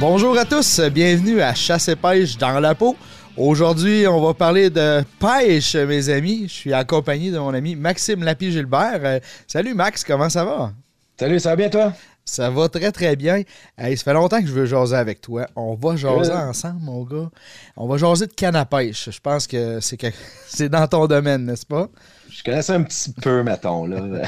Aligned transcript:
Bonjour 0.00 0.38
à 0.38 0.44
tous, 0.44 0.78
bienvenue 0.92 1.40
à 1.40 1.54
Chasse 1.54 1.88
et 1.88 1.96
pêche 1.96 2.38
dans 2.38 2.60
la 2.60 2.76
peau. 2.76 2.96
Aujourd'hui, 3.36 4.06
on 4.06 4.24
va 4.24 4.32
parler 4.32 4.70
de 4.70 5.02
pêche, 5.18 5.74
mes 5.74 6.08
amis. 6.08 6.44
Je 6.46 6.52
suis 6.52 6.72
accompagné 6.72 7.32
de 7.32 7.38
mon 7.38 7.52
ami 7.52 7.74
Maxime 7.74 8.22
Lapie-Gilbert. 8.22 9.00
Euh, 9.02 9.18
salut 9.48 9.74
Max, 9.74 10.04
comment 10.04 10.28
ça 10.28 10.44
va? 10.44 10.70
Salut, 11.18 11.40
ça 11.40 11.50
va 11.50 11.56
bien 11.56 11.68
toi? 11.68 11.92
Ça 12.24 12.48
va 12.48 12.68
très 12.68 12.92
très 12.92 13.16
bien. 13.16 13.42
Hey, 13.76 13.96
ça 13.96 14.04
fait 14.04 14.12
longtemps 14.12 14.40
que 14.40 14.46
je 14.46 14.52
veux 14.52 14.66
jaser 14.66 14.94
avec 14.94 15.20
toi. 15.20 15.48
On 15.56 15.74
va 15.74 15.96
jaser 15.96 16.32
ensemble, 16.32 16.80
mon 16.80 17.02
gars. 17.02 17.28
On 17.76 17.88
va 17.88 17.96
jaser 17.96 18.28
de 18.28 18.34
canne 18.34 18.54
à 18.54 18.66
pêche. 18.66 19.10
Je 19.10 19.18
pense 19.18 19.48
que 19.48 19.80
c'est 19.80 19.96
que... 19.96 20.06
c'est 20.46 20.68
dans 20.68 20.86
ton 20.86 21.08
domaine, 21.08 21.44
n'est-ce 21.44 21.66
pas? 21.66 21.88
Je 22.38 22.44
connais 22.44 22.62
ça 22.62 22.74
un 22.74 22.84
petit 22.84 23.10
peu, 23.10 23.42
mettons. 23.42 23.84
Là. 23.84 23.98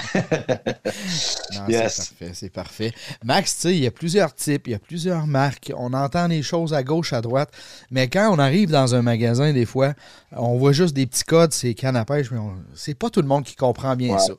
yes. 1.69 1.95
C'est 1.95 2.19
parfait, 2.19 2.31
c'est 2.35 2.53
parfait. 2.53 2.93
Max, 3.23 3.55
tu 3.55 3.61
sais, 3.61 3.77
il 3.77 3.85
y 3.85 3.87
a 3.87 3.93
plusieurs 3.93 4.35
types, 4.35 4.67
il 4.67 4.73
y 4.73 4.75
a 4.75 4.81
plusieurs 4.81 5.29
marques. 5.29 5.73
On 5.77 5.93
entend 5.93 6.27
des 6.27 6.43
choses 6.43 6.75
à 6.75 6.83
gauche, 6.83 7.13
à 7.13 7.21
droite. 7.21 7.53
Mais 7.93 8.09
quand 8.09 8.29
on 8.35 8.41
arrive 8.41 8.69
dans 8.69 8.97
un 8.97 9.03
magasin, 9.03 9.53
des 9.53 9.65
fois, 9.65 9.95
on 10.33 10.59
voit 10.59 10.73
juste 10.73 10.93
des 10.93 11.07
petits 11.07 11.23
codes, 11.23 11.53
c'est 11.53 11.73
canne 11.75 11.95
à 11.95 12.05
pêche, 12.05 12.33
mais 12.33 12.41
c'est 12.75 12.95
pas 12.95 13.11
tout 13.11 13.23
le 13.23 13.29
monde 13.29 13.45
qui 13.45 13.55
comprend 13.55 13.95
bien 13.95 14.19
ça. 14.19 14.33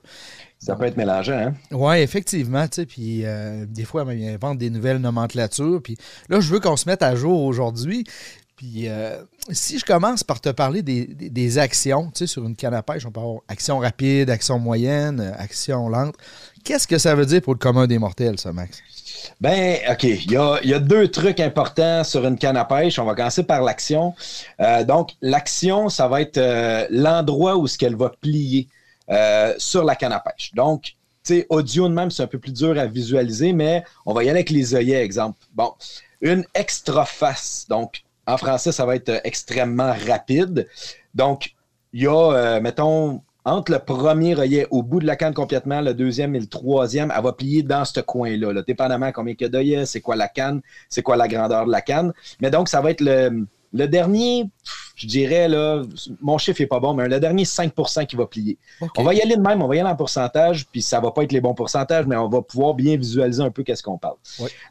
Ça 0.60 0.76
peut 0.76 0.86
être 0.86 0.98
mélangeant, 0.98 1.48
hein? 1.48 1.54
Oui, 1.72 1.98
effectivement, 1.98 2.68
tu 2.68 2.76
sais, 2.76 2.86
puis 2.86 3.26
euh, 3.26 3.66
des 3.66 3.84
fois, 3.84 4.06
ils 4.14 4.28
inventent 4.28 4.60
des 4.60 4.70
nouvelles 4.70 5.00
nomenclatures, 5.00 5.82
puis 5.82 5.98
là, 6.30 6.40
je 6.40 6.54
veux 6.54 6.60
qu'on 6.60 6.78
se 6.78 6.88
mette 6.88 7.02
à 7.02 7.16
jour 7.16 7.46
aujourd'hui. 7.46 8.04
Puis 8.62 8.88
euh, 8.90 9.18
si 9.50 9.80
je 9.80 9.86
commence 9.86 10.24
par 10.24 10.40
te 10.40 10.50
parler 10.50 10.84
des, 10.84 11.58
actions, 11.58 12.12
tu 12.14 12.20
sais, 12.20 12.28
sur 12.28 12.46
une 12.46 12.56
canne 12.56 12.76
à 12.76 12.84
pêche, 12.84 13.08
on 13.08 13.12
peut 13.12 13.20
avoir 13.20 13.40
action 13.48 13.80
rapide, 13.80 14.30
action 14.30 14.60
moyenne, 14.60 15.20
euh, 15.20 15.34
action 15.36 15.90
lente. 15.90 16.14
Qu'est-ce 16.64 16.88
que 16.88 17.00
ça 17.00 17.16
veut 17.16 17.26
dire 17.26 17.42
pour 17.42 17.54
le 17.54 17.58
commun 17.58 17.88
des 17.88 17.98
mortels, 17.98 18.38
ça, 18.40 18.54
Max? 18.54 18.84
Ben, 19.40 19.80
OK. 19.90 20.04
Il 20.04 20.32
y 20.32 20.36
a, 20.38 20.80
deux 20.80 21.08
trucs 21.08 21.40
importants 21.40 22.04
sur 22.04 22.24
une 22.28 22.38
canne 22.38 22.56
à 22.56 22.66
pêche. 22.66 23.00
On 23.00 23.06
va 23.06 23.16
commencer 23.16 23.42
par 23.42 23.64
l'action. 23.64 24.14
donc, 24.88 25.14
l'action, 25.24 25.90
ça 25.90 26.08
va 26.08 26.22
être 26.22 26.40
l'endroit 26.92 27.58
où 27.58 27.66
ce 27.66 27.80
qu'elle 27.80 27.96
va 27.96 28.10
plier. 28.10 28.68
Euh, 29.10 29.54
sur 29.58 29.84
la 29.84 29.96
canne 29.96 30.14
à 30.14 30.20
pêche. 30.20 30.52
Donc, 30.54 30.84
tu 30.84 30.94
sais, 31.24 31.46
audio 31.50 31.90
de 31.90 31.94
même, 31.94 32.10
c'est 32.12 32.24
un 32.24 32.28
peu 32.28 32.40
plus 32.40 32.54
dur 32.54 32.80
à 32.80 32.86
visualiser, 32.86 33.52
mais 33.52 33.84
on 34.06 34.14
va 34.14 34.24
y 34.24 34.30
aller 34.30 34.40
avec 34.40 34.52
les 34.52 34.74
œillets, 34.74 35.04
exemple. 35.04 35.38
Bon, 35.54 35.74
une 36.22 36.46
extra 36.54 37.04
face. 37.04 37.66
Donc, 37.68 38.04
en 38.28 38.38
français, 38.38 38.72
ça 38.72 38.86
va 38.86 38.96
être 38.96 39.22
extrêmement 39.24 39.94
rapide. 40.08 40.68
Donc, 41.14 41.56
il 41.94 42.04
y 42.04 42.08
a, 42.08 42.34
euh, 42.34 42.62
mettons, 42.62 43.22
entre 43.44 43.72
le 43.72 43.80
premier 43.80 44.38
œillet 44.38 44.68
au 44.70 44.84
bout 44.84 45.00
de 45.00 45.08
la 45.08 45.16
canne 45.16 45.34
complètement, 45.34 45.82
le 45.82 45.94
deuxième 45.94 46.36
et 46.36 46.40
le 46.40 46.46
troisième, 46.46 47.12
elle 47.16 47.24
va 47.24 47.34
plier 47.34 47.64
dans 47.64 47.86
ce 47.86 48.00
coin-là, 48.00 48.54
là, 48.54 48.62
dépendamment 48.62 49.12
combien 49.12 49.34
il 49.38 49.42
y 49.42 49.46
a 49.46 49.50
d'œillets, 49.50 49.86
c'est 49.86 50.02
quoi 50.02 50.16
la 50.16 50.28
canne, 50.28 50.62
c'est 50.90 51.02
quoi 51.02 51.16
la 51.16 51.28
grandeur 51.28 51.66
de 51.66 51.72
la 51.72 51.82
canne. 51.82 52.14
Mais 52.40 52.52
donc, 52.52 52.70
ça 52.70 52.82
va 52.82 52.92
être 52.92 53.02
le, 53.02 53.48
le 53.74 53.88
dernier, 53.88 54.50
je 54.96 55.08
dirais, 55.08 55.48
là, 55.48 55.82
mon 56.22 56.38
chiffre 56.38 56.62
n'est 56.62 56.68
pas 56.68 56.80
bon, 56.80 56.94
mais 56.94 57.08
le 57.08 57.20
dernier 57.20 57.44
5% 57.44 58.06
qui 58.06 58.16
va 58.16 58.28
plier. 58.28 58.58
On 58.98 59.04
va 59.04 59.14
y 59.14 59.22
aller 59.22 59.36
de 59.36 59.42
même, 59.42 59.62
on 59.62 59.68
va 59.68 59.76
y 59.76 59.80
aller 59.80 59.90
en 59.90 59.96
pourcentage, 59.96 60.68
puis 60.68 60.82
ça 60.82 61.00
ne 61.00 61.04
va 61.04 61.12
pas 61.12 61.24
être 61.24 61.32
les 61.32 61.42
bons 61.42 61.56
pourcentages, 61.56 62.06
mais 62.06 62.16
on 62.18 62.30
va 62.30 62.42
pouvoir 62.42 62.74
bien 62.76 62.96
visualiser 62.98 63.42
un 63.42 63.52
peu 63.52 63.64
qu'est-ce 63.64 63.84
qu'on 63.84 63.98
parle. 63.98 64.18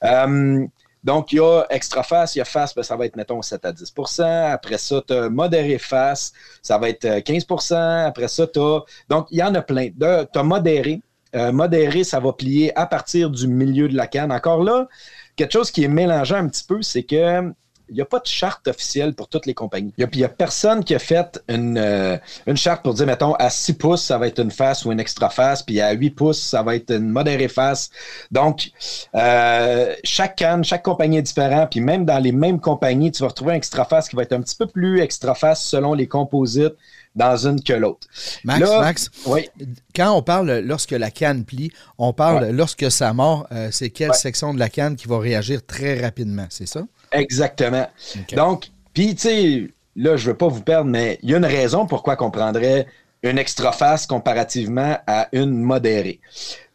Euh, 0.04 0.66
donc, 1.02 1.32
il 1.32 1.36
y 1.36 1.40
a 1.40 1.64
extra 1.70 2.02
face, 2.02 2.34
il 2.34 2.38
y 2.38 2.42
a 2.42 2.44
face, 2.44 2.74
ben, 2.74 2.82
ça 2.82 2.96
va 2.96 3.06
être, 3.06 3.16
mettons, 3.16 3.40
7 3.40 3.64
à 3.64 3.72
10% 3.72 4.52
Après 4.52 4.76
ça, 4.76 5.02
tu 5.06 5.14
as 5.14 5.30
modéré 5.30 5.78
face, 5.78 6.32
ça 6.62 6.76
va 6.76 6.90
être 6.90 7.06
15% 7.06 8.06
Après 8.06 8.28
ça, 8.28 8.46
tu 8.46 8.60
as. 8.60 8.80
Donc, 9.08 9.26
il 9.30 9.38
y 9.38 9.42
en 9.42 9.54
a 9.54 9.62
plein. 9.62 9.88
Tu 9.88 10.38
as 10.38 10.42
modéré. 10.42 11.00
Euh, 11.36 11.52
modéré, 11.52 12.02
ça 12.02 12.18
va 12.18 12.32
plier 12.32 12.76
à 12.76 12.86
partir 12.86 13.30
du 13.30 13.46
milieu 13.46 13.88
de 13.88 13.96
la 13.96 14.08
canne. 14.08 14.32
Encore 14.32 14.64
là, 14.64 14.88
quelque 15.36 15.52
chose 15.52 15.70
qui 15.70 15.84
est 15.84 15.88
mélangeant 15.88 16.36
un 16.36 16.48
petit 16.48 16.64
peu, 16.64 16.82
c'est 16.82 17.04
que 17.04 17.52
il 17.90 17.94
n'y 17.94 18.00
a 18.00 18.04
pas 18.04 18.20
de 18.20 18.26
charte 18.26 18.68
officielle 18.68 19.14
pour 19.14 19.28
toutes 19.28 19.46
les 19.46 19.54
compagnies. 19.54 19.92
Il 19.98 20.06
n'y 20.14 20.24
a, 20.24 20.28
personne 20.28 20.84
qui 20.84 20.94
a 20.94 20.98
fait 20.98 21.42
euh, 21.50 22.18
une, 22.46 22.56
charte 22.56 22.82
pour 22.82 22.94
dire, 22.94 23.06
mettons, 23.06 23.34
à 23.34 23.50
6 23.50 23.74
pouces, 23.74 24.02
ça 24.02 24.16
va 24.16 24.28
être 24.28 24.40
une 24.40 24.50
face 24.50 24.84
ou 24.84 24.92
une 24.92 25.00
extra 25.00 25.28
face, 25.28 25.62
puis 25.62 25.80
à 25.80 25.92
8 25.92 26.10
pouces, 26.10 26.40
ça 26.40 26.62
va 26.62 26.76
être 26.76 26.92
une 26.94 27.08
modérée 27.08 27.48
face. 27.48 27.90
Donc, 28.30 28.70
euh, 29.14 29.94
chaque 30.04 30.36
canne, 30.36 30.64
chaque 30.64 30.82
compagnie 30.82 31.18
est 31.18 31.22
différente, 31.22 31.70
puis 31.70 31.80
même 31.80 32.04
dans 32.04 32.18
les 32.18 32.32
mêmes 32.32 32.60
compagnies, 32.60 33.10
tu 33.10 33.22
vas 33.22 33.28
retrouver 33.28 33.52
un 33.52 33.56
extra 33.56 33.84
face 33.84 34.08
qui 34.08 34.16
va 34.16 34.22
être 34.22 34.32
un 34.32 34.40
petit 34.40 34.56
peu 34.56 34.66
plus 34.66 35.00
extra 35.00 35.34
face 35.34 35.62
selon 35.62 35.94
les 35.94 36.06
composites 36.06 36.74
dans 37.14 37.46
une 37.46 37.62
que 37.62 37.72
l'autre. 37.72 38.06
Max, 38.44 38.60
Max, 38.68 39.10
oui. 39.26 39.48
quand 39.94 40.12
on 40.12 40.22
parle 40.22 40.60
lorsque 40.60 40.92
la 40.92 41.10
canne 41.10 41.44
plie, 41.44 41.72
on 41.98 42.12
parle 42.12 42.50
lorsque 42.50 42.90
ça 42.90 43.12
mord, 43.12 43.46
euh, 43.52 43.68
c'est 43.72 43.90
quelle 43.90 44.14
section 44.14 44.54
de 44.54 44.58
la 44.58 44.68
canne 44.68 44.96
qui 44.96 45.08
va 45.08 45.18
réagir 45.18 45.64
très 45.66 46.00
rapidement, 46.00 46.46
c'est 46.50 46.68
ça? 46.68 46.82
Exactement. 47.12 47.88
Donc, 48.32 48.70
puis, 48.94 49.14
tu 49.14 49.22
sais, 49.22 49.70
là, 49.96 50.16
je 50.16 50.30
veux 50.30 50.36
pas 50.36 50.48
vous 50.48 50.62
perdre, 50.62 50.90
mais 50.90 51.18
il 51.22 51.30
y 51.30 51.34
a 51.34 51.38
une 51.38 51.44
raison 51.44 51.86
pourquoi 51.86 52.16
qu'on 52.16 52.30
prendrait 52.30 52.86
une 53.22 53.38
extra 53.38 53.72
face 53.72 54.06
comparativement 54.06 54.98
à 55.06 55.28
une 55.32 55.54
modérée. 55.60 56.20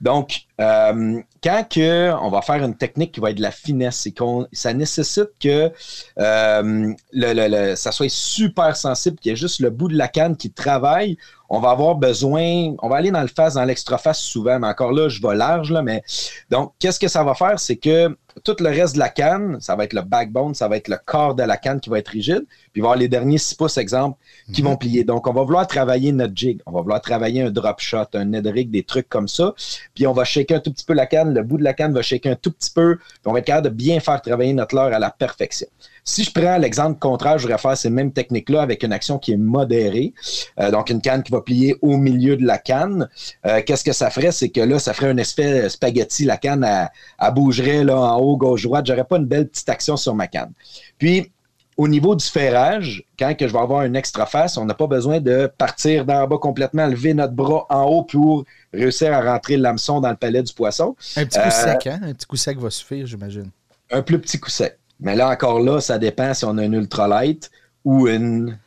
Donc, 0.01 0.41
euh, 0.59 1.21
quand 1.43 1.67
que 1.69 2.11
on 2.21 2.29
va 2.29 2.41
faire 2.41 2.63
une 2.63 2.75
technique 2.75 3.13
qui 3.13 3.19
va 3.19 3.31
être 3.31 3.37
de 3.37 3.41
la 3.41 3.51
finesse, 3.51 4.05
et 4.05 4.11
qu'on, 4.11 4.47
ça 4.51 4.73
nécessite 4.73 5.29
que 5.39 5.71
euh, 6.19 6.93
le, 7.13 7.75
ça 7.75 7.91
soit 7.91 8.09
super 8.09 8.75
sensible, 8.75 9.17
qu'il 9.17 9.31
y 9.31 9.33
ait 9.33 9.37
juste 9.37 9.59
le 9.59 9.69
bout 9.69 9.87
de 9.87 9.97
la 9.97 10.07
canne 10.07 10.35
qui 10.35 10.51
travaille, 10.51 11.17
on 11.49 11.59
va 11.59 11.69
avoir 11.69 11.95
besoin, 11.95 12.75
on 12.81 12.89
va 12.89 12.97
aller 12.97 13.11
dans 13.11 13.21
le 13.21 13.27
face, 13.27 13.53
dans 13.53 13.63
l'extra 13.63 13.97
face 13.97 14.19
souvent, 14.19 14.59
mais 14.59 14.67
encore 14.67 14.91
là, 14.91 15.09
je 15.09 15.21
vais 15.21 15.35
large, 15.35 15.71
là, 15.71 15.81
mais 15.81 16.03
donc, 16.49 16.73
qu'est-ce 16.79 16.99
que 16.99 17.07
ça 17.07 17.23
va 17.23 17.35
faire? 17.35 17.59
C'est 17.59 17.75
que 17.75 18.15
tout 18.43 18.55
le 18.59 18.69
reste 18.69 18.95
de 18.95 18.99
la 18.99 19.09
canne, 19.09 19.57
ça 19.61 19.75
va 19.75 19.85
être 19.85 19.93
le 19.93 20.01
backbone, 20.01 20.53
ça 20.53 20.67
va 20.67 20.75
être 20.75 20.87
le 20.87 20.97
corps 21.03 21.35
de 21.35 21.43
la 21.43 21.57
canne 21.57 21.79
qui 21.79 21.89
va 21.89 21.99
être 21.99 22.09
rigide, 22.09 22.45
puis 22.47 22.71
il 22.77 22.81
va 22.81 22.87
y 22.87 22.89
avoir 22.89 22.97
les 22.97 23.07
derniers 23.07 23.37
6 23.37 23.55
pouces, 23.55 23.77
exemple, 23.77 24.17
qui 24.53 24.61
vont 24.61 24.71
mhm. 24.71 24.77
plier. 24.77 25.03
Donc, 25.03 25.27
on 25.27 25.33
va 25.33 25.43
vouloir 25.43 25.67
travailler 25.67 26.11
notre 26.11 26.35
jig, 26.35 26.59
on 26.65 26.71
va 26.71 26.81
vouloir 26.81 27.01
travailler 27.01 27.43
un 27.43 27.51
drop 27.51 27.79
shot, 27.79 28.05
un 28.13 28.25
Ned 28.25 28.47
rig, 28.47 28.71
des 28.71 28.83
trucs 28.83 29.07
comme 29.07 29.27
ça, 29.27 29.53
puis 29.95 30.05
on 30.05 30.13
va 30.13 30.25
shaker 30.25 30.57
un 30.57 30.59
tout 30.59 30.71
petit 30.71 30.85
peu 30.85 30.93
la 30.93 31.07
canne, 31.07 31.33
le 31.33 31.41
bout 31.41 31.57
de 31.57 31.63
la 31.63 31.73
canne 31.73 31.93
va 31.93 32.01
shaker 32.01 32.33
un 32.33 32.35
tout 32.35 32.51
petit 32.51 32.69
peu, 32.69 32.97
puis 32.97 33.21
on 33.25 33.33
va 33.33 33.39
être 33.39 33.45
capable 33.45 33.69
de 33.69 33.73
bien 33.73 33.99
faire 33.99 34.21
travailler 34.21 34.53
notre 34.53 34.75
leurre 34.75 34.93
à 34.93 34.99
la 34.99 35.09
perfection. 35.09 35.67
Si 36.07 36.23
je 36.23 36.31
prends 36.31 36.57
l'exemple 36.57 36.99
contraire, 36.99 37.39
je 37.39 37.47
vais 37.47 37.57
faire 37.57 37.75
ces 37.75 37.89
mêmes 37.89 38.11
techniques-là 38.11 38.61
avec 38.61 38.83
une 38.83 38.93
action 38.93 39.17
qui 39.17 39.31
est 39.31 39.37
modérée, 39.37 40.13
euh, 40.59 40.69
donc 40.69 40.91
une 40.91 41.01
canne 41.01 41.23
qui 41.23 41.31
va 41.31 41.41
plier 41.41 41.75
au 41.81 41.97
milieu 41.97 42.37
de 42.37 42.45
la 42.45 42.59
canne. 42.59 43.09
Euh, 43.47 43.61
qu'est-ce 43.65 43.83
que 43.83 43.93
ça 43.93 44.11
ferait? 44.11 44.31
C'est 44.31 44.49
que 44.49 44.61
là, 44.61 44.77
ça 44.77 44.93
ferait 44.93 45.09
un 45.09 45.17
espèce 45.17 45.73
spaghetti, 45.73 46.25
la 46.25 46.37
canne, 46.37 46.63
elle, 46.63 47.33
bougerait 47.33 47.83
là, 47.83 47.97
en 47.97 48.19
haut, 48.19 48.37
gauche, 48.37 48.63
droite. 48.63 48.85
J'aurais 48.85 49.03
pas 49.03 49.17
une 49.17 49.25
belle 49.25 49.47
petite 49.47 49.67
action 49.69 49.97
sur 49.97 50.13
ma 50.13 50.27
canne. 50.27 50.51
Puis, 50.99 51.31
au 51.77 51.87
niveau 51.87 52.15
du 52.15 52.25
ferrage, 52.25 53.03
quand 53.19 53.35
que 53.35 53.47
je 53.47 53.53
vais 53.53 53.59
avoir 53.59 53.83
une 53.83 53.95
extra 53.95 54.25
face, 54.25 54.57
on 54.57 54.65
n'a 54.65 54.73
pas 54.73 54.87
besoin 54.87 55.19
de 55.19 55.51
partir 55.57 56.05
d'en 56.05 56.25
bas 56.27 56.37
complètement, 56.37 56.87
lever 56.87 57.13
notre 57.13 57.33
bras 57.33 57.65
en 57.69 57.83
haut 57.83 58.03
pour 58.03 58.45
réussir 58.73 59.13
à 59.13 59.21
rentrer 59.21 59.57
l'hameçon 59.57 59.99
dans 59.99 60.09
le 60.09 60.15
palais 60.15 60.41
du 60.41 60.53
poisson. 60.53 60.95
Un 61.17 61.25
petit 61.25 61.39
coup 61.39 61.47
euh, 61.47 61.51
sec, 61.51 61.87
hein? 61.87 61.99
Un 62.03 62.13
petit 62.13 62.25
coup 62.25 62.37
sec 62.37 62.57
va 62.57 62.69
suffire, 62.69 63.05
j'imagine. 63.05 63.49
Un 63.91 64.01
plus 64.01 64.19
petit 64.19 64.39
coup 64.39 64.49
sec. 64.49 64.77
Mais 64.99 65.15
là, 65.15 65.29
encore 65.29 65.59
là, 65.59 65.81
ça 65.81 65.97
dépend 65.97 66.33
si 66.33 66.45
on 66.45 66.57
a 66.57 66.63
une 66.63 66.73
ultralight 66.73 67.51
ou 67.83 68.07
une 68.07 68.57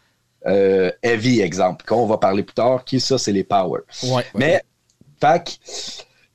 euh, 0.46 0.90
heavy, 1.02 1.40
exemple, 1.40 1.84
qu'on 1.86 2.06
va 2.06 2.18
parler 2.18 2.42
plus 2.42 2.54
tard, 2.54 2.84
qui 2.84 3.00
ça, 3.00 3.16
c'est 3.16 3.32
les 3.32 3.44
power. 3.44 3.80
Mais, 4.34 4.62
fac, 5.20 5.58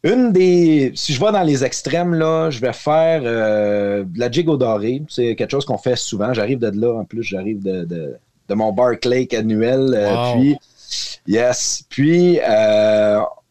une 0.04 0.32
des. 0.32 0.92
Si 0.96 1.14
je 1.14 1.20
vais 1.20 1.32
dans 1.32 1.44
les 1.44 1.64
extrêmes, 1.64 2.14
là, 2.14 2.50
je 2.50 2.60
vais 2.60 2.74
faire 2.74 3.22
euh, 3.24 4.04
de 4.04 4.20
la 4.20 4.30
jig 4.30 4.50
au 4.50 4.58
doré. 4.58 5.02
C'est 5.08 5.36
quelque 5.36 5.52
chose 5.52 5.66
qu'on 5.66 5.78
fait 5.78 5.96
souvent. 5.96 6.34
J'arrive 6.34 6.60
de 6.60 6.70
là, 6.70 6.94
en 6.94 7.06
plus, 7.06 7.24
j'arrive 7.24 7.62
de, 7.64 7.86
de, 7.86 8.16
de, 8.50 8.54
mon 8.54 8.76
Lake 9.06 9.34
annuel. 9.34 9.94
Euh, 9.96 10.34
puis, 10.34 10.58
yes. 11.28 11.86
Puis, 11.90 12.40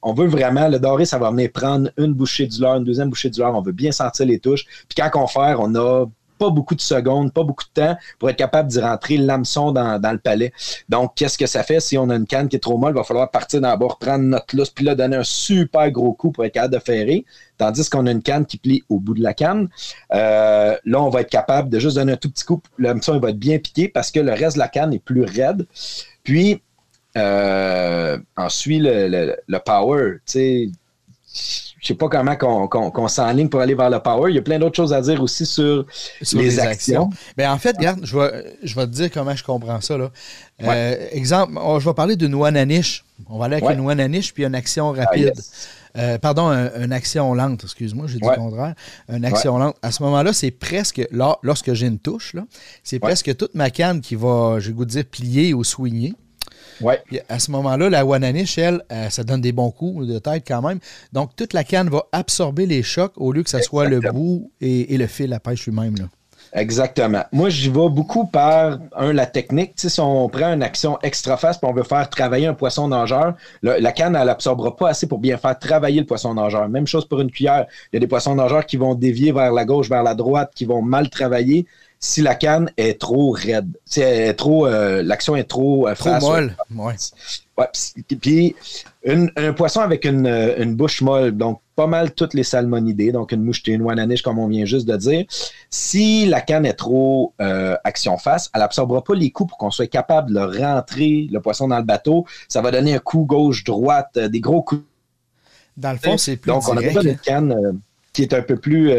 on 0.02 0.14
veut 0.14 0.26
vraiment, 0.26 0.68
le 0.68 0.78
doré, 0.78 1.04
ça 1.04 1.18
va 1.18 1.30
venir 1.30 1.50
prendre 1.52 1.90
une 1.96 2.12
bouchée 2.12 2.46
du 2.46 2.60
leurre, 2.60 2.76
une 2.76 2.84
deuxième 2.84 3.08
bouchée 3.08 3.30
du 3.30 3.40
leurre. 3.40 3.54
On 3.54 3.62
veut 3.62 3.72
bien 3.72 3.92
sentir 3.92 4.26
les 4.26 4.40
touches. 4.40 4.64
Puis 4.64 4.96
quand 4.96 5.10
on 5.14 5.26
fait, 5.28 5.54
on 5.56 5.74
a 5.76 6.06
pas 6.42 6.50
beaucoup 6.50 6.74
de 6.74 6.80
secondes, 6.80 7.32
pas 7.32 7.44
beaucoup 7.44 7.62
de 7.62 7.80
temps 7.80 7.96
pour 8.18 8.28
être 8.28 8.36
capable 8.36 8.68
d'y 8.68 8.80
rentrer 8.80 9.16
l'hameçon 9.16 9.70
dans, 9.70 10.12
le 10.12 10.18
palais. 10.18 10.52
Donc, 10.88 11.12
qu'est-ce 11.14 11.38
que 11.38 11.46
ça 11.46 11.62
fait? 11.62 11.78
Si 11.78 11.96
on 11.96 12.10
a 12.10 12.16
une 12.16 12.26
canne 12.26 12.48
qui 12.48 12.56
est 12.56 12.58
trop 12.58 12.76
molle? 12.76 12.94
Il 12.94 12.96
va 12.96 13.04
falloir 13.04 13.30
partir 13.30 13.60
d'abord, 13.60 13.96
prendre 13.96 14.24
notre 14.24 14.56
lousse, 14.56 14.70
puis 14.70 14.84
là, 14.84 14.96
donner 14.96 15.18
un 15.18 15.22
super 15.22 15.88
gros 15.92 16.14
coup 16.14 16.32
pour 16.32 16.44
être 16.44 16.54
capable 16.54 16.74
de 16.74 16.80
ferrer. 16.80 17.24
Tandis 17.58 17.88
qu'on 17.88 18.08
a 18.08 18.10
une 18.10 18.22
canne 18.22 18.44
qui 18.44 18.56
plie 18.56 18.82
au 18.88 18.98
bout 18.98 19.14
de 19.14 19.22
la 19.22 19.34
canne. 19.34 19.68
Euh, 20.12 20.76
là, 20.84 21.00
on 21.00 21.10
va 21.10 21.20
être 21.20 21.30
capable 21.30 21.68
de 21.68 21.78
juste 21.78 21.94
donner 21.94 22.14
un 22.14 22.16
tout 22.16 22.30
petit 22.30 22.44
coup. 22.44 22.60
L'hameçon, 22.76 23.14
il 23.14 23.20
va 23.20 23.30
être 23.30 23.38
bien 23.38 23.60
piqué 23.60 23.86
parce 23.86 24.10
que 24.10 24.18
le 24.18 24.32
reste 24.32 24.56
de 24.56 24.62
la 24.62 24.68
canne 24.68 24.92
est 24.92 24.98
plus 24.98 25.22
raide. 25.22 25.64
Puis, 26.24 26.60
euh, 27.16 28.18
ensuite, 28.36 28.82
le, 28.82 29.36
le 29.46 29.58
power, 29.60 30.14
tu 30.26 30.32
sais, 30.32 31.71
je 31.82 31.88
sais 31.88 31.94
pas 31.94 32.08
comment 32.08 32.36
qu'on 32.36 33.08
s'enligne 33.08 33.48
pour 33.48 33.60
aller 33.60 33.74
vers 33.74 33.90
le 33.90 33.98
power. 33.98 34.30
Il 34.30 34.36
y 34.36 34.38
a 34.38 34.42
plein 34.42 34.60
d'autres 34.60 34.76
choses 34.76 34.92
à 34.92 35.00
dire 35.00 35.20
aussi 35.20 35.44
sur, 35.44 35.84
les, 36.32 36.60
actions. 36.60 37.10
Mais 37.36 37.42
ben, 37.44 37.52
en 37.52 37.58
fait, 37.58 37.76
regarde, 37.76 37.98
je 38.04 38.16
vais, 38.16 38.56
je 38.62 38.76
vais 38.76 38.86
te 38.86 38.92
dire 38.92 39.10
comment 39.10 39.34
je 39.34 39.42
comprends 39.42 39.80
ça. 39.80 39.98
Là. 39.98 40.12
Euh, 40.62 41.08
exemple, 41.10 41.54
je 41.80 41.84
vais 41.84 41.94
parler 41.94 42.14
d'une 42.14 42.36
one 42.36 42.56
anish. 42.56 43.04
On 43.28 43.36
va 43.36 43.46
aller 43.46 43.56
avec 43.56 43.76
une 43.76 43.84
one 43.84 43.98
anish 43.98 44.32
puis 44.32 44.44
une 44.44 44.54
action 44.54 44.94
ah, 44.96 45.04
rapide. 45.04 45.32
euh, 45.98 46.18
pardon, 46.18 46.50
une 46.50 46.92
action 46.92 47.34
lente, 47.34 47.64
excuse-moi, 47.64 48.06
j'ai 48.06 48.18
dit 48.18 48.28
le 48.28 48.36
contraire. 48.36 48.74
Une 49.08 49.24
action 49.24 49.58
lente. 49.58 49.74
À 49.82 49.90
ce 49.90 50.04
moment-là, 50.04 50.32
c'est 50.32 50.52
presque, 50.52 51.02
là, 51.10 51.36
lorsque 51.42 51.72
j'ai 51.72 51.88
une 51.88 51.98
touche, 51.98 52.36
c'est 52.84 53.00
presque 53.00 53.36
toute 53.36 53.56
ma 53.56 53.70
canne 53.70 54.02
qui 54.02 54.14
va, 54.14 54.58
je 54.60 54.68
vais 54.68 54.74
goût 54.74 54.84
dire, 54.84 55.04
plier 55.04 55.52
ou 55.52 55.64
swinguer. 55.64 56.14
Ouais. 56.82 57.02
à 57.28 57.38
ce 57.38 57.50
moment-là, 57.50 57.90
la 57.90 58.04
Wananish, 58.04 58.58
elle, 58.58 58.82
euh, 58.90 59.08
ça 59.10 59.24
donne 59.24 59.40
des 59.40 59.52
bons 59.52 59.70
coups 59.70 60.06
de 60.06 60.18
tête 60.18 60.44
quand 60.46 60.62
même. 60.62 60.78
Donc, 61.12 61.36
toute 61.36 61.52
la 61.52 61.64
canne 61.64 61.88
va 61.88 62.04
absorber 62.12 62.66
les 62.66 62.82
chocs 62.82 63.12
au 63.16 63.32
lieu 63.32 63.42
que 63.42 63.50
ce 63.50 63.60
soit 63.60 63.88
le 63.88 64.00
bout 64.00 64.50
et, 64.60 64.96
le 64.96 65.06
fil 65.06 65.32
à 65.32 65.40
pêche 65.40 65.66
lui-même. 65.66 65.94
Exactement. 66.54 67.24
Moi, 67.32 67.48
j'y 67.48 67.70
vais 67.70 67.88
beaucoup 67.88 68.26
par, 68.26 68.78
un, 68.94 69.12
la 69.14 69.24
technique. 69.24 69.72
si 69.76 70.00
on 70.00 70.28
prend 70.28 70.52
une 70.52 70.62
action 70.62 70.98
extra 71.02 71.38
fast 71.38 71.62
et 71.62 71.66
on 71.66 71.72
veut 71.72 71.82
faire 71.82 72.10
travailler 72.10 72.46
un 72.46 72.52
poisson 72.52 72.88
nageur, 72.88 73.34
la 73.62 73.92
canne, 73.92 74.16
elle 74.16 74.28
absorbera 74.28 74.76
pas 74.76 74.90
assez 74.90 75.06
pour 75.06 75.18
bien 75.18 75.38
faire 75.38 75.58
travailler 75.58 76.00
le 76.00 76.06
poisson 76.06 76.34
nageur. 76.34 76.68
Même 76.68 76.86
chose 76.86 77.06
pour 77.06 77.20
une 77.20 77.30
cuillère. 77.30 77.66
Il 77.92 77.96
y 77.96 77.98
a 77.98 78.00
des 78.00 78.06
poissons 78.06 78.34
nageurs 78.34 78.66
qui 78.66 78.76
vont 78.76 78.94
dévier 78.94 79.32
vers 79.32 79.52
la 79.52 79.64
gauche, 79.64 79.88
vers 79.88 80.02
la 80.02 80.14
droite, 80.14 80.52
qui 80.54 80.66
vont 80.66 80.82
mal 80.82 81.08
travailler 81.08 81.66
si 82.04 82.20
la 82.20 82.34
canne 82.34 82.68
est 82.76 83.00
trop 83.00 83.30
raide. 83.30 83.78
Est 83.96 84.34
trop, 84.34 84.66
euh, 84.66 85.04
l'action 85.04 85.36
est 85.36 85.44
trop 85.44 85.86
euh, 85.86 85.94
Trop 85.94 86.18
molle. 86.18 86.56
Ouais. 86.74 86.94
puis 88.20 88.56
un 89.06 89.52
poisson 89.52 89.80
avec 89.80 90.04
une, 90.04 90.26
euh, 90.26 90.60
une, 90.60 90.74
bouche 90.74 91.00
molle, 91.00 91.30
donc 91.30 91.60
pas 91.76 91.86
mal 91.86 92.12
toutes 92.12 92.34
les 92.34 92.42
salmonidés, 92.42 93.12
donc 93.12 93.30
une 93.30 93.44
mouche 93.44 93.62
une 93.68 93.82
wananiche, 93.82 94.22
comme 94.22 94.40
on 94.40 94.48
vient 94.48 94.64
juste 94.64 94.88
de 94.88 94.96
dire. 94.96 95.24
Si 95.70 96.26
la 96.26 96.40
canne 96.40 96.66
est 96.66 96.74
trop 96.74 97.34
action 97.38 98.18
face, 98.18 98.50
elle 98.52 98.62
absorbera 98.62 99.04
pas 99.04 99.14
les 99.14 99.30
coups 99.30 99.50
pour 99.50 99.58
qu'on 99.58 99.70
soit 99.70 99.86
capable 99.86 100.34
de 100.34 100.40
rentrer 100.40 101.28
le 101.30 101.40
poisson 101.40 101.68
dans 101.68 101.78
le 101.78 101.84
bateau. 101.84 102.26
Ça 102.48 102.60
va 102.60 102.72
donner 102.72 102.96
un 102.96 102.98
coup 102.98 103.24
gauche-droite, 103.24 104.18
des 104.18 104.40
gros 104.40 104.62
coups. 104.62 104.82
Dans 105.76 105.92
le 105.92 105.98
fond, 105.98 106.18
c'est 106.18 106.36
plus 106.36 106.50
Donc, 106.50 106.68
on 106.68 106.76
a 106.76 106.82
besoin 106.82 107.02
d'une 107.02 107.16
canne 107.16 107.80
qui 108.12 108.22
est 108.22 108.34
un 108.34 108.42
peu 108.42 108.56
plus... 108.56 108.92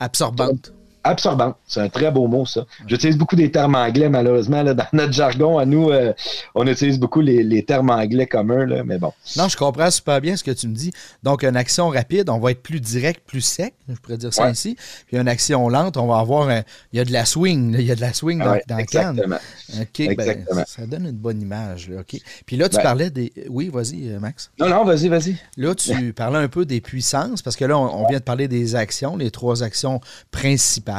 Absorbante 0.00 0.72
absorbant. 1.04 1.54
C'est 1.66 1.80
un 1.80 1.88
très 1.88 2.10
beau 2.10 2.26
mot, 2.26 2.46
ça. 2.46 2.66
J'utilise 2.86 3.16
beaucoup 3.16 3.36
des 3.36 3.50
termes 3.50 3.74
anglais, 3.74 4.08
malheureusement. 4.08 4.62
Là, 4.62 4.74
dans 4.74 4.86
notre 4.92 5.12
jargon, 5.12 5.58
à 5.58 5.66
nous, 5.66 5.90
euh, 5.90 6.12
on 6.54 6.66
utilise 6.66 6.98
beaucoup 6.98 7.20
les, 7.20 7.64
termes 7.64 7.90
anglais 7.90 8.26
communs, 8.26 8.66
là, 8.66 8.84
mais 8.84 8.98
bon. 8.98 9.12
Non, 9.36 9.48
je 9.48 9.56
comprends 9.56 9.90
super 9.90 10.20
bien 10.20 10.36
ce 10.36 10.44
que 10.44 10.50
tu 10.50 10.68
me 10.68 10.74
dis. 10.74 10.92
Donc, 11.22 11.44
une 11.44 11.56
action 11.56 11.88
rapide, 11.88 12.30
on 12.30 12.38
va 12.38 12.52
être 12.52 12.62
plus 12.62 12.80
direct, 12.80 13.22
plus 13.26 13.40
sec, 13.40 13.74
je 13.88 13.94
pourrais 13.94 14.16
dire 14.16 14.32
ça 14.32 14.44
ainsi. 14.44 14.76
Puis 15.06 15.16
une 15.16 15.28
action 15.28 15.68
lente, 15.68 15.96
on 15.96 16.06
va 16.06 16.18
avoir. 16.18 16.50
il 16.92 16.98
y 16.98 17.00
a 17.00 17.04
de 17.04 17.12
la 17.12 17.24
swing, 17.24 17.74
il 17.78 17.86
y 17.86 17.92
a 17.92 17.94
de 17.94 18.00
la 18.00 18.12
swing 18.12 18.38
dans, 18.38 18.58
dans 18.66 18.78
exactement. 18.78 19.36
OK, 19.80 20.16
ben, 20.16 20.44
ça 20.66 20.86
donne 20.86 21.06
une 21.06 21.12
bonne 21.12 21.40
image. 21.40 21.88
Là. 21.88 22.02
Puis 22.46 22.56
là, 22.56 22.68
tu 22.68 22.76
parlais 22.80 23.10
des. 23.10 23.32
Oui, 23.48 23.70
vas-y, 23.72 24.10
euh, 24.10 24.20
Max. 24.20 24.50
Non, 24.58 24.68
non, 24.68 24.84
vas-y, 24.84 25.08
vas-y. 25.08 25.36
Là, 25.56 25.74
tu 25.74 26.12
parlais 26.16 26.38
un 26.38 26.48
peu 26.48 26.64
des 26.64 26.80
puissances, 26.80 27.42
parce 27.42 27.56
que 27.56 27.64
là, 27.64 27.78
on 27.78 28.06
vient 28.08 28.18
de 28.18 28.24
parler 28.24 28.48
des 28.48 28.74
actions, 28.74 29.16
les 29.16 29.30
trois 29.30 29.62
actions 29.62 30.00
principales. 30.30 30.97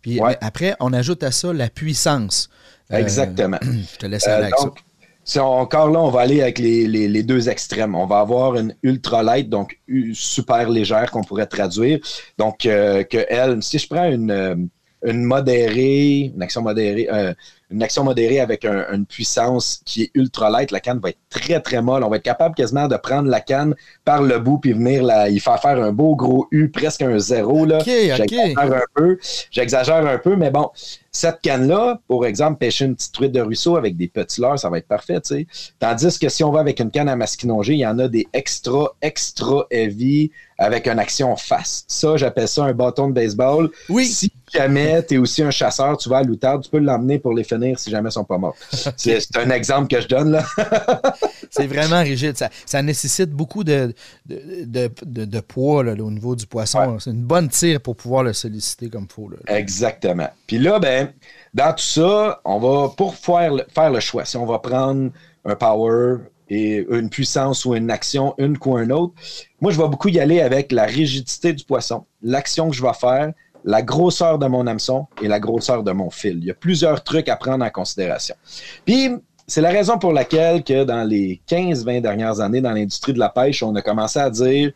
Puis 0.00 0.20
après, 0.40 0.74
on 0.80 0.92
ajoute 0.92 1.22
à 1.22 1.30
ça 1.30 1.52
la 1.52 1.68
puissance. 1.68 2.50
Euh, 2.92 2.98
Exactement. 2.98 3.58
je 3.62 3.98
te 3.98 4.06
laisse 4.06 4.26
aller 4.26 4.44
avec 4.44 4.54
donc, 4.58 4.78
ça. 5.24 5.44
encore 5.44 5.90
là, 5.90 6.00
on 6.00 6.10
va 6.10 6.20
aller 6.20 6.42
avec 6.42 6.58
les, 6.58 7.22
deux 7.22 7.48
extrêmes. 7.48 7.94
On 7.94 8.06
va 8.06 8.20
avoir 8.20 8.56
une 8.56 8.74
ultra 8.82 9.22
light, 9.22 9.48
donc 9.48 9.78
super 10.12 10.68
légère 10.68 11.10
qu'on 11.10 11.22
pourrait 11.24 11.46
traduire. 11.46 12.00
Donc, 12.38 12.66
euh, 12.66 13.04
que 13.04 13.24
elle, 13.28 13.62
si 13.62 13.78
je 13.78 13.88
prends 13.88 14.10
une, 14.10 14.30
euh, 14.30 14.56
une 15.04 15.24
modérée, 15.24 16.32
une 16.34 16.42
action 16.42 16.62
modérée, 16.62 17.08
une 17.72 17.82
action 17.82 18.04
modérée 18.04 18.40
avec 18.40 18.64
une 18.64 19.06
puissance 19.06 19.80
qui 19.84 20.02
est 20.02 20.10
ultra 20.14 20.50
light, 20.50 20.70
la 20.70 20.80
canne 20.80 20.98
va 20.98 21.10
être 21.10 21.18
très, 21.30 21.60
très 21.60 21.82
molle. 21.82 22.04
On 22.04 22.08
va 22.08 22.16
être 22.16 22.22
capable 22.22 22.54
quasiment 22.54 22.88
de 22.88 22.96
prendre 22.96 23.28
la 23.28 23.40
canne 23.40 23.74
par 24.04 24.22
le 24.22 24.38
bout 24.38 24.58
puis 24.58 24.72
venir 24.72 25.02
la, 25.02 25.28
il 25.28 25.40
faire 25.40 25.60
faire 25.60 25.82
un 25.82 25.92
beau 25.92 26.16
gros 26.16 26.46
U, 26.50 26.70
presque 26.70 27.02
un 27.02 27.18
zéro. 27.18 27.64
Là. 27.64 27.78
J'exagère 27.84 28.58
un 28.58 28.84
peu. 28.94 29.18
J'exagère 29.50 30.06
un 30.06 30.18
peu, 30.18 30.36
mais 30.36 30.50
bon, 30.50 30.70
cette 31.14 31.42
canne-là, 31.42 32.00
pour 32.08 32.24
exemple, 32.24 32.58
pêcher 32.58 32.86
une 32.86 32.96
petite 32.96 33.12
truite 33.12 33.32
de 33.32 33.40
ruisseau 33.40 33.76
avec 33.76 33.96
des 33.98 34.08
petits 34.08 34.40
leurres, 34.40 34.58
ça 34.58 34.70
va 34.70 34.78
être 34.78 34.88
parfait, 34.88 35.20
tu 35.20 35.34
sais. 35.34 35.46
Tandis 35.78 36.18
que 36.18 36.30
si 36.30 36.42
on 36.42 36.50
va 36.50 36.60
avec 36.60 36.80
une 36.80 36.90
canne 36.90 37.08
à 37.08 37.16
masquinonger, 37.16 37.74
il 37.74 37.80
y 37.80 37.86
en 37.86 37.98
a 37.98 38.08
des 38.08 38.26
extra, 38.32 38.94
extra 39.02 39.66
heavy 39.70 40.30
avec 40.56 40.86
une 40.86 40.98
action 40.98 41.36
face. 41.36 41.84
Ça, 41.86 42.16
j'appelle 42.16 42.48
ça 42.48 42.64
un 42.64 42.72
bâton 42.72 43.08
de 43.08 43.12
baseball. 43.12 43.70
Oui. 43.90 44.06
Si 44.06 44.32
jamais 44.54 45.04
tu 45.04 45.14
es 45.14 45.18
aussi 45.18 45.42
un 45.42 45.50
chasseur, 45.50 45.98
tu 45.98 46.08
vas 46.08 46.18
à 46.18 46.22
l'outarde, 46.22 46.62
tu 46.62 46.70
peux 46.70 46.78
l'emmener 46.78 47.18
pour 47.18 47.34
les 47.34 47.44
si 47.76 47.90
jamais 47.90 48.08
ils 48.08 48.12
sont 48.12 48.24
pas 48.24 48.38
morts. 48.38 48.56
C'est 48.96 49.36
un 49.36 49.50
exemple 49.50 49.88
que 49.88 50.00
je 50.00 50.08
donne, 50.08 50.32
là. 50.32 50.44
c'est 51.50 51.66
vraiment 51.66 52.00
rigide. 52.00 52.36
Ça, 52.66 52.82
nécessite 52.82 53.30
beaucoup 53.30 53.64
de, 53.64 53.94
de, 54.26 55.40
poids 55.40 55.82
au 55.82 56.10
niveau 56.10 56.34
du 56.34 56.46
poisson. 56.46 56.98
C'est 56.98 57.10
une 57.10 57.22
bonne 57.22 57.48
tire 57.48 57.80
pour 57.80 57.96
pouvoir 57.96 58.22
le 58.22 58.32
solliciter 58.32 58.88
comme 58.88 59.06
il 59.08 59.12
faut. 59.12 59.30
Exactement. 59.46 60.28
Puis 60.46 60.58
là, 60.58 60.78
ben, 60.78 61.12
dans 61.52 61.72
tout 61.72 61.82
ça, 61.82 62.40
on 62.44 62.58
va, 62.58 62.88
pour 62.96 63.14
faire, 63.14 63.52
faire 63.74 63.90
le 63.90 64.00
choix, 64.00 64.24
si 64.24 64.36
on 64.36 64.46
va 64.46 64.58
prendre 64.58 65.10
un 65.44 65.54
power, 65.56 66.18
et 66.52 66.86
une 66.90 67.08
puissance 67.08 67.64
ou 67.64 67.74
une 67.74 67.90
action, 67.90 68.34
une 68.36 68.58
ou 68.64 68.76
un 68.76 68.90
autre. 68.90 69.14
Moi, 69.62 69.72
je 69.72 69.80
vais 69.80 69.88
beaucoup 69.88 70.08
y 70.08 70.20
aller 70.20 70.42
avec 70.42 70.70
la 70.70 70.84
rigidité 70.84 71.54
du 71.54 71.64
poisson, 71.64 72.04
l'action 72.22 72.68
que 72.68 72.76
je 72.76 72.82
vais 72.82 72.92
faire, 72.92 73.32
la 73.64 73.82
grosseur 73.82 74.38
de 74.38 74.46
mon 74.46 74.66
hameçon 74.66 75.06
et 75.22 75.28
la 75.28 75.40
grosseur 75.40 75.82
de 75.82 75.92
mon 75.92 76.10
fil. 76.10 76.38
Il 76.38 76.44
y 76.44 76.50
a 76.50 76.54
plusieurs 76.54 77.02
trucs 77.04 77.28
à 77.28 77.36
prendre 77.36 77.64
en 77.64 77.70
considération. 77.70 78.34
Puis, 78.84 79.10
c'est 79.46 79.60
la 79.60 79.70
raison 79.70 79.98
pour 79.98 80.12
laquelle 80.12 80.62
que 80.64 80.84
dans 80.84 81.04
les 81.04 81.40
15-20 81.48 82.00
dernières 82.00 82.40
années, 82.40 82.60
dans 82.60 82.72
l'industrie 82.72 83.12
de 83.12 83.18
la 83.18 83.28
pêche, 83.28 83.62
on 83.62 83.74
a 83.74 83.82
commencé 83.82 84.18
à 84.18 84.30
dire 84.30 84.72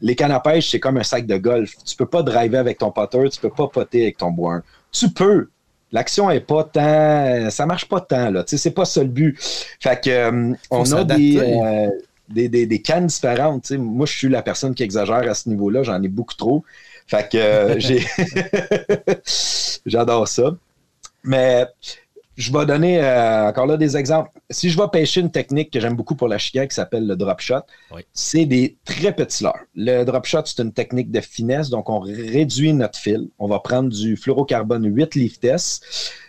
les 0.00 0.14
cannes 0.14 0.32
à 0.32 0.40
pêche, 0.40 0.70
c'est 0.70 0.80
comme 0.80 0.98
un 0.98 1.02
sac 1.02 1.26
de 1.26 1.36
golf. 1.36 1.72
Tu 1.84 1.96
peux 1.96 2.06
pas 2.06 2.22
driver 2.22 2.58
avec 2.58 2.78
ton 2.78 2.90
potter, 2.90 3.28
tu 3.30 3.40
peux 3.40 3.50
pas 3.50 3.68
poter 3.68 4.02
avec 4.02 4.18
ton 4.18 4.30
bois. 4.30 4.60
Tu 4.92 5.08
peux. 5.10 5.48
L'action 5.92 6.30
est 6.30 6.40
pas 6.40 6.64
tant. 6.64 7.50
Ça 7.50 7.64
marche 7.64 7.86
pas 7.86 8.00
tant, 8.00 8.30
là. 8.30 8.42
Tu 8.42 8.50
sais, 8.50 8.56
c'est 8.56 8.70
pas 8.72 8.84
ça 8.84 9.02
le 9.02 9.08
but. 9.08 9.38
Fait 9.80 10.02
que, 10.02 10.10
euh, 10.10 10.52
on 10.70 10.92
a 10.92 11.00
euh, 11.00 11.88
des, 12.28 12.48
des, 12.48 12.82
cannes 12.82 13.06
différentes. 13.06 13.70
moi, 13.70 14.04
je 14.04 14.16
suis 14.16 14.28
la 14.28 14.42
personne 14.42 14.74
qui 14.74 14.82
exagère 14.82 15.28
à 15.28 15.34
ce 15.34 15.48
niveau-là. 15.48 15.82
J'en 15.82 16.02
ai 16.02 16.08
beaucoup 16.08 16.34
trop. 16.34 16.64
Fait 17.06 17.28
que 17.30 17.36
euh, 17.38 17.78
j'ai. 17.78 18.04
J'adore 19.86 20.26
ça. 20.26 20.56
Mais 21.22 21.66
je 22.36 22.52
vais 22.52 22.66
donner 22.66 23.02
euh, 23.02 23.48
encore 23.48 23.66
là 23.66 23.76
des 23.76 23.96
exemples. 23.96 24.30
Si 24.50 24.68
je 24.68 24.76
vais 24.76 24.88
pêcher 24.92 25.20
une 25.20 25.30
technique 25.30 25.70
que 25.70 25.80
j'aime 25.80 25.96
beaucoup 25.96 26.14
pour 26.14 26.28
la 26.28 26.36
chicane 26.38 26.68
qui 26.68 26.74
s'appelle 26.74 27.06
le 27.06 27.16
drop 27.16 27.40
shot, 27.40 27.62
c'est 28.12 28.44
des 28.44 28.76
très 28.84 29.14
petits 29.14 29.42
leurres. 29.42 29.64
Le 29.74 30.04
drop 30.04 30.26
shot, 30.26 30.42
c'est 30.44 30.62
une 30.62 30.72
technique 30.72 31.10
de 31.10 31.20
finesse, 31.20 31.70
donc 31.70 31.88
on 31.88 31.98
réduit 31.98 32.74
notre 32.74 32.98
fil. 32.98 33.28
On 33.38 33.48
va 33.48 33.58
prendre 33.60 33.88
du 33.88 34.16
fluorocarbone 34.16 34.84
8 34.84 35.14
liftes. 35.14 35.46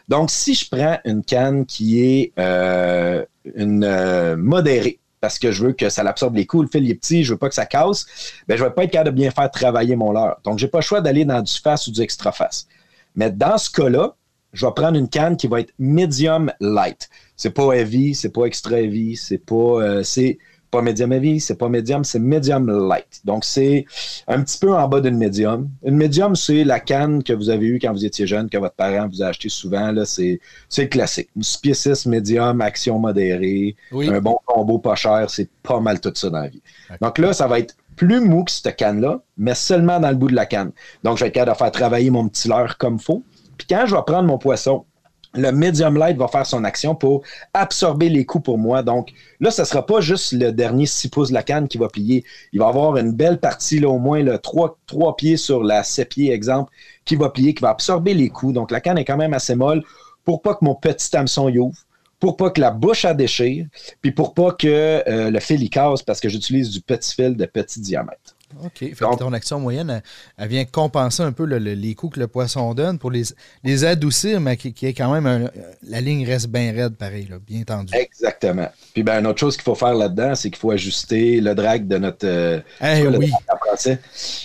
Donc, 0.07 0.31
si 0.31 0.53
je 0.53 0.69
prends 0.69 0.97
une 1.03 1.23
canne 1.23 1.65
qui 1.65 2.01
est 2.01 2.31
euh, 2.39 3.25
une 3.55 3.83
euh, 3.83 4.37
modérée, 4.37 4.99
parce 5.27 5.39
que 5.39 5.51
je 5.51 5.65
veux 5.65 5.73
que 5.73 5.89
ça 5.89 6.03
l'absorbe 6.03 6.37
les 6.37 6.45
coups, 6.45 6.63
le 6.63 6.69
fil 6.69 6.89
est 6.89 6.95
petit, 6.95 7.25
je 7.25 7.33
veux 7.33 7.37
pas 7.37 7.49
que 7.49 7.53
ça 7.53 7.65
casse, 7.65 8.05
ben, 8.47 8.57
je 8.57 8.63
vais 8.63 8.69
pas 8.69 8.85
être 8.85 8.91
capable 8.91 9.13
de 9.13 9.21
bien 9.21 9.29
faire 9.29 9.51
travailler 9.51 9.97
mon 9.97 10.13
leurre. 10.13 10.39
Donc, 10.45 10.57
j'ai 10.57 10.69
pas 10.69 10.77
le 10.77 10.83
choix 10.83 11.01
d'aller 11.01 11.25
dans 11.25 11.41
du 11.41 11.51
face 11.51 11.85
ou 11.87 11.91
du 11.91 11.99
extra 11.99 12.31
face. 12.31 12.65
Mais 13.13 13.29
dans 13.29 13.57
ce 13.57 13.69
cas-là, 13.71 14.15
je 14.53 14.65
vais 14.65 14.71
prendre 14.73 14.97
une 14.97 15.09
canne 15.09 15.35
qui 15.35 15.47
va 15.47 15.59
être 15.59 15.73
medium 15.79 16.49
light. 16.61 17.09
C'est 17.35 17.49
pas 17.49 17.73
heavy, 17.73 18.15
c'est 18.15 18.29
pas 18.29 18.45
extra 18.45 18.79
heavy, 18.79 19.17
c'est 19.17 19.37
pas 19.37 19.55
euh, 19.55 20.01
c'est 20.01 20.37
pas 20.71 20.81
medium 20.81 21.11
heavy, 21.13 21.39
c'est 21.39 21.57
pas 21.57 21.69
medium, 21.69 22.03
c'est 22.03 22.19
medium 22.19 22.87
light. 22.87 23.21
Donc 23.25 23.45
c'est 23.45 23.85
un 24.27 24.41
petit 24.43 24.57
peu 24.59 24.73
en 24.73 24.87
bas 24.87 25.01
d'une 25.01 25.17
medium. 25.17 25.69
Une 25.83 25.95
medium, 25.95 26.35
c'est 26.35 26.63
la 26.63 26.79
canne 26.79 27.23
que 27.23 27.33
vous 27.33 27.49
avez 27.49 27.67
eue 27.67 27.79
quand 27.79 27.91
vous 27.91 28.05
étiez 28.05 28.27
jeune, 28.27 28.49
que 28.49 28.57
votre 28.57 28.75
parent 28.75 29.07
vous 29.07 29.21
a 29.21 29.27
acheté 29.27 29.49
souvent. 29.49 29.91
Là, 29.91 30.05
c'est, 30.05 30.39
c'est 30.69 30.89
classique. 30.89 31.29
Une 31.35 31.43
6 31.43 32.05
medium, 32.07 32.61
action 32.61 32.99
modérée, 32.99 33.75
un 33.91 34.19
bon 34.19 34.37
combo 34.45 34.79
pas 34.79 34.95
cher, 34.95 35.29
c'est 35.29 35.49
pas 35.63 35.79
mal 35.79 35.99
tout 35.99 36.11
ça 36.15 36.29
dans 36.29 36.41
la 36.41 36.49
vie. 36.49 36.61
Donc 37.01 37.17
là, 37.17 37.33
ça 37.33 37.47
va 37.47 37.59
être 37.59 37.75
plus 37.95 38.21
mou 38.21 38.43
que 38.43 38.51
cette 38.51 38.75
canne-là, 38.75 39.21
mais 39.37 39.55
seulement 39.55 39.99
dans 39.99 40.09
le 40.09 40.15
bout 40.15 40.29
de 40.29 40.35
la 40.35 40.45
canne. 40.45 40.71
Donc, 41.03 41.17
je 41.17 41.23
vais 41.23 41.29
être 41.29 41.33
capable 41.33 41.57
de 41.57 41.57
faire 41.57 41.71
travailler 41.71 42.09
mon 42.09 42.29
petit 42.29 42.47
leurre 42.47 42.77
comme 42.77 42.95
il 42.95 43.01
faut. 43.01 43.23
Puis 43.57 43.67
quand 43.67 43.85
je 43.87 43.95
vais 43.95 44.01
prendre 44.05 44.27
mon 44.27 44.37
poisson, 44.37 44.85
le 45.33 45.51
medium 45.51 45.97
light 45.97 46.17
va 46.17 46.27
faire 46.27 46.45
son 46.45 46.63
action 46.63 46.95
pour 46.95 47.21
absorber 47.53 48.09
les 48.09 48.25
coups 48.25 48.45
pour 48.45 48.57
moi. 48.57 48.83
Donc 48.83 49.11
là, 49.39 49.51
ce 49.51 49.61
ne 49.61 49.65
sera 49.65 49.85
pas 49.85 50.01
juste 50.01 50.33
le 50.33 50.51
dernier 50.51 50.85
6 50.85 51.09
pouces 51.09 51.29
de 51.29 51.33
la 51.33 51.43
canne 51.43 51.67
qui 51.67 51.77
va 51.77 51.87
plier. 51.87 52.23
Il 52.53 52.59
va 52.59 52.67
avoir 52.67 52.97
une 52.97 53.11
belle 53.11 53.39
partie, 53.39 53.79
là, 53.79 53.89
au 53.89 53.99
moins 53.99 54.23
le 54.23 54.37
3, 54.37 54.77
pieds 55.17 55.37
sur 55.37 55.63
la 55.63 55.83
7 55.83 56.09
pieds, 56.09 56.31
exemple, 56.31 56.71
qui 57.05 57.15
va 57.15 57.29
plier, 57.29 57.53
qui 57.53 57.61
va 57.61 57.69
absorber 57.69 58.13
les 58.13 58.29
coups. 58.29 58.53
Donc 58.53 58.71
la 58.71 58.81
canne 58.81 58.97
est 58.97 59.05
quand 59.05 59.17
même 59.17 59.33
assez 59.33 59.55
molle 59.55 59.83
pour 60.23 60.41
pas 60.41 60.55
que 60.55 60.65
mon 60.65 60.75
petit 60.75 61.15
hameçon 61.15 61.49
y 61.49 61.59
ouvre 61.59 61.77
pour 62.19 62.35
pas 62.35 62.49
que 62.49 62.59
la 62.59 62.71
bouche 62.71 63.05
a 63.05 63.13
déchire, 63.13 63.67
puis 64.01 64.11
pour 64.11 64.33
pas 64.33 64.51
que 64.51 65.03
euh, 65.07 65.29
le 65.29 65.39
fil 65.39 65.61
y 65.61 65.69
casse 65.69 66.01
parce 66.01 66.19
que 66.19 66.29
j'utilise 66.29 66.71
du 66.71 66.81
petit 66.81 67.13
fil 67.13 67.35
de 67.35 67.45
petit 67.45 67.79
diamètre. 67.79 68.35
OK. 68.63 68.79
Fait 68.79 68.91
que 68.91 69.17
ton 69.17 69.33
action 69.33 69.59
moyenne, 69.59 70.01
elle, 70.37 70.47
vient 70.47 70.65
compenser 70.65 71.21
un 71.23 71.31
peu 71.31 71.43
les 71.45 71.95
coups 71.95 72.15
que 72.15 72.19
le 72.19 72.27
poisson 72.27 72.73
donne 72.73 72.97
pour 72.97 73.11
les, 73.11 73.23
les 73.63 73.83
adoucir, 73.83 74.39
mais 74.39 74.57
qui, 74.57 74.85
est 74.85 74.93
quand 74.93 75.11
même 75.11 75.49
la 75.83 76.01
ligne 76.01 76.25
reste 76.25 76.47
bien 76.47 76.71
raide, 76.71 76.95
pareil, 76.95 77.29
bien 77.45 77.63
tendue. 77.63 77.93
Exactement. 77.95 78.69
Puis 78.93 79.03
ben, 79.03 79.19
une 79.19 79.27
autre 79.27 79.39
chose 79.39 79.55
qu'il 79.55 79.63
faut 79.63 79.75
faire 79.75 79.93
là-dedans, 79.93 80.35
c'est 80.35 80.49
qu'il 80.49 80.59
faut 80.59 80.71
ajuster 80.71 81.41
le 81.41 81.53
drag 81.55 81.87
de 81.87 81.97
notre. 81.97 82.25
Euh, 82.25 82.61
oui. 82.81 83.31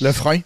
Le 0.01 0.13
frein. 0.13 0.41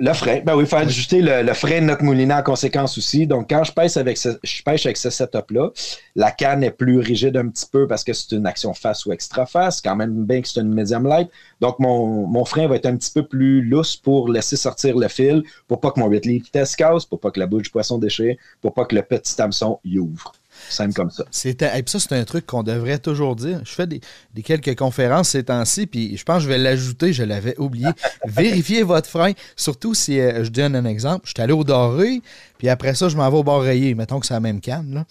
Le 0.00 0.12
frein, 0.12 0.40
ben 0.44 0.54
oui, 0.54 0.62
il 0.62 0.68
faut 0.68 0.76
ajuster 0.76 1.20
le, 1.20 1.52
frein 1.54 1.80
de 1.80 1.86
notre 1.86 2.04
moulinet 2.04 2.34
en 2.34 2.42
conséquence 2.44 2.96
aussi. 2.96 3.26
Donc, 3.26 3.50
quand 3.50 3.64
je 3.64 3.72
pêche 3.72 3.96
avec 3.96 4.16
ce, 4.16 4.28
je 4.44 4.62
pêche 4.62 4.86
avec 4.86 4.96
ce 4.96 5.10
setup-là, 5.10 5.70
la 6.14 6.30
canne 6.30 6.62
est 6.62 6.70
plus 6.70 7.00
rigide 7.00 7.36
un 7.36 7.48
petit 7.48 7.66
peu 7.66 7.88
parce 7.88 8.04
que 8.04 8.12
c'est 8.12 8.36
une 8.36 8.46
action 8.46 8.72
face 8.74 9.06
ou 9.06 9.12
extra 9.12 9.44
face, 9.44 9.80
quand 9.80 9.96
même 9.96 10.24
bien 10.24 10.40
que 10.40 10.46
c'est 10.46 10.60
une 10.60 10.72
medium 10.72 11.04
light. 11.04 11.28
Donc, 11.60 11.80
mon, 11.80 12.44
frein 12.44 12.68
va 12.68 12.76
être 12.76 12.86
un 12.86 12.96
petit 12.96 13.10
peu 13.10 13.26
plus 13.26 13.60
lousse 13.62 13.96
pour 13.96 14.28
laisser 14.28 14.56
sortir 14.56 14.96
le 14.96 15.08
fil, 15.08 15.42
pour 15.66 15.80
pas 15.80 15.90
que 15.90 15.98
mon 15.98 16.06
8 16.06 16.26
litres 16.26 16.50
test 16.52 16.76
casse, 16.76 17.04
pour 17.04 17.18
pas 17.18 17.32
que 17.32 17.40
la 17.40 17.46
bouche 17.46 17.64
du 17.64 17.70
poisson 17.70 17.98
déchire, 17.98 18.36
pour 18.60 18.74
pas 18.74 18.84
que 18.84 18.94
le 18.94 19.02
petit 19.02 19.42
hameçon 19.42 19.80
y 19.84 19.98
ouvre. 19.98 20.32
Simple 20.68 20.94
comme 20.94 21.10
ça. 21.10 21.24
Et 21.44 21.56
ça, 21.86 21.98
c'est 21.98 22.12
un 22.12 22.24
truc 22.24 22.46
qu'on 22.46 22.62
devrait 22.62 22.98
toujours 22.98 23.36
dire. 23.36 23.60
Je 23.64 23.72
fais 23.72 23.86
des, 23.86 24.00
quelques 24.42 24.76
conférences 24.76 25.30
ces 25.30 25.44
temps-ci, 25.44 25.86
puis 25.86 26.16
je 26.16 26.24
pense 26.24 26.38
que 26.38 26.42
je 26.44 26.48
vais 26.48 26.58
l'ajouter, 26.58 27.12
je 27.12 27.24
l'avais 27.24 27.58
oublié. 27.58 27.88
Vérifiez 28.26 28.82
votre 28.82 29.08
frein, 29.08 29.32
surtout 29.56 29.94
si, 29.94 30.18
euh, 30.20 30.44
je 30.44 30.50
donne 30.50 30.76
un 30.76 30.84
exemple, 30.84 31.22
je 31.26 31.30
suis 31.30 31.42
allé 31.42 31.52
au 31.52 31.64
doré, 31.64 32.20
puis 32.58 32.68
après 32.68 32.94
ça, 32.94 33.08
je 33.08 33.16
m'en 33.16 33.28
vais 33.30 33.36
au 33.36 33.44
bord 33.44 33.62
rayé. 33.62 33.94
Mettons 33.94 34.20
que 34.20 34.26
c'est 34.26 34.34
la 34.34 34.40
même 34.40 34.60
canne. 34.60 35.04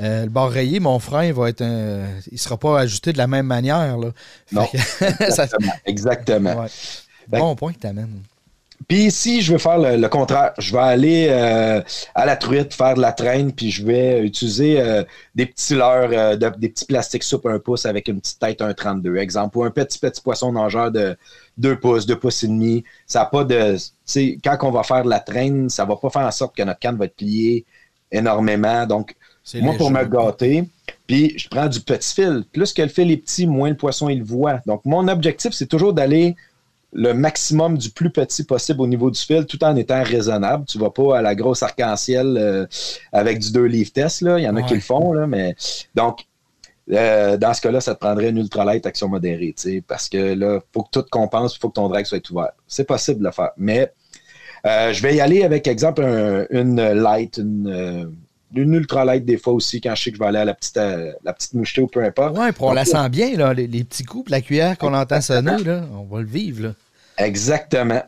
Euh, 0.00 0.24
le 0.24 0.30
bord 0.30 0.50
rayé, 0.50 0.80
mon 0.80 0.98
frein 0.98 1.32
va 1.32 1.48
être 1.48 1.62
un, 1.62 2.04
il 2.30 2.38
sera 2.38 2.56
pas 2.56 2.80
ajusté 2.80 3.12
de 3.12 3.18
la 3.18 3.26
même 3.26 3.46
manière. 3.46 3.96
Là. 3.98 4.10
Non. 4.52 4.68
exactement. 5.86 6.66
Bon 7.28 7.54
point 7.54 7.72
que 7.72 7.78
tu 7.78 7.86
amènes. 7.86 8.22
Puis 8.86 9.10
si 9.10 9.42
je 9.42 9.52
veux 9.52 9.58
faire 9.58 9.78
le, 9.78 10.08
contraire, 10.08 10.52
je 10.58 10.72
vais 10.72 10.82
aller 10.82 11.26
euh, 11.30 11.82
à 12.14 12.24
la 12.24 12.36
truite 12.36 12.72
faire 12.72 12.94
de 12.94 13.00
la 13.00 13.12
traîne, 13.12 13.52
puis 13.52 13.70
je 13.70 13.84
vais 13.84 14.20
utiliser 14.22 14.80
euh, 14.80 15.02
des 15.34 15.46
petits 15.46 15.74
leurres, 15.74 16.10
euh, 16.12 16.36
des 16.36 16.68
petits 16.68 16.84
plastiques 16.84 17.24
soupe 17.24 17.46
un 17.46 17.58
pouce 17.58 17.86
avec 17.86 18.08
une 18.08 18.20
petite 18.20 18.38
tête 18.38 18.60
1,32. 18.60 19.16
Exemple, 19.16 19.58
ou 19.58 19.64
un 19.64 19.70
petit 19.70 19.98
petit 19.98 20.20
poisson 20.20 20.52
nageur 20.52 20.92
de 20.92 21.16
2 21.58 21.80
pouces, 21.80 22.06
2 22.06 22.16
pouces 22.16 22.44
et 22.44 22.48
demi. 22.48 22.84
Ça 23.06 23.20
n'a 23.20 23.26
pas 23.26 23.44
de. 23.44 23.76
Quand 24.44 24.56
on 24.62 24.70
va 24.70 24.82
faire 24.84 25.02
de 25.02 25.10
la 25.10 25.20
traîne, 25.20 25.68
ça 25.68 25.84
va 25.84 25.96
pas 25.96 26.10
faire 26.10 26.22
en 26.22 26.30
sorte 26.30 26.56
que 26.56 26.62
notre 26.62 26.78
canne 26.78 26.96
va 26.96 27.06
être 27.06 27.16
pliée 27.16 27.66
énormément. 28.12 28.86
Donc, 28.86 29.14
moi, 29.54 29.74
pour 29.74 29.90
me 29.90 30.04
gâter, 30.04 30.64
puis 31.06 31.34
je 31.38 31.48
prends 31.48 31.66
du 31.66 31.80
petit 31.80 32.14
fil. 32.14 32.44
Plus 32.52 32.72
que 32.72 32.82
le 32.82 32.88
fil 32.88 33.10
est 33.10 33.16
petit, 33.16 33.46
moins 33.46 33.70
le 33.70 33.76
poisson 33.76 34.08
il 34.08 34.22
voit. 34.22 34.60
Donc, 34.66 34.82
mon 34.84 35.08
objectif, 35.08 35.52
c'est 35.52 35.66
toujours 35.66 35.92
d'aller 35.92 36.36
le 36.92 37.12
maximum 37.12 37.76
du 37.76 37.90
plus 37.90 38.10
petit 38.10 38.44
possible 38.44 38.80
au 38.80 38.86
niveau 38.86 39.10
du 39.10 39.20
fil, 39.20 39.46
tout 39.46 39.62
en 39.62 39.76
étant 39.76 40.02
raisonnable. 40.02 40.64
Tu 40.66 40.78
ne 40.78 40.82
vas 40.82 40.90
pas 40.90 41.18
à 41.18 41.22
la 41.22 41.34
grosse 41.34 41.62
arc-en-ciel 41.62 42.36
euh, 42.38 42.66
avec 43.12 43.38
du 43.38 43.52
2 43.52 43.64
livres 43.64 43.92
test. 43.92 44.22
Là. 44.22 44.38
Il 44.38 44.44
y 44.44 44.48
en 44.48 44.56
a 44.56 44.62
qui 44.62 44.74
le 44.74 44.80
font, 44.80 45.12
là, 45.12 45.26
mais 45.26 45.54
donc 45.94 46.24
euh, 46.90 47.36
dans 47.36 47.52
ce 47.52 47.60
cas-là, 47.60 47.80
ça 47.80 47.94
te 47.94 48.00
prendrait 48.00 48.30
une 48.30 48.38
ultralight 48.38 48.86
action 48.86 49.08
modérée, 49.08 49.54
parce 49.86 50.08
que 50.08 50.34
là, 50.34 50.56
il 50.56 50.72
faut 50.72 50.82
que 50.82 50.90
tout 50.90 51.04
compense, 51.10 51.56
il 51.56 51.58
faut 51.58 51.68
que 51.68 51.74
ton 51.74 51.88
drag 51.88 52.06
soit 52.06 52.28
ouvert. 52.30 52.52
C'est 52.66 52.86
possible 52.86 53.20
de 53.20 53.24
le 53.24 53.32
faire. 53.32 53.50
Mais 53.58 53.92
euh, 54.64 54.92
je 54.94 55.02
vais 55.02 55.14
y 55.14 55.20
aller 55.20 55.42
avec, 55.42 55.66
exemple, 55.66 56.02
une 56.50 56.82
light, 56.94 57.36
une, 57.36 58.14
une 58.54 58.74
ultralight 58.74 59.24
des 59.24 59.36
fois 59.36 59.52
aussi, 59.52 59.80
quand 59.80 59.94
je 59.94 60.04
sais 60.04 60.10
que 60.10 60.16
je 60.16 60.22
vais 60.22 60.28
aller 60.28 60.38
à 60.38 60.44
la 60.44 60.54
petite, 60.54 60.76
la 60.76 61.32
petite 61.32 61.54
mouchetée 61.54 61.82
ou 61.82 61.86
peu 61.86 62.02
importe. 62.02 62.36
Oui, 62.38 62.48
on 62.60 62.72
la 62.72 62.84
sent 62.84 63.08
bien, 63.10 63.36
là, 63.36 63.52
les, 63.52 63.66
petits 63.84 64.04
coups, 64.04 64.30
la 64.30 64.40
cuillère 64.40 64.78
qu'on 64.78 64.94
entend 64.94 65.20
sonner, 65.20 65.62
là, 65.64 65.84
on 65.92 66.04
va 66.04 66.20
le 66.20 66.26
vivre. 66.26 66.62
Là. 66.68 66.74
Exactement. 67.18 68.02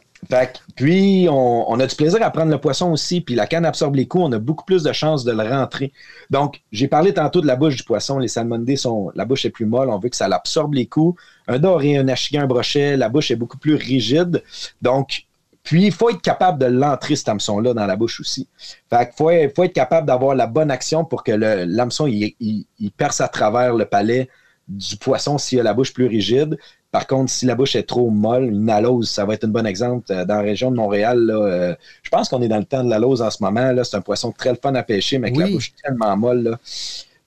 puis, 0.76 1.26
on, 1.30 1.80
a 1.80 1.86
du 1.86 1.94
plaisir 1.94 2.22
à 2.22 2.30
prendre 2.30 2.50
le 2.50 2.58
poisson 2.58 2.92
aussi, 2.92 3.20
puis 3.20 3.34
la 3.34 3.46
canne 3.46 3.64
absorbe 3.64 3.96
les 3.96 4.06
coups, 4.06 4.24
on 4.24 4.32
a 4.32 4.38
beaucoup 4.38 4.64
plus 4.64 4.82
de 4.82 4.92
chances 4.92 5.24
de 5.24 5.32
le 5.32 5.42
rentrer. 5.42 5.92
Donc, 6.30 6.62
j'ai 6.72 6.88
parlé 6.88 7.12
tantôt 7.12 7.40
de 7.40 7.46
la 7.46 7.56
bouche 7.56 7.76
du 7.76 7.82
poisson. 7.82 8.18
Les 8.18 8.28
salmonidés 8.28 8.76
sont, 8.76 9.10
la 9.14 9.24
bouche 9.24 9.44
est 9.44 9.50
plus 9.50 9.66
molle, 9.66 9.90
on 9.90 9.98
veut 9.98 10.08
que 10.08 10.16
ça 10.16 10.28
l'absorbe 10.28 10.74
les 10.74 10.86
coups. 10.86 11.20
Un 11.48 11.58
doré, 11.58 11.96
un 11.96 12.08
achigan, 12.08 12.42
un 12.42 12.46
brochet, 12.46 12.96
la 12.96 13.08
bouche 13.08 13.30
est 13.30 13.36
beaucoup 13.36 13.58
plus 13.58 13.74
rigide. 13.74 14.42
Donc, 14.82 15.24
puis, 15.62 15.86
il 15.86 15.92
faut 15.92 16.10
être 16.10 16.22
capable 16.22 16.58
de 16.58 16.66
l'entrer, 16.66 17.16
cet 17.16 17.28
hameçon-là, 17.28 17.74
dans 17.74 17.86
la 17.86 17.96
bouche 17.96 18.20
aussi. 18.20 18.48
Fait 18.88 19.06
qu'il 19.06 19.14
faut, 19.16 19.30
faut, 19.54 19.64
être 19.64 19.72
capable 19.72 20.06
d'avoir 20.06 20.34
la 20.34 20.46
bonne 20.46 20.70
action 20.70 21.04
pour 21.04 21.22
que 21.22 21.32
l'hameçon, 21.32 22.06
il, 22.06 22.34
il, 22.40 22.90
perce 22.92 23.20
à 23.20 23.28
travers 23.28 23.74
le 23.74 23.84
palais 23.84 24.28
du 24.68 24.96
poisson 24.96 25.36
s'il 25.36 25.60
a 25.60 25.62
la 25.62 25.74
bouche 25.74 25.92
plus 25.92 26.06
rigide. 26.06 26.56
Par 26.90 27.06
contre, 27.06 27.30
si 27.30 27.46
la 27.46 27.54
bouche 27.54 27.76
est 27.76 27.84
trop 27.84 28.10
molle, 28.10 28.44
une 28.44 28.70
alose, 28.70 29.08
ça 29.08 29.24
va 29.24 29.34
être 29.34 29.44
un 29.44 29.48
bon 29.48 29.66
exemple. 29.66 30.10
Euh, 30.10 30.24
dans 30.24 30.36
la 30.36 30.42
région 30.42 30.70
de 30.70 30.76
Montréal, 30.76 31.30
euh, 31.30 31.74
je 32.02 32.10
pense 32.10 32.28
qu'on 32.28 32.42
est 32.42 32.48
dans 32.48 32.58
le 32.58 32.64
temps 32.64 32.82
de 32.82 32.90
l'alose 32.90 33.22
en 33.22 33.30
ce 33.30 33.42
moment. 33.42 33.72
C'est 33.84 33.96
un 33.96 34.00
poisson 34.00 34.32
très 34.32 34.56
fun 34.56 34.74
à 34.74 34.82
pêcher, 34.82 35.18
mais 35.18 35.28
avec 35.28 35.38
la 35.38 35.46
bouche 35.48 35.72
tellement 35.82 36.16
molle. 36.16 36.58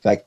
Fait 0.02 0.26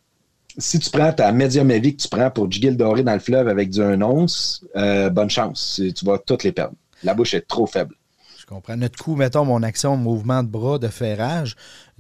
si 0.59 0.79
tu 0.79 0.89
prends 0.91 1.13
ta 1.13 1.31
médium 1.33 1.71
heavy 1.71 1.95
que 1.95 2.03
tu 2.03 2.09
prends 2.09 2.31
pour 2.31 2.49
du 2.49 2.59
guil 2.59 2.79
doré 2.79 3.03
dans 3.03 3.13
le 3.13 3.19
fleuve 3.19 3.47
avec 3.47 3.69
du 3.69 3.83
1 3.83 4.01
once, 4.01 4.65
euh, 4.75 5.11
bonne 5.11 5.29
chance. 5.29 5.83
Tu 5.95 6.05
vas 6.07 6.17
toutes 6.17 6.45
les 6.45 6.53
perdre. 6.53 6.75
La 7.03 7.15
bouche 7.15 7.35
est 7.35 7.47
trop 7.47 7.67
faible. 7.67 7.95
Je 8.39 8.47
comprends. 8.47 8.77
Notre 8.77 9.03
coup, 9.03 9.17
mettons 9.17 9.45
mon 9.45 9.63
action, 9.63 9.97
mouvement 9.97 10.43
de 10.43 10.49
bras, 10.49 10.79
de 10.79 10.89
ferrage, 10.89 11.57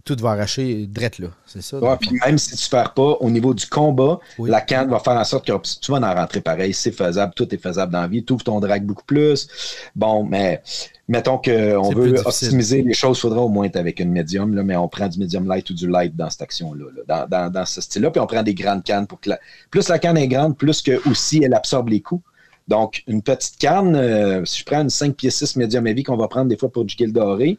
tout 0.06 0.16
va 0.20 0.30
arracher 0.30 0.86
drette 0.86 1.18
là. 1.18 1.28
C'est 1.44 1.60
ça? 1.60 1.78
Ouais, 1.78 1.96
puis 2.00 2.10
même 2.24 2.38
si 2.38 2.54
tu 2.54 2.66
ne 2.66 2.70
perds 2.70 2.94
pas, 2.94 3.16
au 3.20 3.28
niveau 3.28 3.52
du 3.52 3.66
combat, 3.66 4.20
la 4.38 4.60
canne 4.60 4.88
va 4.88 5.00
faire 5.00 5.14
en 5.14 5.24
sorte 5.24 5.46
que 5.46 5.52
tu 5.80 5.90
vas 5.90 5.98
en 5.98 6.14
rentrer 6.14 6.40
pareil. 6.40 6.72
C'est 6.72 6.92
faisable. 6.92 7.32
Tout 7.34 7.52
est 7.52 7.58
faisable 7.58 7.92
dans 7.92 8.02
la 8.02 8.06
vie. 8.06 8.24
Tu 8.24 8.32
ouvres 8.32 8.44
ton 8.44 8.60
drag 8.60 8.84
beaucoup 8.84 9.04
plus. 9.04 9.48
Bon, 9.96 10.22
mais 10.22 10.62
mettons 11.08 11.38
qu'on 11.38 11.90
veut 11.90 12.20
optimiser 12.24 12.82
les 12.82 12.94
choses, 12.94 13.18
il 13.18 13.22
faudra 13.22 13.40
au 13.40 13.48
moins 13.48 13.64
être 13.64 13.76
avec 13.76 13.98
une 13.98 14.12
médium, 14.12 14.54
là, 14.54 14.62
mais 14.62 14.76
on 14.76 14.86
prend 14.86 15.08
du 15.08 15.18
médium 15.18 15.48
light 15.48 15.68
ou 15.70 15.74
du 15.74 15.88
light 15.88 16.14
dans 16.14 16.30
cette 16.30 16.42
action-là, 16.42 17.26
dans, 17.28 17.50
dans, 17.50 17.66
ce 17.66 17.80
style-là. 17.80 18.12
Puis 18.12 18.20
on 18.20 18.26
prend 18.26 18.44
des 18.44 18.54
grandes 18.54 18.84
cannes 18.84 19.08
pour 19.08 19.20
que 19.20 19.30
plus 19.70 19.88
la 19.88 19.98
canne 19.98 20.16
est 20.16 20.28
grande, 20.28 20.56
plus 20.56 20.80
que 20.80 21.08
aussi 21.08 21.42
elle 21.42 21.54
absorbe 21.54 21.88
les 21.88 22.00
coups. 22.00 22.22
Donc, 22.68 23.04
une 23.06 23.22
petite 23.22 23.58
canne, 23.58 23.94
euh, 23.94 24.44
si 24.44 24.60
je 24.60 24.64
prends 24.64 24.80
une 24.80 24.90
5 24.90 25.14
pieds 25.14 25.30
6 25.30 25.56
médium 25.56 25.86
heavy 25.86 26.02
qu'on 26.02 26.16
va 26.16 26.26
prendre 26.26 26.48
des 26.48 26.56
fois 26.56 26.68
pour 26.68 26.84
du 26.84 26.96
guil 26.96 27.12
doré, 27.12 27.58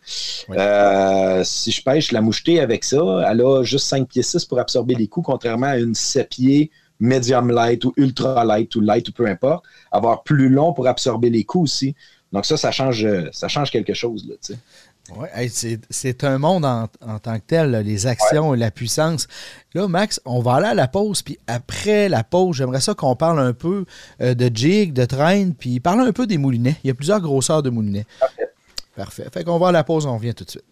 euh, 0.50 1.44
si 1.46 1.72
je 1.72 1.82
pêche 1.82 2.12
la 2.12 2.22
mouchetée 2.22 2.60
avec 2.60 2.84
ça, 2.84 2.98
elle 3.30 3.42
a 3.42 3.64
juste 3.64 3.88
5 3.88 4.08
pieds 4.08 4.24
6 4.24 4.44
pour 4.46 4.60
absorber 4.60 4.96
les 4.96 5.08
coups, 5.08 5.26
contrairement 5.26 5.68
à 5.68 5.78
une 5.78 5.96
7 5.96 6.30
pieds 6.30 6.72
medium 7.00 7.52
light 7.52 7.86
ou 7.86 7.94
ultra 7.96 8.44
light 8.44 8.76
ou 8.76 8.82
light 8.82 9.08
ou 9.08 9.12
peu 9.14 9.28
importe, 9.28 9.64
avoir 9.92 10.24
plus 10.24 10.50
long 10.50 10.74
pour 10.74 10.88
absorber 10.88 11.30
les 11.30 11.44
coups 11.44 11.64
aussi. 11.64 11.96
Donc 12.34 12.46
ça, 12.46 12.58
ça 12.58 12.72
change, 12.72 13.08
ça 13.32 13.48
change 13.48 13.72
quelque 13.72 13.94
chose. 13.94 14.28
Là. 14.28 14.36
Oui, 15.16 15.50
c'est 15.90 16.24
un 16.24 16.38
monde 16.38 16.66
en, 16.66 16.88
tant 17.20 17.40
que 17.40 17.46
tel, 17.48 17.72
les 17.72 18.08
actions 18.08 18.54
et 18.54 18.58
la 18.58 18.72
puissance. 18.72 19.28
Là, 19.74 19.88
Max, 19.88 20.20
on 20.26 20.42
va 20.42 20.56
aller 20.56 20.68
à 20.68 20.74
la 20.74 20.88
pause, 20.88 21.22
puis 21.22 21.38
après 21.48 22.10
la 22.10 22.24
pause, 22.24 22.58
j'aimerais 22.58 22.82
ça 22.82 22.94
qu'on 22.94 23.16
parle 23.16 23.40
un 23.40 23.54
peu 23.54 23.86
euh, 24.22 24.34
de 24.34 24.54
jig, 24.54 24.94
de 24.94 25.06
train, 25.06 25.52
puis 25.52 25.80
parler 25.80 26.04
un 26.04 26.12
peu 26.12 26.28
des 26.28 26.38
moulinets. 26.38 26.78
Il 26.84 26.88
y 26.88 26.92
a 26.92 26.94
plusieurs 26.94 27.22
grosseurs 27.22 27.64
de 27.64 27.70
moulinets. 27.70 28.06
Parfait. 28.20 28.54
Parfait. 28.96 29.28
Fait 29.32 29.44
qu'on 29.44 29.60
va 29.60 29.70
à 29.70 29.72
la 29.72 29.84
pause, 29.84 30.06
on 30.06 30.16
revient 30.16 30.34
tout 30.34 30.44
de 30.44 30.50
suite. 30.50 30.66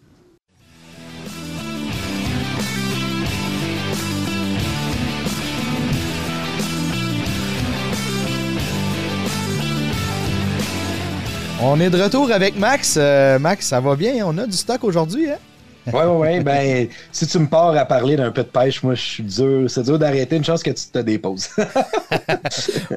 On 11.62 11.80
est 11.80 11.88
de 11.88 12.00
retour 12.00 12.30
avec 12.30 12.58
Max. 12.58 12.96
Euh, 12.98 13.38
Max, 13.38 13.66
ça 13.66 13.80
va 13.80 13.96
bien? 13.96 14.26
On 14.26 14.36
a 14.36 14.46
du 14.46 14.56
stock 14.56 14.84
aujourd'hui, 14.84 15.30
hein? 15.30 15.38
Oui, 15.86 16.02
oui, 16.04 16.28
oui. 16.36 16.40
Ben, 16.40 16.88
si 17.12 17.26
tu 17.26 17.38
me 17.38 17.46
pars 17.46 17.74
à 17.74 17.84
parler 17.86 18.16
d'un 18.16 18.30
peu 18.30 18.42
de 18.42 18.48
pêche, 18.48 18.82
moi, 18.82 18.94
je 18.94 19.00
suis 19.00 19.22
dur. 19.22 19.70
C'est 19.70 19.84
dur 19.84 19.98
d'arrêter. 19.98 20.36
Une 20.36 20.44
chance 20.44 20.62
que 20.62 20.70
tu 20.70 20.86
te 20.92 20.98
déposes. 20.98 21.48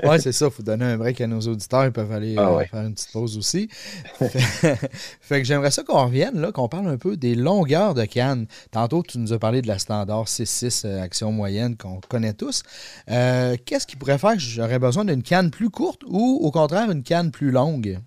oui, 0.04 0.20
c'est 0.20 0.34
ça. 0.34 0.48
Il 0.48 0.52
faut 0.52 0.64
donner 0.64 0.84
un 0.86 0.98
break 0.98 1.22
à 1.22 1.28
nos 1.28 1.40
auditeurs. 1.40 1.86
Ils 1.86 1.92
peuvent 1.94 2.12
aller 2.12 2.36
ah 2.38 2.50
euh, 2.50 2.66
faire 2.66 2.82
une 2.82 2.96
petite 2.96 3.12
pause 3.14 3.38
aussi. 3.38 3.70
fait, 4.20 5.40
que 5.40 5.44
j'aimerais 5.46 5.72
ça 5.72 5.84
qu'on 5.84 6.04
revienne, 6.06 6.42
là, 6.42 6.52
qu'on 6.52 6.68
parle 6.68 6.90
un 6.90 6.98
peu 6.98 7.16
des 7.16 7.36
longueurs 7.36 7.94
de 7.94 8.04
canne. 8.04 8.48
Tantôt, 8.72 9.04
tu 9.08 9.20
nous 9.20 9.32
as 9.32 9.40
parlé 9.40 9.62
de 9.62 9.68
la 9.68 9.80
standard 9.80 10.26
6-6 10.26 10.86
euh, 10.86 11.02
action 11.02 11.32
moyenne 11.32 11.78
qu'on 11.78 12.02
connaît 12.10 12.34
tous. 12.34 12.64
Qu'est-ce 13.08 13.88
qui 13.88 13.96
pourrait 13.96 14.18
faire 14.18 14.34
que 14.34 14.40
j'aurais 14.40 14.80
besoin 14.80 15.06
d'une 15.06 15.24
canne 15.24 15.50
plus 15.50 15.70
courte 15.70 16.02
ou, 16.08 16.40
au 16.42 16.52
contraire, 16.52 16.92
une 16.92 17.04
canne 17.04 17.32
plus 17.32 17.52
longue? 17.52 18.00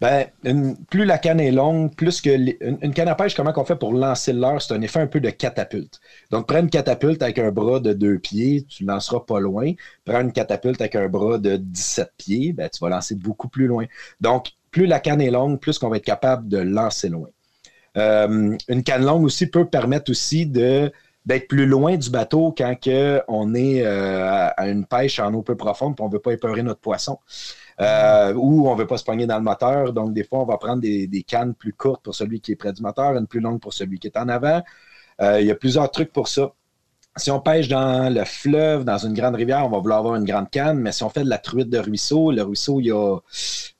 Ben, 0.00 0.26
plus 0.88 1.04
la 1.04 1.18
canne 1.18 1.40
est 1.40 1.50
longue, 1.50 1.94
plus 1.94 2.22
que 2.22 2.30
une, 2.30 2.94
canne 2.94 3.08
à 3.08 3.14
pêche, 3.14 3.34
comment 3.34 3.52
on 3.54 3.64
fait 3.66 3.76
pour 3.76 3.92
lancer 3.92 4.32
le 4.32 4.40
leurre, 4.40 4.62
c'est 4.62 4.72
un 4.72 4.80
effet 4.80 5.00
un 5.00 5.06
peu 5.06 5.20
de 5.20 5.28
catapulte. 5.28 6.00
Donc, 6.30 6.46
prends 6.48 6.60
une 6.60 6.70
catapulte 6.70 7.22
avec 7.22 7.38
un 7.38 7.50
bras 7.50 7.80
de 7.80 7.92
deux 7.92 8.18
pieds, 8.18 8.64
tu 8.66 8.84
ne 8.84 8.92
lanceras 8.92 9.20
pas 9.20 9.40
loin. 9.40 9.72
Prends 10.06 10.22
une 10.22 10.32
catapulte 10.32 10.80
avec 10.80 10.96
un 10.96 11.08
bras 11.08 11.36
de 11.36 11.56
17 11.56 12.12
pieds, 12.16 12.52
ben, 12.54 12.70
tu 12.70 12.82
vas 12.82 12.88
lancer 12.88 13.14
beaucoup 13.14 13.48
plus 13.48 13.66
loin. 13.66 13.84
Donc, 14.22 14.52
plus 14.70 14.86
la 14.86 15.00
canne 15.00 15.20
est 15.20 15.30
longue, 15.30 15.60
plus 15.60 15.78
qu'on 15.78 15.90
va 15.90 15.98
être 15.98 16.04
capable 16.04 16.48
de 16.48 16.58
lancer 16.58 17.10
loin. 17.10 17.28
Euh, 17.96 18.56
une 18.68 18.82
canne 18.82 19.04
longue 19.04 19.24
aussi 19.24 19.48
peut 19.48 19.66
permettre 19.66 20.10
aussi 20.10 20.46
de 20.46 20.90
d'être 21.26 21.48
plus 21.48 21.66
loin 21.66 21.96
du 21.96 22.08
bateau 22.08 22.54
quand 22.56 22.74
que 22.80 23.22
on 23.28 23.54
est 23.54 23.84
euh, 23.84 24.48
à 24.56 24.68
une 24.68 24.86
pêche 24.86 25.18
en 25.18 25.34
eau 25.34 25.42
peu 25.42 25.54
profonde 25.54 25.94
et 25.98 26.02
on 26.02 26.08
ne 26.08 26.12
veut 26.12 26.18
pas 26.18 26.32
épeurer 26.32 26.62
notre 26.62 26.80
poisson. 26.80 27.18
Euh, 27.80 28.34
ou 28.34 28.68
on 28.68 28.74
ne 28.74 28.78
veut 28.78 28.86
pas 28.86 28.98
se 28.98 29.04
pogner 29.04 29.26
dans 29.26 29.38
le 29.38 29.44
moteur. 29.44 29.92
Donc, 29.92 30.12
des 30.12 30.24
fois, 30.24 30.40
on 30.40 30.46
va 30.46 30.58
prendre 30.58 30.80
des, 30.80 31.24
cannes 31.26 31.54
plus 31.54 31.72
courtes 31.72 32.02
pour 32.02 32.14
celui 32.14 32.40
qui 32.40 32.52
est 32.52 32.56
près 32.56 32.72
du 32.72 32.82
moteur, 32.82 33.16
une 33.16 33.26
plus 33.26 33.40
longue 33.40 33.60
pour 33.60 33.72
celui 33.72 33.98
qui 33.98 34.08
est 34.08 34.16
en 34.16 34.28
avant. 34.28 34.62
il 35.20 35.44
y 35.46 35.50
a 35.50 35.54
plusieurs 35.54 35.90
trucs 35.90 36.12
pour 36.12 36.28
ça. 36.28 36.52
Si 37.16 37.30
on 37.30 37.40
pêche 37.40 37.68
dans 37.68 38.12
le 38.12 38.24
fleuve, 38.24 38.84
dans 38.84 38.98
une 38.98 39.14
grande 39.14 39.34
rivière, 39.34 39.66
on 39.66 39.68
va 39.68 39.78
vouloir 39.78 39.98
avoir 39.98 40.14
une 40.14 40.24
grande 40.24 40.48
canne, 40.48 40.78
mais 40.78 40.92
si 40.92 41.02
on 41.02 41.10
fait 41.10 41.24
de 41.24 41.28
la 41.28 41.38
truite 41.38 41.68
de 41.68 41.78
ruisseau, 41.78 42.30
le 42.30 42.42
ruisseau, 42.42 42.78
il 42.80 42.86
y 42.86 42.92
a, 42.92 43.18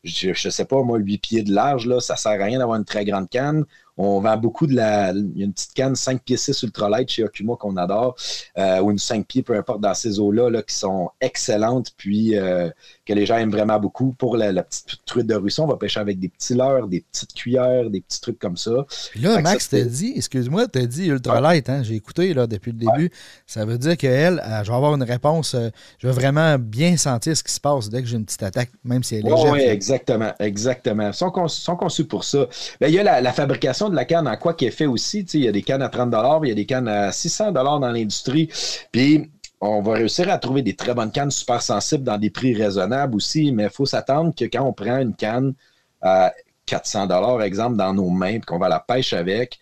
je 0.02 0.30
ne 0.30 0.50
sais 0.50 0.64
pas, 0.64 0.82
moi, 0.82 0.98
8 0.98 1.18
pieds 1.18 1.42
de 1.42 1.52
large, 1.52 1.86
là, 1.86 2.00
ça 2.00 2.14
ne 2.14 2.18
sert 2.18 2.32
à 2.32 2.44
rien 2.44 2.58
d'avoir 2.58 2.76
une 2.76 2.84
très 2.84 3.04
grande 3.04 3.28
canne. 3.30 3.64
On 3.96 4.20
vend 4.20 4.36
beaucoup 4.36 4.66
de 4.66 4.74
la. 4.74 5.12
Il 5.12 5.38
y 5.38 5.42
a 5.42 5.44
une 5.44 5.52
petite 5.52 5.74
canne 5.74 5.94
5 5.94 6.22
pieds 6.22 6.36
6 6.36 6.62
ultralight 6.62 7.08
chez 7.10 7.24
Okuma 7.24 7.54
qu'on 7.56 7.76
adore, 7.76 8.16
euh, 8.58 8.80
ou 8.80 8.90
une 8.90 8.98
5 8.98 9.26
pieds, 9.26 9.42
peu 9.42 9.56
importe, 9.56 9.80
dans 9.80 9.94
ces 9.94 10.18
eaux-là, 10.18 10.50
là, 10.50 10.62
qui 10.62 10.74
sont 10.74 11.10
excellentes, 11.20 11.92
puis 11.96 12.36
euh, 12.36 12.70
que 13.06 13.12
les 13.12 13.26
gens 13.26 13.36
aiment 13.36 13.50
vraiment 13.50 13.78
beaucoup. 13.78 14.14
Pour 14.18 14.36
la, 14.36 14.62
petite 14.62 15.04
truite 15.04 15.26
de 15.26 15.34
ruisseau, 15.34 15.64
on 15.64 15.66
va 15.66 15.76
pêcher 15.76 16.00
avec 16.00 16.18
des 16.18 16.28
petits 16.28 16.54
leurres, 16.54 16.88
des 16.88 17.04
petites 17.12 17.34
cuillères, 17.34 17.90
des 17.90 18.00
petits 18.00 18.20
trucs 18.20 18.38
comme 18.38 18.56
ça. 18.56 18.86
Puis 19.10 19.20
là, 19.20 19.40
Max 19.40 19.68
t'a 19.68 19.82
dit, 19.82 20.14
excuse-moi, 20.16 20.66
t'as 20.68 20.86
dit 20.86 21.08
ultralight, 21.08 21.68
hein, 21.68 21.82
j'ai 21.82 21.94
écouté 21.94 22.34
là, 22.34 22.46
depuis 22.46 22.72
le 22.72 22.78
début. 22.78 23.10
Ça 23.46 23.64
veut 23.64 23.78
dire 23.78 23.96
qu'elle, 23.96 24.42
je 24.64 24.70
vais 24.70 24.76
avoir 24.76 24.94
une 24.94 25.02
réponse, 25.02 25.54
euh, 25.54 25.68
je 25.98 26.06
vais 26.06 26.12
vraiment 26.12 26.58
bien 26.58 26.96
sentir 26.96 27.36
ce 27.36 27.42
qui 27.42 27.52
se 27.52 27.60
passe 27.60 27.88
dès 27.88 28.02
que 28.02 28.08
j'ai 28.08 28.16
une 28.16 28.24
petite 28.24 28.42
attaque, 28.42 28.70
même 28.84 29.02
si 29.02 29.16
elle 29.16 29.26
est 29.26 29.30
légère. 29.30 29.52
oui, 29.52 29.60
exactement, 29.60 30.32
exactement. 30.38 31.08
Ils 31.08 31.14
sont, 31.14 31.76
conçus 31.76 32.04
pour 32.04 32.24
ça. 32.24 32.46
Ben, 32.80 32.88
il 32.88 32.94
y 32.94 32.98
a 32.98 33.20
la 33.20 33.32
fabrication 33.32 33.79
de 33.88 33.94
la 33.94 34.04
canne 34.04 34.28
en 34.28 34.36
quoi 34.36 34.54
qui 34.54 34.66
est 34.66 34.70
fait 34.70 34.86
aussi. 34.86 35.20
Il 35.34 35.44
y 35.44 35.48
a 35.48 35.52
des 35.52 35.62
cannes 35.62 35.82
à 35.82 35.88
30 35.88 36.14
il 36.42 36.48
y 36.48 36.52
a 36.52 36.54
des 36.54 36.66
cannes 36.66 36.88
à 36.88 37.12
600 37.12 37.52
dans 37.52 37.78
l'industrie. 37.78 38.48
Puis 38.92 39.30
on 39.60 39.82
va 39.82 39.94
réussir 39.94 40.30
à 40.30 40.38
trouver 40.38 40.62
des 40.62 40.74
très 40.74 40.94
bonnes 40.94 41.10
cannes 41.10 41.30
super 41.30 41.62
sensibles 41.62 42.04
dans 42.04 42.18
des 42.18 42.30
prix 42.30 42.54
raisonnables 42.54 43.14
aussi, 43.14 43.52
mais 43.52 43.64
il 43.64 43.70
faut 43.70 43.86
s'attendre 43.86 44.34
que 44.34 44.44
quand 44.44 44.64
on 44.64 44.72
prend 44.72 44.98
une 44.98 45.14
canne 45.14 45.54
à 46.00 46.32
400 46.66 47.06
dollars, 47.08 47.42
exemple, 47.42 47.76
dans 47.76 47.92
nos 47.92 48.08
mains, 48.08 48.34
et 48.34 48.40
qu'on 48.40 48.58
va 48.58 48.68
la 48.68 48.80
pêche 48.80 49.12
avec, 49.12 49.58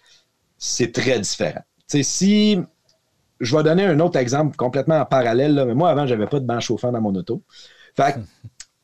c'est 0.57 0.93
très 0.93 1.19
différent. 1.19 1.63
si 1.89 2.59
je 3.41 3.57
vais 3.57 3.63
donner 3.63 3.85
un 3.85 4.01
autre 4.01 4.19
exemple 4.19 4.57
complètement 4.57 4.99
en 4.99 5.05
parallèle, 5.05 5.65
mais 5.67 5.75
moi 5.75 5.91
avant, 5.91 6.07
je 6.07 6.15
n'avais 6.15 6.27
pas 6.27 6.41
de 6.41 6.47
banc 6.47 6.61
chauffant 6.61 6.93
dans 6.93 7.01
mon 7.01 7.15
auto. 7.15 7.43
Fait 7.97 8.17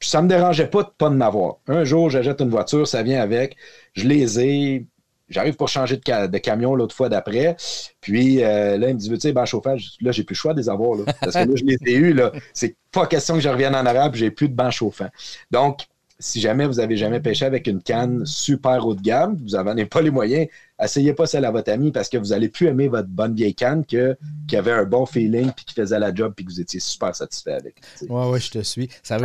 ça 0.00 0.18
ne 0.18 0.24
me 0.24 0.28
dérangeait 0.28 0.66
pas 0.66 0.82
de 0.82 0.90
pas 0.98 1.08
de 1.08 1.14
m'avoir. 1.14 1.56
Un 1.66 1.84
jour, 1.84 2.10
j'achète 2.10 2.40
une 2.40 2.50
voiture, 2.50 2.86
ça 2.86 3.02
vient 3.02 3.22
avec, 3.22 3.56
je 3.94 4.06
les 4.06 4.40
ai, 4.40 4.86
J'arrive 5.34 5.56
pour 5.56 5.68
changer 5.68 5.96
de, 5.96 6.38
camion 6.38 6.74
l'autre 6.76 6.94
fois 6.94 7.08
d'après. 7.08 7.56
Puis 8.00 8.42
euh, 8.42 8.78
là, 8.78 8.88
il 8.88 8.94
me 8.94 8.98
dit, 9.00 9.10
tu 9.10 9.18
sais, 9.18 9.32
ben, 9.32 9.44
chauffage, 9.44 9.96
là, 10.00 10.12
j'ai 10.12 10.22
plus 10.22 10.34
le 10.34 10.38
choix 10.38 10.54
de 10.54 10.60
les 10.60 10.68
avoir. 10.68 10.96
Là, 10.96 11.12
parce 11.20 11.34
que 11.34 11.38
là, 11.40 11.54
je 11.54 11.64
les 11.64 11.78
ai 11.86 11.96
eus. 11.96 12.16
C'est 12.52 12.76
pas 12.92 13.06
question 13.06 13.34
que 13.34 13.40
je 13.40 13.48
revienne 13.48 13.74
en 13.74 13.84
arabe, 13.84 14.14
j'ai 14.14 14.30
plus 14.30 14.48
de 14.48 14.54
banc 14.54 14.70
chauffant. 14.70 15.08
Donc, 15.50 15.80
si 16.18 16.40
jamais 16.40 16.66
vous 16.66 16.78
avez 16.80 16.96
jamais 16.96 17.20
pêché 17.20 17.44
avec 17.44 17.66
une 17.66 17.82
canne 17.82 18.24
super 18.24 18.86
haut 18.86 18.94
de 18.94 19.02
gamme, 19.02 19.36
vous 19.42 19.56
n'en 19.56 19.66
avez 19.66 19.86
pas 19.86 20.00
les 20.00 20.10
moyens, 20.10 20.46
essayez 20.82 21.12
pas 21.12 21.26
celle 21.26 21.44
à 21.44 21.50
votre 21.50 21.70
ami 21.70 21.92
parce 21.92 22.08
que 22.08 22.16
vous 22.16 22.32
allez 22.32 22.48
plus 22.48 22.66
aimer 22.66 22.88
votre 22.88 23.08
bonne 23.08 23.34
vieille 23.34 23.54
canne 23.54 23.84
que, 23.86 24.16
qui 24.48 24.56
avait 24.56 24.72
un 24.72 24.84
bon 24.84 25.06
feeling 25.06 25.50
puis 25.52 25.64
qui 25.64 25.74
faisait 25.74 25.98
la 25.98 26.12
job 26.14 26.32
puis 26.34 26.44
que 26.44 26.50
vous 26.50 26.60
étiez 26.60 26.80
super 26.80 27.14
satisfait 27.14 27.52
avec. 27.52 27.76
Oui, 28.08 28.26
oui, 28.28 28.40
je 28.40 28.50
te 28.50 28.62
suis. 28.62 28.88
Ça 29.02 29.18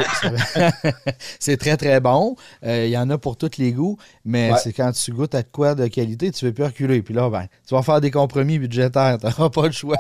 c'est 1.40 1.58
très, 1.58 1.78
très 1.78 2.00
bon. 2.00 2.36
Euh, 2.64 2.86
il 2.86 2.92
y 2.92 2.98
en 2.98 3.10
a 3.10 3.18
pour 3.18 3.38
tous 3.38 3.58
les 3.58 3.74
goûts, 3.74 3.98
mais 4.24 4.52
c'est 4.62 4.74
quand 4.74 4.92
tu 4.92 5.12
goûtes 5.12 5.36
à 5.36 5.44
quoi 5.44 5.76
de 5.76 5.88
qualité, 5.88 6.32
tu 6.32 6.46
ne 6.46 6.50
veux 6.50 6.54
plus 6.54 6.64
reculer. 6.66 7.02
Puis 7.02 7.14
là, 7.14 7.30
ben, 7.30 7.48
tu 7.68 7.74
vas 7.74 7.82
faire 7.82 8.02
des 8.02 8.12
compromis 8.12 8.60
budgétaires. 8.60 9.18
Tu 9.20 9.26
n'auras 9.26 9.50
pas 9.50 9.66
le 9.68 9.72
choix. 9.72 9.98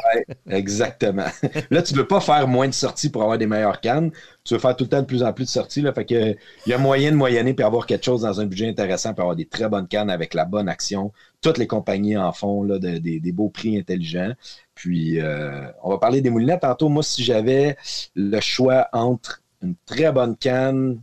exactement. 0.49 1.25
là, 1.71 1.81
tu 1.81 1.93
ne 1.93 1.99
veux 1.99 2.07
pas 2.07 2.19
faire 2.19 2.47
moins 2.47 2.67
de 2.67 2.73
sorties 2.73 3.09
pour 3.09 3.21
avoir 3.21 3.37
des 3.37 3.47
meilleures 3.47 3.79
cannes. 3.79 4.11
Tu 4.43 4.53
veux 4.53 4.59
faire 4.59 4.75
tout 4.75 4.85
le 4.85 4.89
temps 4.89 5.01
de 5.01 5.05
plus 5.05 5.23
en 5.23 5.33
plus 5.33 5.45
de 5.45 5.49
sorties. 5.49 5.81
Là, 5.81 5.93
fait 5.93 6.05
que, 6.05 6.35
il 6.65 6.69
y 6.69 6.73
a 6.73 6.77
moyen 6.77 7.11
de 7.11 7.15
moyenner 7.15 7.53
puis 7.53 7.63
avoir 7.63 7.85
quelque 7.85 8.05
chose 8.05 8.21
dans 8.21 8.39
un 8.39 8.45
budget 8.45 8.67
intéressant 8.67 9.13
pour 9.13 9.21
avoir 9.21 9.35
des 9.35 9.45
très 9.45 9.69
bonnes 9.69 9.87
cannes 9.87 10.09
avec 10.09 10.33
la 10.33 10.45
bonne 10.45 10.69
action 10.69 11.11
toutes 11.41 11.57
les 11.57 11.67
compagnies 11.67 12.17
en 12.17 12.31
font 12.31 12.63
là, 12.63 12.79
des 12.79 13.31
beaux 13.31 13.49
prix 13.49 13.77
intelligents. 13.77 14.33
Puis, 14.75 15.19
euh, 15.19 15.67
on 15.83 15.89
va 15.89 15.97
parler 15.97 16.21
des 16.21 16.29
moulinettes 16.29 16.61
tantôt. 16.61 16.89
Moi, 16.89 17.03
si 17.03 17.23
j'avais 17.23 17.77
le 18.15 18.39
choix 18.39 18.87
entre 18.93 19.41
une 19.61 19.75
très 19.85 20.11
bonne 20.11 20.35
canne 20.37 21.01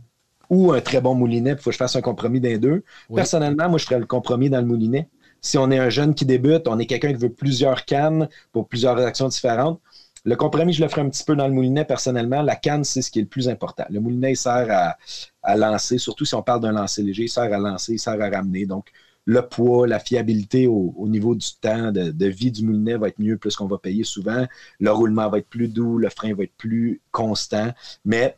ou 0.49 0.71
un 0.71 0.81
très 0.81 1.01
bon 1.01 1.13
moulinet, 1.15 1.51
il 1.51 1.57
faut 1.57 1.69
que 1.69 1.73
je 1.73 1.77
fasse 1.77 1.95
un 1.95 2.01
compromis 2.01 2.39
d'un 2.39 2.57
deux. 2.57 2.83
Personnellement, 3.13 3.69
moi, 3.69 3.77
je 3.77 3.85
ferais 3.85 3.99
le 3.99 4.05
compromis 4.05 4.49
dans 4.49 4.59
le 4.59 4.65
moulinet. 4.65 5.09
Si 5.41 5.57
on 5.57 5.69
est 5.69 5.77
un 5.77 5.89
jeune 5.89 6.15
qui 6.15 6.25
débute, 6.25 6.67
on 6.67 6.79
est 6.79 6.87
quelqu'un 6.87 7.09
qui 7.09 7.19
veut 7.19 7.31
plusieurs 7.31 7.85
cannes 7.85 8.27
pour 8.51 8.67
plusieurs 8.67 8.97
actions 8.97 9.27
différentes, 9.27 9.79
le 10.25 10.35
compromis, 10.35 10.73
je 10.73 10.83
le 10.83 10.89
ferai 10.89 11.01
un 11.01 11.09
petit 11.09 11.23
peu 11.23 11.35
dans 11.35 11.47
le 11.47 11.53
moulinet 11.53 11.85
personnellement. 11.85 12.41
La 12.41 12.55
canne, 12.57 12.83
c'est 12.83 13.01
ce 13.01 13.11
qui 13.11 13.19
est 13.19 13.21
le 13.21 13.27
plus 13.29 13.47
important. 13.47 13.85
Le 13.89 14.01
moulinet, 14.01 14.33
il 14.33 14.35
sert 14.35 14.67
à, 14.69 14.97
à 15.41 15.55
lancer, 15.55 15.99
surtout 15.99 16.25
si 16.25 16.35
on 16.35 16.41
parle 16.41 16.59
d'un 16.61 16.73
lancer 16.73 17.01
léger, 17.01 17.23
il 17.23 17.29
sert 17.29 17.43
à 17.43 17.57
lancer, 17.57 17.93
il 17.93 17.99
sert 17.99 18.19
à 18.19 18.29
ramener. 18.29 18.65
Donc, 18.65 18.87
le 19.27 19.41
poids, 19.41 19.87
la 19.87 19.99
fiabilité 19.99 20.67
au, 20.67 20.93
niveau 21.05 21.35
du 21.35 21.45
temps 21.61 21.91
de, 21.91 22.25
vie 22.25 22.49
du 22.49 22.63
moulinet 22.63 22.95
va 22.95 23.09
être 23.09 23.19
mieux 23.19 23.37
plus 23.37 23.57
qu'on 23.57 23.67
va 23.67 23.77
payer 23.77 24.05
souvent. 24.05 24.47
Le 24.79 24.91
roulement 24.91 25.29
va 25.29 25.39
être 25.39 25.49
plus 25.49 25.67
doux, 25.67 25.97
le 25.97 26.09
frein 26.09 26.33
va 26.33 26.45
être 26.45 26.55
plus 26.57 27.01
constant. 27.11 27.73
Mais 28.05 28.37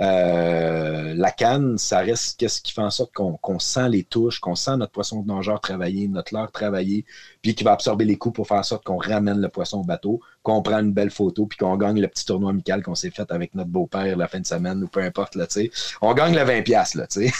euh, 0.00 1.12
la 1.14 1.30
canne, 1.30 1.76
ça 1.76 1.98
reste 1.98 2.38
qu'est-ce 2.38 2.62
qui 2.62 2.72
fait 2.72 2.80
en 2.80 2.90
sorte 2.90 3.12
qu'on 3.12 3.58
sent 3.58 3.88
les 3.90 4.02
touches, 4.02 4.40
qu'on 4.40 4.54
sent 4.54 4.78
notre 4.78 4.92
poisson 4.92 5.20
de 5.20 5.30
nageur 5.30 5.60
travailler, 5.60 6.08
notre 6.08 6.34
leurre 6.34 6.50
travailler, 6.50 7.04
puis 7.42 7.54
qui 7.54 7.64
va 7.64 7.72
absorber 7.72 8.06
les 8.06 8.16
coups 8.16 8.36
pour 8.36 8.48
faire 8.48 8.58
en 8.58 8.62
sorte 8.62 8.84
qu'on 8.84 8.96
ramène 8.96 9.40
le 9.40 9.48
poisson 9.48 9.80
au 9.80 9.84
bateau, 9.84 10.20
qu'on 10.42 10.62
prend 10.62 10.78
une 10.78 10.92
belle 10.92 11.10
photo, 11.10 11.44
puis 11.44 11.58
qu'on 11.58 11.76
gagne 11.76 12.00
le 12.00 12.08
petit 12.08 12.24
tournoi 12.24 12.50
amical 12.50 12.82
qu'on 12.82 12.94
s'est 12.94 13.10
fait 13.10 13.30
avec 13.30 13.54
notre 13.54 13.68
beau-père 13.68 14.16
la 14.16 14.26
fin 14.26 14.40
de 14.40 14.46
semaine 14.46 14.82
ou 14.82 14.88
peu 14.88 15.00
importe, 15.02 15.34
là, 15.34 15.46
tu 15.46 15.60
sais. 15.64 15.70
On 16.00 16.14
gagne 16.14 16.34
le 16.34 16.42
20$, 16.42 16.96
là, 16.96 17.06
tu 17.06 17.28
sais. 17.28 17.32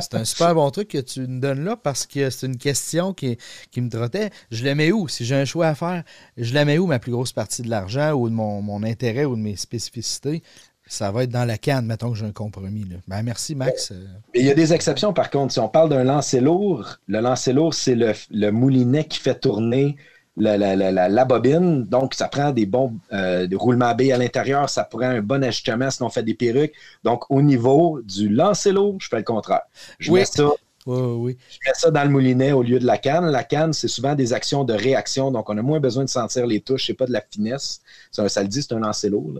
c'est 0.00 0.14
un 0.14 0.24
super 0.24 0.54
bon 0.54 0.70
truc 0.70 0.88
que 0.88 0.98
tu 0.98 1.20
me 1.22 1.40
donnes 1.40 1.64
là 1.64 1.74
parce 1.76 2.06
que 2.06 2.30
c'est 2.30 2.46
une 2.46 2.58
question 2.58 3.12
qui, 3.12 3.38
me 3.76 3.88
trottait. 3.88 4.30
Je 4.52 4.64
la 4.64 4.76
mets 4.76 4.92
où? 4.92 5.08
Si 5.08 5.24
j'ai 5.24 5.34
un 5.34 5.44
choix 5.44 5.66
à 5.66 5.74
faire, 5.74 6.04
je 6.36 6.54
la 6.54 6.64
mets 6.64 6.78
où 6.78 6.86
ma 6.86 7.00
plus 7.00 7.10
grosse 7.10 7.32
partie 7.32 7.62
de 7.62 7.70
l'argent 7.70 8.12
ou 8.12 8.28
de 8.28 8.34
mon 8.34 8.82
intérêt 8.84 9.24
ou 9.24 9.34
de 9.34 9.40
mes 9.40 9.56
spécificités? 9.56 10.44
Ça 10.88 11.10
va 11.10 11.24
être 11.24 11.30
dans 11.30 11.44
la 11.44 11.58
canne, 11.58 11.84
mettons 11.86 12.10
que 12.12 12.18
j'ai 12.18 12.24
un 12.24 12.32
compromis. 12.32 12.86
Ben, 13.06 13.22
merci, 13.22 13.54
Max. 13.54 13.92
il 14.34 14.46
y 14.46 14.50
a 14.50 14.54
des 14.54 14.72
exceptions, 14.72 15.12
par 15.12 15.30
contre. 15.30 15.52
Si 15.52 15.60
on 15.60 15.68
parle 15.68 15.90
d'un 15.90 16.02
lancer 16.02 16.40
lourd, 16.40 16.98
le 17.06 17.20
lancer 17.20 17.52
lourd, 17.52 17.74
c'est 17.74 17.94
le, 17.94 18.50
moulinet 18.50 19.04
qui 19.04 19.18
fait 19.18 19.38
tourner 19.38 19.96
la, 20.36 21.24
bobine. 21.26 21.84
Donc, 21.84 22.14
ça 22.14 22.28
prend 22.28 22.52
des 22.52 22.64
bons 22.64 22.94
euh, 23.12 23.46
roulements 23.52 23.94
B 23.94 24.10
à 24.12 24.16
l'intérieur, 24.16 24.70
ça 24.70 24.84
prend 24.84 25.02
un 25.02 25.20
bon 25.20 25.44
ajustement, 25.44 25.90
sinon 25.90 26.06
on 26.06 26.10
fait 26.10 26.22
des 26.22 26.34
perruques. 26.34 26.74
Donc, 27.04 27.30
au 27.30 27.42
niveau 27.42 28.00
du 28.02 28.30
lancer 28.30 28.72
lourd, 28.72 28.96
je 28.98 29.08
fais 29.08 29.18
le 29.18 29.24
contraire. 29.24 29.62
Je 29.98 30.10
mets 30.10 30.24
ça 30.24 30.48
oui. 30.88 31.36
Je 31.50 31.68
mets 31.68 31.74
ça 31.74 31.90
dans 31.90 32.02
le 32.02 32.10
moulinet 32.10 32.52
au 32.52 32.62
lieu 32.62 32.78
de 32.78 32.86
la 32.86 32.98
canne. 32.98 33.26
La 33.26 33.44
canne, 33.44 33.72
c'est 33.72 33.88
souvent 33.88 34.14
des 34.14 34.32
actions 34.32 34.64
de 34.64 34.72
réaction, 34.72 35.30
donc 35.30 35.48
on 35.50 35.58
a 35.58 35.62
moins 35.62 35.80
besoin 35.80 36.04
de 36.04 36.08
sentir 36.08 36.46
les 36.46 36.60
touches, 36.60 36.86
c'est 36.86 36.94
pas 36.94 37.06
de 37.06 37.12
la 37.12 37.22
finesse. 37.30 37.80
Ça, 38.10 38.28
ça 38.28 38.42
le 38.42 38.48
dit, 38.48 38.62
c'est 38.62 38.74
un 38.74 38.80
lancer 38.80 39.08
lourd. 39.08 39.32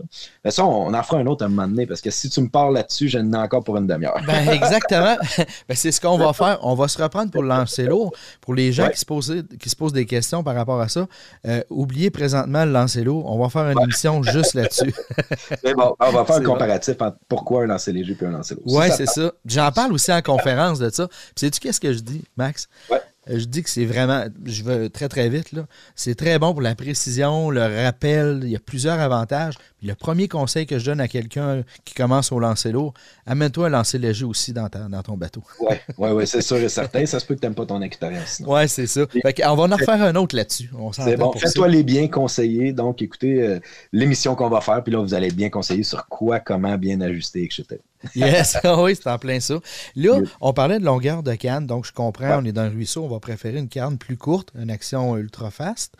Mais 0.43 0.51
ça, 0.51 0.65
on, 0.65 0.93
en 0.93 1.03
fera 1.03 1.17
un 1.17 1.25
autre 1.25 1.43
à 1.43 1.47
un 1.47 1.49
moment 1.49 1.67
donné, 1.67 1.85
parce 1.85 2.01
que 2.01 2.11
si 2.11 2.29
tu 2.29 2.41
me 2.41 2.49
parles 2.49 2.73
là-dessus, 2.73 3.09
j'en 3.09 3.31
ai 3.33 3.37
encore 3.37 3.63
pour 3.63 3.77
une 3.77 3.87
demi-heure. 3.87 4.21
Ben, 4.25 4.49
exactement. 4.51 5.17
ben, 5.37 5.75
c'est 5.75 5.91
ce 5.91 5.99
qu'on 5.99 6.17
va 6.17 6.33
faire. 6.33 6.59
On 6.61 6.75
va 6.75 6.87
se 6.87 7.01
reprendre 7.01 7.31
pour 7.31 7.41
le 7.41 7.49
lancer 7.49 7.83
lourd. 7.83 8.13
Pour 8.41 8.53
les 8.53 8.71
gens 8.71 8.89
qui, 8.89 8.99
se 8.99 9.05
posent, 9.05 9.43
qui 9.59 9.69
se 9.69 9.75
posent 9.75 9.93
des 9.93 10.05
questions 10.05 10.43
par 10.43 10.55
rapport 10.55 10.79
à 10.79 10.89
ça, 10.89 11.07
euh, 11.47 11.61
oubliez 11.69 12.09
présentement 12.09 12.65
le 12.65 12.71
lancer 12.71 13.03
lourd. 13.03 13.25
On 13.31 13.39
va 13.39 13.49
faire 13.49 13.69
une 13.69 13.81
émission 13.81 14.21
juste 14.23 14.53
là-dessus. 14.53 14.93
Mais 15.63 15.73
bon, 15.73 15.95
on 15.99 16.11
va 16.11 16.25
faire 16.25 16.37
un 16.37 16.43
comparatif 16.43 16.95
entre 16.99 17.17
pourquoi 17.27 17.63
un 17.63 17.67
lancer 17.67 17.91
léger 17.91 18.15
et 18.19 18.25
un 18.25 18.31
lancer 18.31 18.55
lourd. 18.55 18.63
Oui, 18.67 18.85
c'est 18.95 19.07
ça. 19.07 19.31
J'en 19.45 19.71
parle 19.71 19.93
aussi 19.93 20.11
en 20.11 20.21
conférence 20.21 20.79
de 20.79 20.89
ça. 20.89 21.07
Sais-tu 21.39 21.61
qu'est-ce 21.61 21.79
que 21.79 21.93
je 21.93 21.99
dis, 21.99 22.25
Max? 22.35 22.67
Je 23.27 23.45
dis 23.45 23.63
que 23.63 23.69
c'est 23.69 23.85
vraiment, 23.85 24.25
je 24.43 24.61
vais 24.61 24.89
très 24.89 25.07
très 25.07 25.29
vite, 25.29 25.53
là. 25.53 25.67
C'est 25.95 26.15
très 26.15 26.37
bon 26.37 26.51
pour 26.51 26.61
la 26.61 26.75
précision, 26.75 27.49
le 27.49 27.61
rappel, 27.61 28.41
il 28.43 28.49
y 28.49 28.57
a 28.57 28.59
plusieurs 28.59 28.99
avantages. 28.99 29.53
le 29.81 29.93
premier 29.93 30.27
conseil 30.27 30.65
que 30.65 30.79
je 30.79 30.85
donne 30.87 30.99
à 30.99 31.07
quelqu'un 31.07 31.63
qui 31.85 31.93
commence 31.93 32.33
au 32.33 32.41
lancer 32.41 32.73
lourd, 32.73 32.93
amène-toi 33.25 33.67
un 33.67 33.69
lancer 33.69 33.99
léger 33.99 34.25
aussi 34.25 34.51
dans, 34.51 34.67
dans 34.67 35.01
ton 35.01 35.15
bateau. 35.15 35.41
Oui, 35.61 35.77
ouais, 35.97 36.11
ouais, 36.11 36.25
c'est 36.25 36.41
sûr 36.41 36.57
et 36.57 36.67
certain. 36.67 37.05
Ça 37.05 37.21
se 37.21 37.25
peut 37.25 37.35
que 37.35 37.39
tu 37.39 37.45
n'aimes 37.45 37.55
pas 37.55 37.65
ton 37.65 37.81
expérience. 37.81 38.41
Oui, 38.45 38.67
c'est 38.67 38.87
ça. 38.87 39.05
on 39.45 39.55
va 39.55 39.63
en 39.63 39.77
refaire 39.77 40.01
un 40.01 40.15
autre 40.15 40.35
là-dessus. 40.35 40.69
C'est 40.91 41.15
bon. 41.15 41.31
Fais-toi 41.31 41.69
les 41.69 41.83
bien 41.83 42.09
conseiller. 42.09 42.73
Donc, 42.73 43.01
écoutez 43.01 43.41
euh, 43.41 43.59
l'émission 43.93 44.35
qu'on 44.35 44.49
va 44.49 44.59
faire, 44.59 44.83
puis 44.83 44.91
là, 44.91 45.01
vous 45.01 45.13
allez 45.13 45.31
bien 45.31 45.49
conseiller 45.49 45.83
sur 45.83 46.05
quoi, 46.07 46.41
comment 46.41 46.77
bien 46.77 46.99
ajuster, 46.99 47.45
etc. 47.45 47.79
yes, 48.15 48.57
oui, 48.77 48.95
c'est 48.95 49.09
en 49.09 49.17
plein 49.17 49.39
ça. 49.39 49.55
Là, 49.95 50.21
on 50.41 50.53
parlait 50.53 50.79
de 50.79 50.85
longueur 50.85 51.23
de 51.23 51.33
canne, 51.35 51.67
donc 51.67 51.85
je 51.85 51.91
comprends, 51.91 52.39
on 52.41 52.45
est 52.45 52.51
dans 52.51 52.61
un 52.61 52.69
ruisseau, 52.69 53.03
on 53.03 53.07
va 53.07 53.19
préférer 53.19 53.59
une 53.59 53.69
canne 53.69 53.97
plus 53.97 54.17
courte, 54.17 54.51
une 54.59 54.69
action 54.69 55.17
ultra 55.17 55.51
fast. 55.51 55.93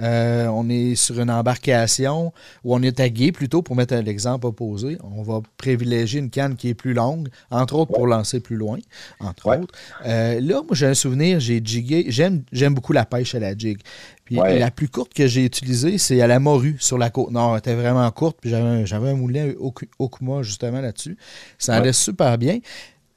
Euh, 0.00 0.46
on 0.46 0.68
est 0.68 0.94
sur 0.94 1.20
une 1.20 1.30
embarcation 1.30 2.32
où 2.64 2.74
on 2.74 2.82
est 2.82 2.98
tagué 2.98 3.32
plutôt, 3.32 3.62
pour 3.62 3.76
mettre 3.76 3.94
l'exemple 3.96 4.46
opposé. 4.46 4.98
On 5.02 5.22
va 5.22 5.40
privilégier 5.56 6.20
une 6.20 6.30
canne 6.30 6.56
qui 6.56 6.68
est 6.68 6.74
plus 6.74 6.94
longue, 6.94 7.28
entre 7.50 7.76
autres 7.76 7.92
pour 7.92 8.06
lancer 8.06 8.40
plus 8.40 8.56
loin, 8.56 8.78
entre 9.20 9.58
autres. 9.58 9.74
Euh, 10.04 10.40
là, 10.40 10.62
moi, 10.62 10.72
j'ai 10.72 10.86
un 10.86 10.94
souvenir, 10.94 11.40
j'ai 11.40 11.60
jigué, 11.64 12.06
j'aime 12.08 12.74
beaucoup 12.74 12.92
la 12.92 13.04
pêche 13.04 13.34
à 13.34 13.38
la 13.38 13.56
jig. 13.56 13.78
Puis 14.26 14.36
la 14.58 14.70
plus 14.70 14.88
courte 14.88 15.14
que 15.14 15.26
j'ai 15.26 15.44
utilisée, 15.44 15.98
c'est 15.98 16.20
à 16.20 16.26
la 16.26 16.40
morue 16.40 16.76
sur 16.80 16.98
la 16.98 17.10
côte 17.10 17.30
nord. 17.30 17.52
Elle 17.54 17.60
était 17.60 17.74
vraiment 17.74 18.10
courte, 18.10 18.36
puis 18.40 18.50
j'avais 18.50 19.10
un 19.10 19.14
moulin 19.14 19.52
Okuma 19.98 20.42
justement 20.42 20.80
là-dessus. 20.80 21.16
Ça 21.58 21.76
allait 21.76 21.92
super 21.92 22.36
bien. 22.36 22.58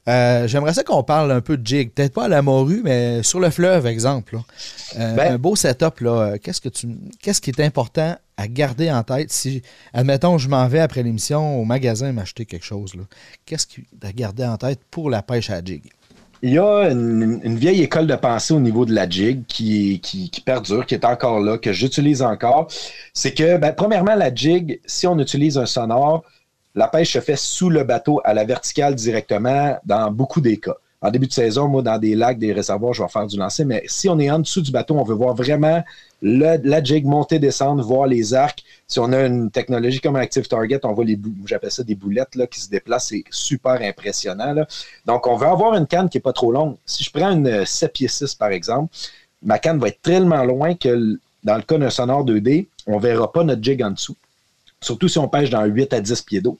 Euh, 0.08 0.48
j'aimerais 0.48 0.72
ça 0.72 0.82
qu'on 0.82 1.02
parle 1.02 1.30
un 1.30 1.40
peu 1.40 1.56
de 1.56 1.66
jig. 1.66 1.90
Peut-être 1.90 2.14
pas 2.14 2.24
à 2.24 2.28
la 2.28 2.42
morue, 2.42 2.80
mais 2.82 3.22
sur 3.22 3.38
le 3.38 3.50
fleuve, 3.50 3.86
exemple. 3.86 4.38
Euh, 4.98 5.14
ben- 5.14 5.34
un 5.34 5.38
beau 5.38 5.56
setup, 5.56 6.00
là. 6.00 6.38
Qu'est-ce 6.38 6.60
que 6.60 6.70
tu 6.70 6.88
qu'est-ce 7.20 7.40
qui 7.40 7.50
est 7.50 7.60
important 7.60 8.16
à 8.36 8.48
garder 8.48 8.90
en 8.90 9.02
tête 9.02 9.30
si, 9.30 9.62
admettons, 9.92 10.38
je 10.38 10.48
m'en 10.48 10.66
vais 10.68 10.80
après 10.80 11.02
l'émission 11.02 11.60
au 11.60 11.64
magasin 11.64 12.12
m'acheter 12.12 12.46
quelque 12.46 12.64
chose, 12.64 12.94
Qu'est-ce 13.44 13.66
qui 13.66 13.82
est 13.82 14.06
à 14.06 14.12
garder 14.12 14.44
en 14.44 14.56
tête 14.56 14.80
pour 14.90 15.10
la 15.10 15.22
pêche 15.22 15.50
à 15.50 15.62
jig? 15.62 15.82
Il 16.42 16.54
y 16.54 16.58
a 16.58 16.90
une, 16.90 17.56
vieille 17.56 17.82
école 17.82 18.06
de 18.06 18.16
pensée 18.16 18.54
au 18.54 18.60
niveau 18.60 18.86
de 18.86 18.94
la 18.94 19.08
jig 19.08 19.44
qui, 19.46 20.00
perdure, 20.44 20.86
qui 20.86 20.94
est 20.94 21.04
encore 21.04 21.40
là, 21.40 21.58
que 21.58 21.72
j'utilise 21.72 22.22
encore. 22.22 22.68
C'est 23.12 23.34
que, 23.34 23.58
ben, 23.58 23.72
premièrement, 23.74 24.14
la 24.14 24.34
jig, 24.34 24.80
si 24.86 25.06
on 25.06 25.18
utilise 25.18 25.58
un 25.58 25.66
sonore, 25.66 26.24
la 26.74 26.88
pêche 26.88 27.12
se 27.12 27.20
fait 27.20 27.36
sous 27.36 27.68
le 27.68 27.84
bateau 27.84 28.20
à 28.24 28.32
la 28.32 28.44
verticale 28.44 28.94
directement 28.94 29.78
dans 29.84 30.10
beaucoup 30.10 30.40
des 30.40 30.56
cas. 30.56 30.76
En 31.02 31.10
début 31.10 31.26
de 31.26 31.32
saison, 31.32 31.68
moi, 31.68 31.82
dans 31.82 31.98
des 31.98 32.14
lacs, 32.14 32.38
des 32.38 32.52
réservoirs, 32.52 32.94
je 32.94 33.02
vais 33.02 33.08
faire 33.08 33.26
du 33.26 33.36
lancer, 33.38 33.64
mais 33.64 33.82
si 33.86 34.08
on 34.08 34.18
est 34.18 34.30
en 34.30 34.38
dessous 34.38 34.62
du 34.62 34.70
bateau, 34.70 34.96
on 34.96 35.04
veut 35.04 35.14
voir 35.14 35.34
vraiment 35.34 35.82
la 36.22 36.82
jig 36.82 37.04
monter, 37.04 37.38
descendre, 37.38 37.82
voir 37.82 38.06
les 38.06 38.34
arcs. 38.34 38.62
Si 38.86 38.98
on 38.98 39.12
a 39.12 39.24
une 39.24 39.50
technologie 39.50 40.00
comme 40.00 40.16
Active 40.16 40.46
Target, 40.46 40.80
on 40.84 40.92
voit 40.92 41.04
les 41.04 41.18
j'appelle 41.46 41.70
ça 41.70 41.82
des 41.82 41.94
boulettes 41.94 42.34
là, 42.34 42.46
qui 42.46 42.60
se 42.60 42.68
déplacent, 42.68 43.08
c'est 43.08 43.24
super 43.30 43.80
impressionnant. 43.80 44.54
Donc, 45.06 45.26
on 45.26 45.36
veut 45.36 45.46
avoir 45.46 45.74
une 45.74 45.86
canne 45.86 46.08
qui 46.08 46.18
n'est 46.18 46.22
pas 46.22 46.32
trop 46.32 46.52
longue. 46.52 46.76
Si 46.84 47.04
je 47.04 47.10
prends 47.10 47.30
une 47.30 47.64
7 47.64 47.92
pieds 47.92 48.08
6, 48.08 48.34
par 48.34 48.50
exemple, 48.50 48.94
ma 49.42 49.58
canne 49.58 49.78
va 49.78 49.88
être 49.88 50.02
tellement 50.02 50.44
loin 50.44 50.74
que 50.74 51.18
dans 51.42 51.56
le 51.56 51.62
cas 51.62 51.78
d'un 51.78 51.90
sonore 51.90 52.24
2D, 52.24 52.66
on 52.86 52.96
ne 52.96 53.00
verra 53.00 53.32
pas 53.32 53.44
notre 53.44 53.62
jig 53.62 53.82
en 53.82 53.90
dessous. 53.90 54.16
Surtout 54.80 55.08
si 55.08 55.18
on 55.18 55.28
pêche 55.28 55.50
dans 55.50 55.64
8 55.64 55.92
à 55.92 56.00
10 56.00 56.22
pieds 56.22 56.40
d'eau. 56.40 56.58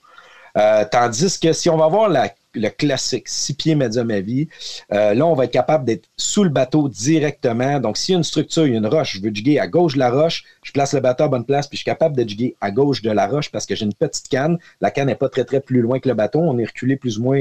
Euh, 0.57 0.85
tandis 0.91 1.39
que 1.39 1.53
si 1.53 1.71
on 1.71 1.77
va 1.77 1.89
voir 1.89 2.09
le 2.55 2.69
classique 2.69 3.29
6 3.29 3.55
pieds 3.55 3.75
médium 3.75 4.11
à 4.11 4.21
vie, 4.21 4.49
euh, 4.93 5.15
là, 5.15 5.27
on 5.27 5.35
va 5.35 5.45
être 5.45 5.53
capable 5.53 5.85
d'être 5.85 6.09
sous 6.17 6.45
le 6.45 6.51
bateau 6.51 6.89
directement. 6.89 7.81
Donc, 7.81 7.97
s'il 7.97 8.13
y 8.13 8.17
a 8.17 8.19
une 8.19 8.25
structure, 8.25 8.67
il 8.67 8.73
y 8.73 8.75
a 8.75 8.79
une 8.79 8.87
roche, 8.87 9.17
je 9.17 9.23
veux 9.23 9.31
jiguer 9.33 9.59
à 9.59 9.67
gauche 9.67 9.95
de 9.95 9.99
la 9.99 10.11
roche, 10.11 10.45
je 10.63 10.73
place 10.73 10.95
le 10.95 11.01
bateau 11.01 11.25
à 11.25 11.29
bonne 11.29 11.45
place, 11.45 11.67
puis 11.67 11.77
je 11.77 11.83
suis 11.83 11.91
capable 11.91 12.17
de 12.17 12.29
jiguer 12.29 12.57
à 12.61 12.71
gauche 12.71 13.03
de 13.03 13.11
la 13.11 13.27
roche 13.27 13.51
parce 13.51 13.67
que 13.67 13.75
j'ai 13.75 13.85
une 13.85 13.95
petite 13.95 14.29
canne. 14.29 14.59
La 14.81 14.91
canne 14.91 15.07
n'est 15.07 15.15
pas 15.15 15.29
très, 15.29 15.45
très 15.45 15.61
plus 15.61 15.81
loin 15.81 16.01
que 16.01 16.09
le 16.09 16.15
bateau. 16.15 16.41
On 16.41 16.59
est 16.59 16.67
reculé 16.67 16.97
plus 16.97 17.19
ou 17.19 17.25
moins 17.25 17.41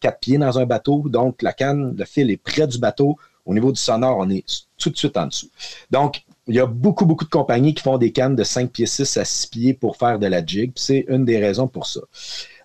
4 0.00 0.14
euh, 0.14 0.18
pieds 0.20 0.38
dans 0.38 0.58
un 0.58 0.66
bateau. 0.66 1.04
Donc, 1.08 1.42
la 1.42 1.52
canne, 1.52 1.94
le 1.96 2.04
fil 2.04 2.30
est 2.30 2.36
près 2.36 2.66
du 2.66 2.78
bateau. 2.78 3.16
Au 3.46 3.52
niveau 3.52 3.72
du 3.72 3.80
sonore, 3.80 4.16
on 4.18 4.30
est 4.30 4.44
tout 4.78 4.90
de 4.90 4.96
suite 4.96 5.16
en 5.16 5.26
dessous. 5.26 5.50
Donc, 5.90 6.22
il 6.46 6.54
y 6.54 6.60
a 6.60 6.66
beaucoup, 6.66 7.06
beaucoup 7.06 7.24
de 7.24 7.30
compagnies 7.30 7.74
qui 7.74 7.82
font 7.82 7.98
des 7.98 8.12
cannes 8.12 8.36
de 8.36 8.44
5 8.44 8.70
pieds 8.70 8.86
6 8.86 9.16
à 9.16 9.24
6 9.24 9.46
pieds 9.48 9.74
pour 9.74 9.96
faire 9.96 10.18
de 10.18 10.26
la 10.26 10.44
jig. 10.44 10.72
C'est 10.76 11.04
une 11.08 11.24
des 11.24 11.38
raisons 11.38 11.68
pour 11.68 11.86
ça. 11.86 12.00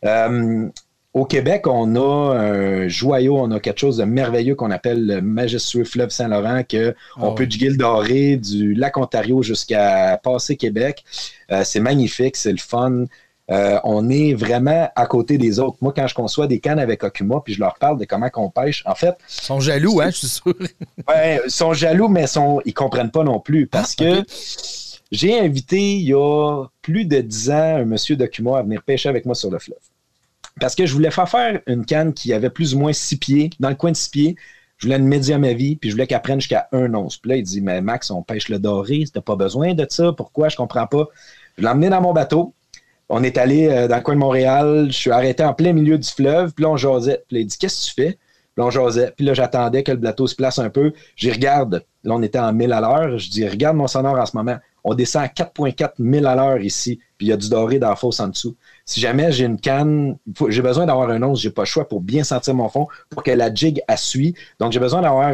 Euh, 0.06 0.69
au 1.13 1.26
Québec, 1.26 1.65
on 1.65 1.95
a 1.95 2.36
un 2.38 2.88
joyau, 2.88 3.38
on 3.38 3.50
a 3.52 3.60
quelque 3.60 3.80
chose 3.80 3.98
de 3.98 4.04
merveilleux 4.04 4.56
qu'on 4.56 4.69
appelle 4.69 5.08
le 5.08 5.22
majestueux 5.22 5.84
fleuve 5.84 6.12
Saint-Laurent, 6.12 6.62
qu'on 6.69 6.93
on 7.17 7.32
ah 7.32 7.36
peut 7.36 7.48
jiguer 7.50 7.69
le 7.69 7.78
doré 7.78 8.38
du 8.38 8.76
lac 8.76 8.95
Ontario 8.98 9.41
jusqu'à 9.41 10.19
passer 10.22 10.56
Québec. 10.56 11.04
Euh, 11.52 11.63
c'est 11.63 11.80
magnifique, 11.80 12.36
c'est 12.36 12.52
le 12.52 12.60
fun. 12.60 13.06
Euh, 13.50 13.80
on 13.84 14.08
est 14.10 14.36
vraiment 14.36 14.91
à 14.95 15.08
côté 15.08 15.39
des 15.39 15.60
autres. 15.60 15.78
Moi, 15.82 15.91
quand 15.95 16.06
je 16.06 16.13
conçois 16.13 16.45
des 16.45 16.60
cannes 16.60 16.78
avec 16.78 17.04
Okuma, 17.04 17.41
puis 17.43 17.56
je 17.56 17.60
leur 17.60 17.74
parle 17.80 17.98
de 17.98 18.06
comment 18.06 18.30
qu'on 18.30 18.52
pêche, 18.52 18.84
en 18.86 18.93
fait. 18.93 19.15
Ils 19.28 19.43
sont 19.43 19.60
jaloux, 19.60 20.02
hein, 20.02 20.12
je 20.12 20.17
suis 20.17 20.28
sûr. 20.28 20.54
ouais, 21.08 21.41
ils 21.43 21.50
sont 21.50 21.74
jaloux, 21.74 22.08
mais 22.08 22.28
sont, 22.28 22.62
ils 22.65 22.76
comprennent 22.76 23.10
pas 23.10 23.24
non 23.24 23.39
plus 23.39 23.65
parce 23.65 23.95
ah, 24.00 24.04
que 24.04 24.24
j'ai 25.12 25.39
invité 25.39 25.95
il 25.95 26.08
y 26.08 26.13
a 26.13 26.65
plus 26.84 27.06
de 27.06 27.22
dix 27.22 27.50
ans 27.50 27.78
un 27.78 27.86
monsieur 27.86 28.15
d'Okuma 28.15 28.60
à 28.60 28.62
venir 28.62 28.84
pêcher 28.84 29.10
avec 29.10 29.26
moi 29.26 29.34
sur 29.34 29.50
le 29.50 29.58
fleuve. 29.58 29.80
Parce 30.59 30.75
que 30.75 30.85
je 30.85 30.93
voulais 30.93 31.12
faire 31.12 31.29
faire 31.29 31.62
une 31.67 31.85
canne 31.85 32.13
qui 32.13 32.33
avait 32.33 32.49
plus 32.49 32.75
ou 32.75 32.79
moins 32.79 32.93
six 32.93 33.17
pieds, 33.17 33.49
dans 33.59 33.69
le 33.69 33.75
coin 33.75 33.91
de 33.91 33.97
six 33.97 34.09
pieds. 34.09 34.35
Je 34.77 34.88
voulais 34.88 34.97
une 34.97 35.07
médium 35.07 35.43
à 35.43 35.53
vie, 35.53 35.75
puis 35.75 35.89
je 35.89 35.95
voulais 35.95 36.07
qu'elle 36.07 36.21
prenne 36.21 36.39
jusqu'à 36.39 36.69
un 36.71 36.93
once. 36.93 37.17
Puis 37.17 37.29
là, 37.29 37.35
il 37.38 37.43
dit 37.43 37.62
Mais 37.62 37.81
Max, 37.81 38.12
on 38.12 38.23
pêche 38.23 38.47
le 38.49 38.59
doré, 38.59 39.03
t'as 39.13 39.21
pas 39.21 39.35
besoin 39.35 39.73
de 39.73 39.85
ça. 39.89 40.13
Pourquoi? 40.13 40.47
Je 40.47 40.55
comprends 40.55 40.88
pas. 40.88 41.07
Je 41.57 41.63
l'ai 41.63 41.69
emmené 41.69 41.89
dans 41.89 42.01
mon 42.01 42.13
bateau. 42.13 42.53
On 43.09 43.23
est 43.23 43.38
allé 43.38 43.67
euh, 43.67 43.88
dans 43.88 43.97
le 43.97 44.01
coin 44.01 44.13
de 44.13 44.19
Montréal. 44.19 44.88
Je 44.89 44.95
suis 44.95 45.12
arrêté 45.12 45.43
en 45.43 45.53
plein 45.53 45.73
milieu 45.73 45.97
du 45.97 46.07
fleuve. 46.07 46.53
Puis 46.53 46.63
là, 46.63 46.69
on 46.69 46.77
jasait. 46.77 47.23
Puis 47.27 47.35
là, 47.35 47.41
il 47.41 47.47
dit 47.47 47.57
Qu'est-ce 47.57 47.81
que 47.81 47.89
tu 47.89 48.01
fais? 48.01 48.12
Puis 48.13 48.63
là, 48.63 48.65
on 48.65 48.69
jasait. 48.69 49.13
Puis 49.17 49.25
là, 49.25 49.33
j'attendais 49.33 49.83
que 49.83 49.91
le 49.91 49.97
bateau 49.97 50.27
se 50.27 50.35
place 50.35 50.59
un 50.59 50.69
peu. 50.69 50.93
J'y 51.17 51.31
regarde. 51.31 51.83
Là, 52.03 52.15
on 52.15 52.21
était 52.21 52.39
en 52.39 52.53
1000 52.53 52.71
à 52.71 52.79
l'heure. 52.79 53.17
Je 53.17 53.29
dis 53.29 53.47
Regarde 53.47 53.75
mon 53.75 53.88
sonore 53.88 54.17
en 54.17 54.25
ce 54.25 54.38
moment. 54.38 54.57
On 54.85 54.93
descend 54.93 55.23
à 55.23 55.27
4,4 55.27 55.91
000 55.99 56.25
à 56.25 56.35
l'heure 56.35 56.62
ici. 56.62 56.99
Puis 57.19 57.27
il 57.27 57.29
y 57.29 57.34
a 57.34 57.38
du 57.38 57.49
doré 57.49 57.77
dans 57.77 57.89
la 57.89 57.95
fosse 57.95 58.19
en 58.19 58.29
dessous. 58.29 58.55
Si 58.86 58.99
jamais 58.99 59.32
j'ai 59.32 59.45
une 59.45 59.60
canne, 59.60 60.17
j'ai 60.47 60.62
besoin 60.63 60.88
d'avoir 60.88 61.10
un 61.10 61.21
once, 61.21 61.41
j'ai 61.41 61.51
pas 61.51 61.63
le 61.63 61.67
choix 61.67 61.88
pour 61.88 62.01
bien 62.01 62.23
sentir 62.23 62.55
mon 62.55 62.69
fond, 62.69 62.88
pour 63.12 63.21
que 63.21 63.32
la 63.32 63.53
jig 63.53 63.82
suit. 63.97 64.34
Donc 64.60 64.71
j'ai 64.71 64.79
besoin 64.79 65.01
d'avoir 65.01 65.34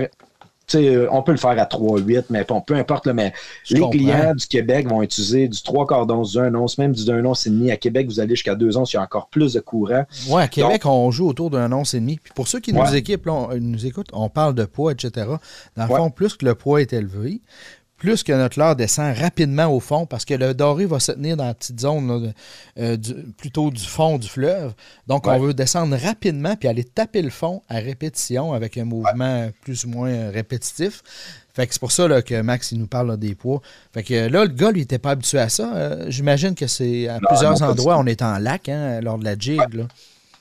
on 0.74 1.22
peut 1.22 1.32
le 1.32 1.38
faire 1.38 1.52
à 1.52 1.66
3-8, 1.66 2.26
mais 2.30 2.44
bon, 2.44 2.62
peu 2.62 2.76
importe. 2.76 3.08
mais 3.08 3.34
les 3.70 3.88
clients 3.90 4.34
du 4.34 4.48
Québec 4.48 4.88
vont 4.90 5.02
utiliser 5.02 5.48
du 5.48 5.62
3 5.62 5.86
quarts 5.88 6.06
d'once, 6.06 6.32
du 6.32 6.40
1 6.40 6.54
once, 6.56 6.78
même 6.78 6.92
du 6.92 7.10
1 7.10 7.24
once 7.26 7.46
et 7.46 7.50
demi. 7.50 7.72
À 7.72 7.78
Québec, 7.78 8.08
vous 8.08 8.20
allez 8.20 8.36
jusqu'à 8.36 8.56
2 8.56 8.78
onces, 8.78 8.94
il 8.94 8.96
y 8.96 9.00
a 9.00 9.04
encore 9.04 9.28
plus 9.28 9.54
de 9.54 9.60
courant. 9.60 10.06
Oui, 10.30 10.42
à 10.42 10.48
Québec, 10.48 10.86
on 10.86 11.12
joue 11.12 11.28
autour 11.28 11.50
d'un 11.50 11.72
once 11.72 11.94
et 11.94 12.00
demi. 12.00 12.20
Puis 12.22 12.34
pour 12.34 12.48
ceux 12.48 12.60
qui 12.60 12.74
nous, 12.74 12.96
équipent, 12.96 13.28
on, 13.28 13.56
nous 13.60 13.86
écoutent, 13.86 14.10
on 14.14 14.30
parle 14.30 14.56
de 14.56 14.66
poids, 14.66 14.92
etc. 14.92 15.28
Dans 15.76 15.88
le 15.88 15.96
fond, 15.96 16.10
plus 16.10 16.36
que 16.36 16.46
le 16.46 16.56
poids 16.56 16.82
est 16.82 16.94
élevé, 16.94 17.42
plus 17.98 18.24
que 18.24 18.34
notre 18.34 18.60
leurre 18.60 18.76
descend 18.76 19.16
rapidement 19.16 19.68
au 19.68 19.80
fond 19.80 20.06
parce 20.06 20.26
que 20.26 20.34
le 20.34 20.54
doré 20.54 20.86
va 20.86 21.00
se 21.00 21.14
tenir 21.14 21.38
dans 21.38 21.46
la 21.46 21.54
petite 21.54 21.80
zone 21.80 22.34
euh, 22.78 22.98
plutôt 23.38 23.72
du 23.72 23.84
fond 23.84 24.18
du 24.18 24.28
fleuve. 24.28 24.74
Donc, 25.08 25.28
on 25.28 25.40
veut 25.40 25.54
descendre 25.54 25.96
rapidement 25.98 26.56
puis 26.56 26.68
aller 26.68 26.84
taper 26.84 27.22
le 27.22 27.30
fond 27.30 27.62
à 27.70 27.76
répétition 27.76 28.54
avec 28.54 28.78
un 28.78 28.86
mouvement 28.86 29.50
plus 29.62 29.86
ou 29.86 29.90
moins 29.90 30.30
répétitif. 30.30 31.02
Fait 31.54 31.68
que 31.68 31.74
c'est 31.74 31.80
pour 31.80 31.94
ça 31.94 32.22
que 32.22 32.42
Max 32.42 32.74
il 32.74 32.80
nous 32.80 32.88
parle 32.88 33.16
des 33.18 33.34
poids. 33.34 33.62
Fait 33.94 34.04
que 34.04 34.28
là, 34.28 34.44
le 34.44 34.52
gars, 34.52 34.72
lui, 34.72 34.82
n'était 34.82 35.00
pas 35.00 35.12
habitué 35.12 35.40
à 35.40 35.48
ça. 35.48 35.74
Euh, 35.74 36.06
j'imagine 36.10 36.54
que 36.54 36.68
c'est 36.68 37.08
à 37.08 37.20
plusieurs 37.20 37.62
endroits, 37.62 37.98
on 37.98 38.06
est 38.06 38.22
en 38.22 38.38
lac 38.40 38.68
hein, 38.68 39.00
lors 39.00 39.18
de 39.18 39.24
la 39.24 39.38
jig. 39.38 39.62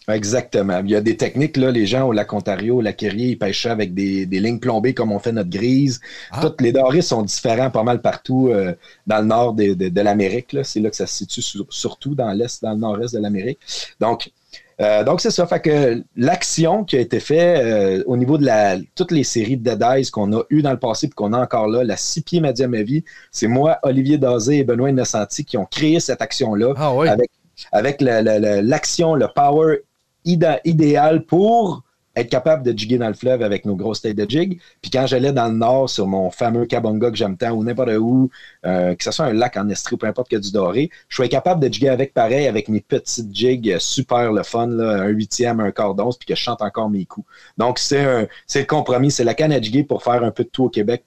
Exactement. 0.08 0.80
Il 0.84 0.90
y 0.90 0.96
a 0.96 1.00
des 1.00 1.16
techniques, 1.16 1.56
là, 1.56 1.70
les 1.70 1.86
gens 1.86 2.06
au 2.06 2.12
lac 2.12 2.32
Ontario, 2.32 2.76
au 2.76 2.80
lac 2.82 3.02
Erie, 3.02 3.30
ils 3.30 3.38
pêchent 3.38 3.66
avec 3.66 3.94
des, 3.94 4.26
lignes 4.26 4.58
plombées 4.58 4.92
comme 4.92 5.12
on 5.12 5.18
fait 5.18 5.32
notre 5.32 5.48
grise. 5.48 6.00
Ah. 6.30 6.40
Toutes 6.42 6.60
les 6.60 6.72
dorés 6.72 7.00
sont 7.00 7.22
différents 7.22 7.70
pas 7.70 7.82
mal 7.82 8.02
partout 8.02 8.50
euh, 8.50 8.74
dans 9.06 9.20
le 9.20 9.26
nord 9.26 9.54
de, 9.54 10.00
l'Amérique. 10.00 10.56
C'est 10.62 10.80
là 10.80 10.90
que 10.90 10.96
ça 10.96 11.06
se 11.06 11.16
situe 11.16 11.42
surtout 11.70 12.14
dans 12.14 12.32
l'est, 12.32 12.62
dans 12.62 12.72
le 12.72 12.78
nord-est 12.78 13.14
de 13.14 13.20
l'Amérique. 13.20 13.58
Donc, 13.98 14.30
euh, 14.80 15.04
donc 15.04 15.22
c'est 15.22 15.30
ça. 15.30 15.46
Fait 15.46 15.60
que 15.60 16.02
l'action 16.16 16.84
qui 16.84 16.96
a 16.96 17.00
été 17.00 17.18
faite 17.18 17.64
euh, 17.64 18.02
au 18.06 18.18
niveau 18.18 18.36
de 18.36 18.44
la, 18.44 18.76
toutes 18.94 19.10
les 19.10 19.24
séries 19.24 19.56
de 19.56 19.62
Dead 19.62 19.82
Eyes 19.82 20.10
qu'on 20.10 20.36
a 20.36 20.42
eues 20.50 20.60
dans 20.60 20.72
le 20.72 20.78
passé 20.78 21.06
et 21.06 21.10
qu'on 21.10 21.32
a 21.32 21.40
encore 21.40 21.68
là, 21.68 21.82
la 21.82 21.96
six 21.96 22.20
pieds 22.20 22.40
Medium 22.40 22.74
vie, 22.82 23.04
c'est 23.30 23.46
moi, 23.46 23.78
Olivier 23.84 24.18
Dazé 24.18 24.58
et 24.58 24.64
Benoît 24.64 24.90
Innocenti 24.90 25.46
qui 25.46 25.56
ont 25.56 25.64
créé 25.64 25.98
cette 26.00 26.20
action-là 26.20 26.74
ah 26.76 26.92
avec, 27.08 27.30
avec 27.72 28.00
l'action, 28.00 29.14
le 29.14 29.28
power 29.34 29.78
idéal 30.24 31.24
pour 31.24 31.82
être 32.16 32.28
capable 32.28 32.62
de 32.62 32.76
jiguer 32.76 32.98
dans 32.98 33.08
le 33.08 33.14
fleuve 33.14 33.42
avec 33.42 33.64
nos 33.64 33.76
grosses 33.76 34.02
têtes 34.02 34.16
de 34.16 34.28
jig. 34.28 34.60
Puis 34.80 34.90
quand 34.90 35.06
j'allais 35.06 35.32
dans 35.32 35.48
le 35.48 35.56
nord 35.56 35.90
sur 35.90 36.06
mon 36.06 36.30
fameux 36.30 36.66
Kabonga 36.66 37.10
que 37.10 37.16
j'aime 37.16 37.36
tant 37.36 37.50
ou 37.52 37.64
n'importe 37.64 37.90
où, 37.98 38.30
euh, 38.64 38.94
que 38.94 39.02
ce 39.02 39.10
soit 39.10 39.26
un 39.26 39.32
lac 39.32 39.56
en 39.56 39.68
Estrie 39.68 39.94
ou 39.94 39.98
peu 39.98 40.06
importe 40.06 40.30
que 40.30 40.36
du 40.36 40.52
doré, 40.52 40.90
je 41.08 41.20
suis 41.20 41.28
capable 41.28 41.60
de 41.66 41.72
jiguer 41.72 41.88
avec 41.88 42.14
pareil, 42.14 42.46
avec 42.46 42.68
mes 42.68 42.80
petites 42.80 43.34
jigs 43.34 43.78
super 43.78 44.32
le 44.32 44.42
fun, 44.42 44.78
un 44.78 45.08
huitième, 45.08 45.60
un 45.60 45.70
quart 45.70 45.94
d'once, 45.94 46.16
puis 46.16 46.26
que 46.26 46.34
je 46.34 46.40
chante 46.40 46.62
encore 46.62 46.88
mes 46.88 47.04
coups. 47.04 47.26
Donc 47.58 47.78
c'est 47.78 48.28
le 48.54 48.64
compromis, 48.64 49.10
c'est 49.10 49.24
la 49.24 49.34
canne 49.34 49.52
à 49.52 49.60
jiguer 49.60 49.82
pour 49.82 50.02
faire 50.02 50.22
un 50.22 50.30
peu 50.30 50.44
de 50.44 50.48
tout 50.48 50.64
au 50.64 50.70
Québec 50.70 51.04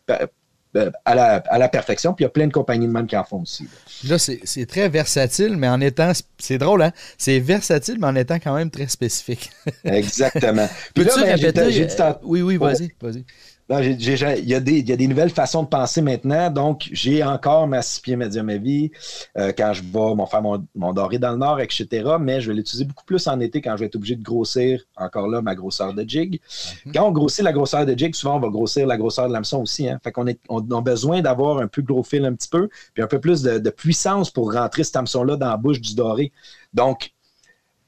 euh, 0.77 0.91
à 1.05 1.57
la, 1.57 1.69
perfection. 1.69 2.13
Puis 2.13 2.23
il 2.23 2.25
y 2.25 2.27
a 2.27 2.29
plein 2.29 2.47
de 2.47 2.53
compagnies 2.53 2.87
de 2.87 2.91
même 2.91 3.07
qui 3.07 3.17
en 3.17 3.23
font 3.23 3.41
aussi. 3.41 3.67
Là, 4.07 4.17
c'est 4.19 4.65
très 4.65 4.89
versatile, 4.89 5.57
mais 5.57 5.67
en 5.67 5.81
étant. 5.81 6.11
C'est 6.37 6.57
drôle, 6.57 6.83
hein? 6.83 6.91
C'est 7.17 7.39
versatile, 7.39 7.97
mais 7.99 8.07
en 8.07 8.15
étant 8.15 8.39
quand 8.39 8.55
même 8.55 8.69
très 8.69 8.87
spécifique. 8.87 9.49
Exactement. 9.83 10.67
Peux-tu 10.93 11.19
répéter? 11.19 11.87
Euh, 11.99 12.13
oui, 12.23 12.41
oui, 12.41 12.57
vas-y, 12.57 12.91
vas-y 13.01 13.25
il, 13.69 14.49
y 14.49 14.53
a 14.53 14.59
des, 14.59 15.07
nouvelles 15.07 15.29
façons 15.29 15.63
de 15.63 15.67
penser 15.67 16.01
maintenant. 16.01 16.49
Donc, 16.49 16.87
j'ai 16.91 17.23
encore 17.23 17.67
ma 17.67 17.81
six 17.81 17.99
pieds 17.99 18.15
médium 18.15 18.49
à 18.49 18.57
vie 18.57 18.91
euh, 19.37 19.51
quand 19.57 19.73
je 19.73 19.81
vais 19.81 20.25
faire 20.29 20.41
mon, 20.41 20.65
mon, 20.75 20.93
doré 20.93 21.19
dans 21.19 21.31
le 21.31 21.37
nord, 21.37 21.59
etc. 21.59 21.87
Mais 22.19 22.39
je 22.39 22.49
vais 22.49 22.55
l'utiliser 22.55 22.85
beaucoup 22.85 23.03
plus 23.03 23.27
en 23.27 23.39
été 23.39 23.61
quand 23.61 23.75
je 23.75 23.81
vais 23.81 23.85
être 23.87 23.95
obligé 23.95 24.15
de 24.15 24.23
grossir 24.23 24.81
encore 24.95 25.27
là 25.27 25.41
ma 25.41 25.53
grosseur 25.53 25.93
de 25.93 26.07
jig. 26.07 26.39
Mhm. 26.85 26.93
Quand 26.93 27.07
on 27.07 27.11
grossit 27.11 27.43
la 27.43 27.51
grosseur 27.51 27.85
de 27.85 27.97
jig, 27.97 28.15
souvent 28.15 28.37
on 28.37 28.39
va 28.39 28.49
grossir 28.49 28.87
la 28.87 28.97
grosseur 28.97 29.27
de 29.27 29.33
l'hameçon 29.33 29.61
aussi. 29.61 29.89
Hein. 29.89 29.99
Fait 30.01 30.11
qu'on 30.11 30.25
on 30.47 30.61
a 30.71 30.81
besoin 30.81 31.21
d'avoir 31.21 31.59
un 31.59 31.67
plus 31.67 31.83
gros 31.83 32.03
fil 32.03 32.23
un 32.23 32.33
petit 32.33 32.49
peu, 32.49 32.69
puis 32.93 33.03
un 33.03 33.07
peu 33.07 33.19
plus 33.19 33.41
de, 33.41 33.57
de 33.57 33.69
puissance 33.69 34.31
pour 34.31 34.53
rentrer 34.53 34.85
cet 34.85 34.95
hameçon-là 34.95 35.35
dans 35.35 35.49
la 35.49 35.57
bouche 35.57 35.81
du 35.81 35.93
doré. 35.93 36.31
Donc, 36.73 37.11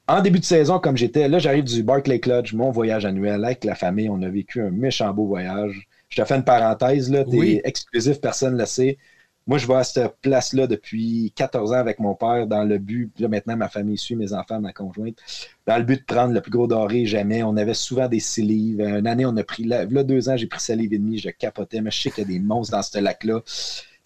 en 0.09 0.21
début 0.21 0.39
de 0.39 0.45
saison, 0.45 0.79
comme 0.79 0.97
j'étais, 0.97 1.27
là, 1.27 1.37
j'arrive 1.37 1.65
du 1.65 1.83
Barclay 1.83 2.19
Lodge, 2.25 2.53
mon 2.53 2.71
voyage 2.71 3.05
annuel 3.05 3.45
avec 3.45 3.63
la 3.63 3.75
famille. 3.75 4.09
On 4.09 4.21
a 4.23 4.29
vécu 4.29 4.61
un 4.61 4.71
méchant 4.71 5.13
beau 5.13 5.27
voyage. 5.27 5.87
je 6.09 6.21
te 6.21 6.25
fais 6.25 6.35
une 6.35 6.43
parenthèse, 6.43 7.11
là, 7.11 7.23
t'es 7.23 7.61
exclusif, 7.63 8.19
personne 8.19 8.55
ne 8.55 8.59
le 8.59 8.65
sait. 8.65 8.97
Moi, 9.45 9.57
je 9.57 9.67
vais 9.67 9.75
à 9.75 9.83
cette 9.83 10.15
place-là 10.21 10.67
depuis 10.67 11.31
14 11.35 11.73
ans 11.73 11.77
avec 11.77 11.99
mon 11.99 12.13
père 12.13 12.45
dans 12.45 12.63
le 12.63 12.77
but, 12.77 13.11
là 13.19 13.27
maintenant 13.27 13.57
ma 13.57 13.67
famille 13.67 13.97
suit, 13.97 14.15
mes 14.15 14.33
enfants, 14.33 14.59
ma 14.59 14.73
conjointe, 14.73 15.17
dans 15.65 15.77
le 15.77 15.83
but 15.83 16.01
de 16.01 16.05
prendre 16.05 16.33
le 16.33 16.41
plus 16.41 16.51
gros 16.51 16.67
doré 16.67 17.05
jamais. 17.05 17.41
On 17.41 17.57
avait 17.57 17.73
souvent 17.73 18.07
des 18.07 18.19
6 18.19 18.41
livres. 18.43 18.87
Une 18.87 19.07
année, 19.07 19.25
on 19.25 19.35
a 19.37 19.43
pris, 19.43 19.63
là, 19.63 19.85
deux 19.85 20.29
ans, 20.29 20.37
j'ai 20.37 20.45
pris 20.45 20.59
7 20.59 20.77
livres 20.77 20.93
et 20.93 20.99
demi, 20.99 21.17
je 21.17 21.29
capotais, 21.29 21.81
mais 21.81 21.89
je 21.89 21.99
sais 22.01 22.11
qu'il 22.11 22.23
y 22.23 22.27
a 22.27 22.29
des 22.29 22.39
monstres 22.39 22.75
dans 22.75 22.83
ce 22.83 22.99
lac-là. 22.99 23.41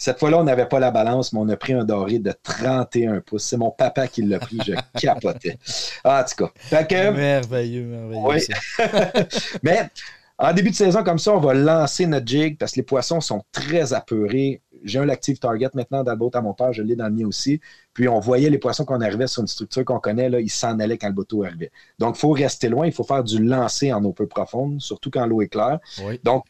Cette 0.03 0.19
fois-là, 0.19 0.39
on 0.39 0.43
n'avait 0.43 0.65
pas 0.65 0.81
la 0.81 0.91
balance, 0.91 1.31
mais 1.31 1.39
on 1.39 1.47
a 1.47 1.55
pris 1.55 1.71
un 1.71 1.85
doré 1.85 2.19
de 2.19 2.33
31 2.43 3.21
pouces. 3.21 3.45
C'est 3.45 3.55
mon 3.55 3.71
papa 3.71 4.09
qui 4.09 4.21
l'a 4.21 4.37
pris, 4.37 4.59
je 4.65 4.73
capotais. 4.99 5.57
en 6.03 6.21
tout 6.23 6.45
cas. 6.45 6.51
merveilleux, 7.13 7.85
merveilleux. 7.85 8.21
Oui. 8.21 8.85
mais 9.63 9.89
en 10.37 10.51
début 10.51 10.71
de 10.71 10.75
saison 10.75 11.05
comme 11.05 11.19
ça, 11.19 11.31
on 11.31 11.39
va 11.39 11.53
lancer 11.53 12.05
notre 12.05 12.27
jig 12.27 12.57
parce 12.57 12.73
que 12.73 12.77
les 12.77 12.83
poissons 12.83 13.21
sont 13.21 13.43
très 13.53 13.93
apeurés 13.93 14.61
j'ai 14.83 14.99
un 14.99 15.09
Active 15.09 15.39
Target 15.39 15.69
maintenant 15.73 16.03
dans 16.03 16.13
le 16.13 16.37
à 16.37 16.41
mon 16.41 16.53
père, 16.53 16.73
je 16.73 16.81
l'ai 16.81 16.95
dans 16.95 17.07
le 17.07 17.13
mien 17.13 17.25
aussi. 17.25 17.59
Puis 17.93 18.07
on 18.07 18.19
voyait 18.19 18.49
les 18.49 18.57
poissons 18.57 18.85
qu'on 18.85 19.01
arrivait 19.01 19.27
sur 19.27 19.41
une 19.41 19.47
structure 19.47 19.85
qu'on 19.85 19.99
connaît, 19.99 20.29
là, 20.29 20.39
ils 20.39 20.49
s'en 20.49 20.79
allaient 20.79 20.97
quand 20.97 21.07
le 21.07 21.13
bateau 21.13 21.43
arrivait. 21.43 21.71
Donc, 21.99 22.15
il 22.17 22.19
faut 22.19 22.31
rester 22.31 22.69
loin, 22.69 22.85
il 22.85 22.91
faut 22.91 23.03
faire 23.03 23.23
du 23.23 23.43
lancer 23.43 23.93
en 23.93 24.03
eau 24.03 24.13
peu 24.13 24.27
profonde, 24.27 24.81
surtout 24.81 25.09
quand 25.09 25.25
l'eau 25.25 25.41
est 25.41 25.47
claire. 25.47 25.79
Donc, 26.23 26.45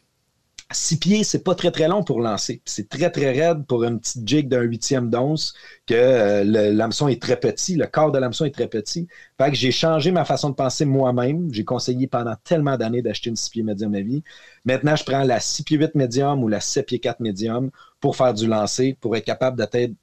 six 0.70 0.98
pieds, 0.98 1.24
c'est 1.24 1.42
pas 1.42 1.54
très 1.54 1.70
très 1.70 1.88
long 1.88 2.02
pour 2.02 2.20
lancer. 2.20 2.62
C'est 2.64 2.88
très 2.88 3.10
très 3.10 3.32
raide 3.32 3.66
pour 3.66 3.84
une 3.84 4.00
petite 4.00 4.26
jig 4.26 4.48
d'un 4.48 4.62
huitième 4.62 5.10
d'once 5.10 5.54
que 5.86 5.94
euh, 5.94 6.44
l'hameçon 6.72 7.08
est 7.08 7.20
très 7.20 7.38
petit, 7.38 7.76
le 7.76 7.86
corps 7.86 8.12
de 8.12 8.18
l'hameçon 8.18 8.44
est 8.44 8.50
très 8.54 8.68
petit. 8.68 9.06
Fait 9.36 9.50
que 9.50 9.56
j'ai 9.56 9.72
changé 9.72 10.12
ma 10.12 10.24
façon 10.24 10.50
de 10.50 10.54
penser 10.54 10.84
moi-même. 10.84 11.48
J'ai 11.52 11.64
conseillé 11.64 12.06
pendant 12.06 12.36
tellement 12.44 12.76
d'années 12.76 13.02
d'acheter 13.02 13.30
une 13.30 13.36
6 13.36 13.50
pieds 13.50 13.62
médium 13.64 13.94
à 13.94 14.00
vie. 14.00 14.22
Maintenant, 14.64 14.94
je 14.94 15.04
prends 15.04 15.24
la 15.24 15.40
6 15.40 15.64
pieds 15.64 15.76
8 15.76 15.96
médium 15.96 16.44
ou 16.44 16.48
la 16.48 16.60
7 16.60 16.86
pieds 16.86 17.00
4 17.00 17.18
médium 17.20 17.70
pour 18.00 18.16
faire 18.16 18.34
du 18.34 18.46
lancer, 18.46 18.96
pour 19.00 19.16
être 19.16 19.24
capable 19.24 19.56
d'atteindre 19.56 19.94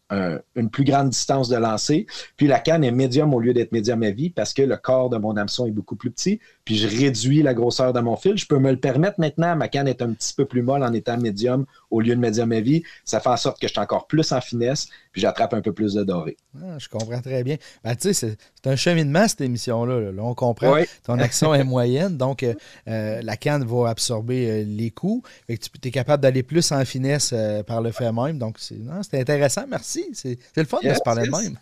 une 0.55 0.69
plus 0.69 0.83
grande 0.83 1.09
distance 1.09 1.47
de 1.47 1.55
lancer. 1.55 2.07
Puis 2.35 2.47
la 2.47 2.59
canne 2.59 2.83
est 2.83 2.91
médium 2.91 3.33
au 3.33 3.39
lieu 3.39 3.53
d'être 3.53 3.71
médium 3.71 4.03
à 4.03 4.11
vie 4.11 4.29
parce 4.31 4.53
que 4.53 4.63
le 4.63 4.75
corps 4.75 5.09
de 5.09 5.17
mon 5.17 5.37
hameçon 5.37 5.67
est 5.67 5.71
beaucoup 5.71 5.95
plus 5.95 6.11
petit. 6.11 6.39
Puis 6.65 6.77
je 6.77 6.87
réduis 6.87 7.41
la 7.43 7.53
grosseur 7.53 7.93
de 7.93 7.99
mon 8.01 8.17
fil. 8.17 8.37
Je 8.37 8.47
peux 8.47 8.57
me 8.57 8.71
le 8.71 8.79
permettre 8.79 9.19
maintenant. 9.19 9.55
Ma 9.55 9.69
canne 9.69 9.87
est 9.87 10.01
un 10.01 10.11
petit 10.11 10.33
peu 10.33 10.45
plus 10.45 10.63
molle 10.63 10.83
en 10.83 10.91
étant 10.91 11.17
médium 11.17 11.65
au 11.91 12.01
lieu 12.01 12.15
de 12.15 12.19
médium 12.19 12.51
à 12.51 12.59
vie. 12.59 12.83
Ça 13.05 13.21
fait 13.21 13.29
en 13.29 13.37
sorte 13.37 13.61
que 13.61 13.67
je 13.67 13.71
suis 13.71 13.79
encore 13.79 14.07
plus 14.07 14.33
en 14.33 14.41
finesse, 14.41 14.89
puis 15.11 15.21
j'attrape 15.21 15.53
un 15.53 15.61
peu 15.61 15.73
plus 15.73 15.93
de 15.93 16.03
doré. 16.03 16.37
Ah, 16.57 16.77
je 16.77 16.87
comprends 16.87 17.21
très 17.21 17.43
bien. 17.43 17.57
Ben, 17.83 17.95
tu 17.95 18.13
sais, 18.13 18.37
c'est 18.37 18.69
un 18.69 18.75
cheminement, 18.75 19.27
cette 19.27 19.41
émission-là. 19.41 20.11
Là. 20.11 20.23
On 20.23 20.33
comprend. 20.33 20.75
Ton 21.03 21.19
action 21.19 21.53
est 21.53 21.63
moyenne, 21.63 22.17
donc 22.17 22.43
euh, 22.43 22.53
euh, 22.87 23.21
la 23.21 23.37
canne 23.37 23.65
va 23.65 23.89
absorber 23.89 24.49
euh, 24.49 24.63
les 24.65 24.91
coups. 24.91 25.27
tu 25.47 25.87
es 25.87 25.91
capable 25.91 26.23
d'aller 26.23 26.43
plus 26.43 26.71
en 26.71 26.85
finesse 26.85 27.33
par 27.67 27.81
le 27.81 27.91
fait 27.91 28.11
même. 28.11 28.37
Donc, 28.37 28.57
c'est 28.59 29.19
intéressant. 29.19 29.65
Merci. 29.69 30.09
C'est 30.13 30.37
le 30.55 30.65
fun 30.65 30.79
de 30.83 30.93
se 30.93 30.99
parler 31.03 31.27
de 31.27 31.31
même. 31.31 31.57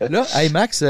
là, 0.10 0.26
hey 0.34 0.50
Max, 0.50 0.84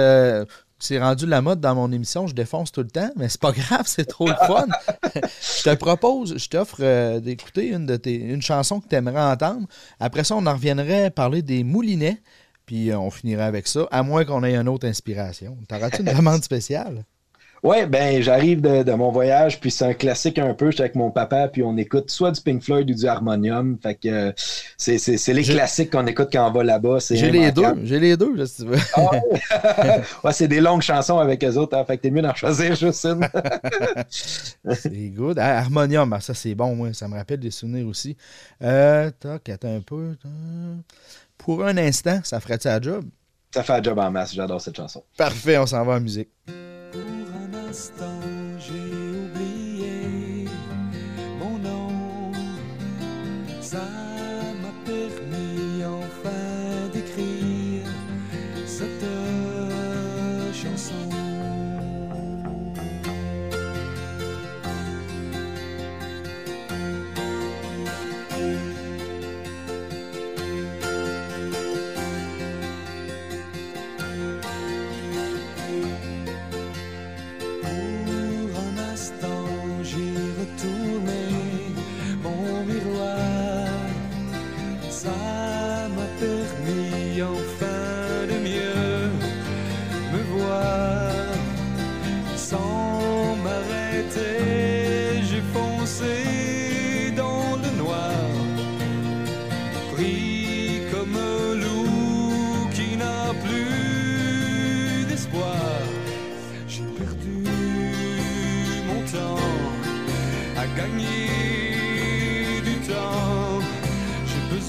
c'est 0.82 0.98
rendu 0.98 1.26
la 1.26 1.40
mode 1.40 1.60
dans 1.60 1.76
mon 1.76 1.92
émission, 1.92 2.26
je 2.26 2.34
défonce 2.34 2.72
tout 2.72 2.80
le 2.80 2.90
temps, 2.90 3.10
mais 3.14 3.28
c'est 3.28 3.40
pas 3.40 3.52
grave, 3.52 3.84
c'est 3.86 4.04
trop 4.04 4.26
le 4.26 4.34
fun. 4.34 4.66
je 5.14 5.62
te 5.62 5.74
propose, 5.76 6.36
je 6.36 6.48
t'offre 6.48 6.78
euh, 6.80 7.20
d'écouter 7.20 7.68
une 7.68 7.86
de 7.86 7.96
tes 7.96 8.16
une 8.16 8.42
chanson 8.42 8.80
que 8.80 8.88
tu 8.88 8.96
aimerais 8.96 9.22
entendre. 9.22 9.68
Après 10.00 10.24
ça, 10.24 10.34
on 10.34 10.44
en 10.44 10.54
reviendrait 10.54 11.10
parler 11.10 11.42
des 11.42 11.62
moulinets, 11.62 12.20
puis 12.66 12.90
euh, 12.90 12.98
on 12.98 13.12
finirait 13.12 13.44
avec 13.44 13.68
ça, 13.68 13.86
à 13.92 14.02
moins 14.02 14.24
qu'on 14.24 14.42
ait 14.42 14.56
une 14.56 14.68
autre 14.68 14.88
inspiration. 14.88 15.56
T'auras-tu 15.68 16.00
une 16.00 16.12
demande 16.16 16.42
spéciale? 16.42 17.04
Ouais, 17.62 17.86
ben 17.86 18.20
j'arrive 18.20 18.60
de, 18.60 18.92
mon 18.92 19.12
voyage, 19.12 19.60
puis 19.60 19.70
c'est 19.70 19.84
un 19.84 19.94
classique 19.94 20.36
un 20.40 20.52
peu. 20.52 20.72
J'étais 20.72 20.82
avec 20.82 20.96
mon 20.96 21.12
papa, 21.12 21.46
puis 21.46 21.62
on 21.62 21.76
écoute 21.76 22.10
soit 22.10 22.32
du 22.32 22.40
Pink 22.40 22.60
Floyd 22.60 22.90
ou 22.90 22.94
du 22.94 23.06
Harmonium. 23.06 23.78
Fait 23.80 23.94
que 23.94 24.08
euh, 24.08 24.32
c'est 24.76 25.32
les 25.32 25.44
classiques 25.44 25.92
qu'on 25.92 26.06
écoute 26.08 26.30
quand 26.32 26.48
on 26.48 26.50
va 26.50 26.64
là-bas. 26.64 26.98
J'ai 27.08 27.30
les 27.30 27.52
deux, 27.52 27.62
j'ai 27.84 28.00
les 28.00 28.16
deux, 28.16 28.34
là, 28.34 28.46
si 28.46 28.62
tu 28.62 28.68
veux. 28.68 28.78
Ah 28.94 30.00
ouais, 30.24 30.32
c'est 30.32 30.48
des 30.48 30.60
longues 30.60 30.82
chansons 30.82 31.18
avec 31.18 31.44
eux 31.44 31.56
autres. 31.56 31.76
Hein, 31.76 31.84
fait 31.84 31.98
que 31.98 32.02
t'es 32.02 32.10
mieux 32.10 32.22
d'en 32.22 32.34
choisir 32.34 32.74
juste 32.74 33.06
une. 33.06 33.28
c'est 34.74 35.08
good. 35.10 35.38
Ah, 35.38 35.58
Harmonium, 35.58 36.12
ah, 36.12 36.20
ça 36.20 36.34
c'est 36.34 36.56
bon, 36.56 36.74
moi. 36.74 36.92
Ça 36.92 37.06
me 37.06 37.14
rappelle 37.14 37.38
des 37.38 37.52
souvenirs 37.52 37.86
aussi. 37.86 38.16
Euh, 38.60 39.08
toc, 39.20 39.48
attends 39.48 39.76
un 39.76 39.80
peu. 39.80 40.16
Pour 41.38 41.64
un 41.64 41.76
instant, 41.76 42.18
ça 42.24 42.40
ferait-tu 42.40 42.66
la 42.66 42.80
job? 42.80 43.04
Ça 43.54 43.62
fait 43.62 43.74
la 43.74 43.82
job 43.82 43.98
en 44.00 44.10
masse, 44.10 44.34
j'adore 44.34 44.60
cette 44.60 44.76
chanson. 44.76 45.04
Parfait, 45.16 45.58
on 45.58 45.66
s'en 45.66 45.84
va 45.84 45.94
en 45.94 46.00
musique 46.00 46.30
j'ai 48.58 48.94
oublié 49.24 50.48
mon 51.38 51.58
nom. 51.58 52.32
Ça 53.60 54.01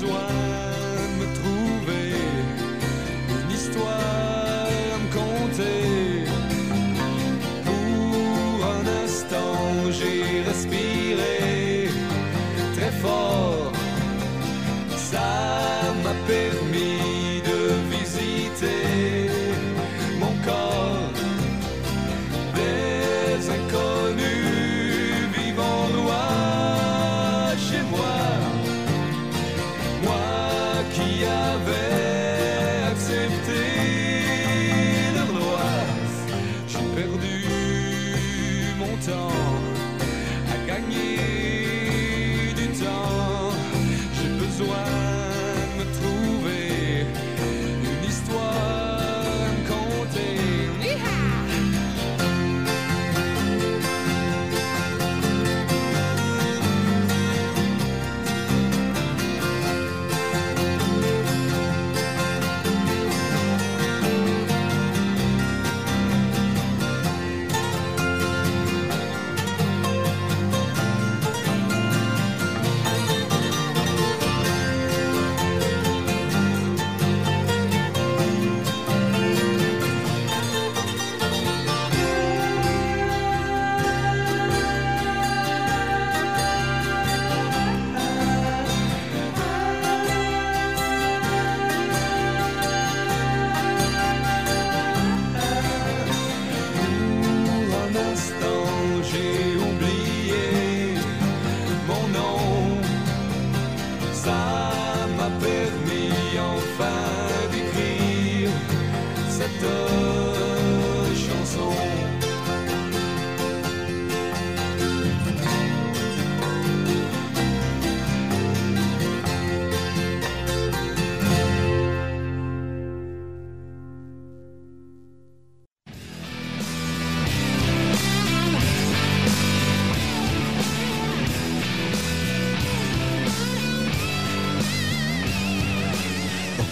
moi. 0.06 0.43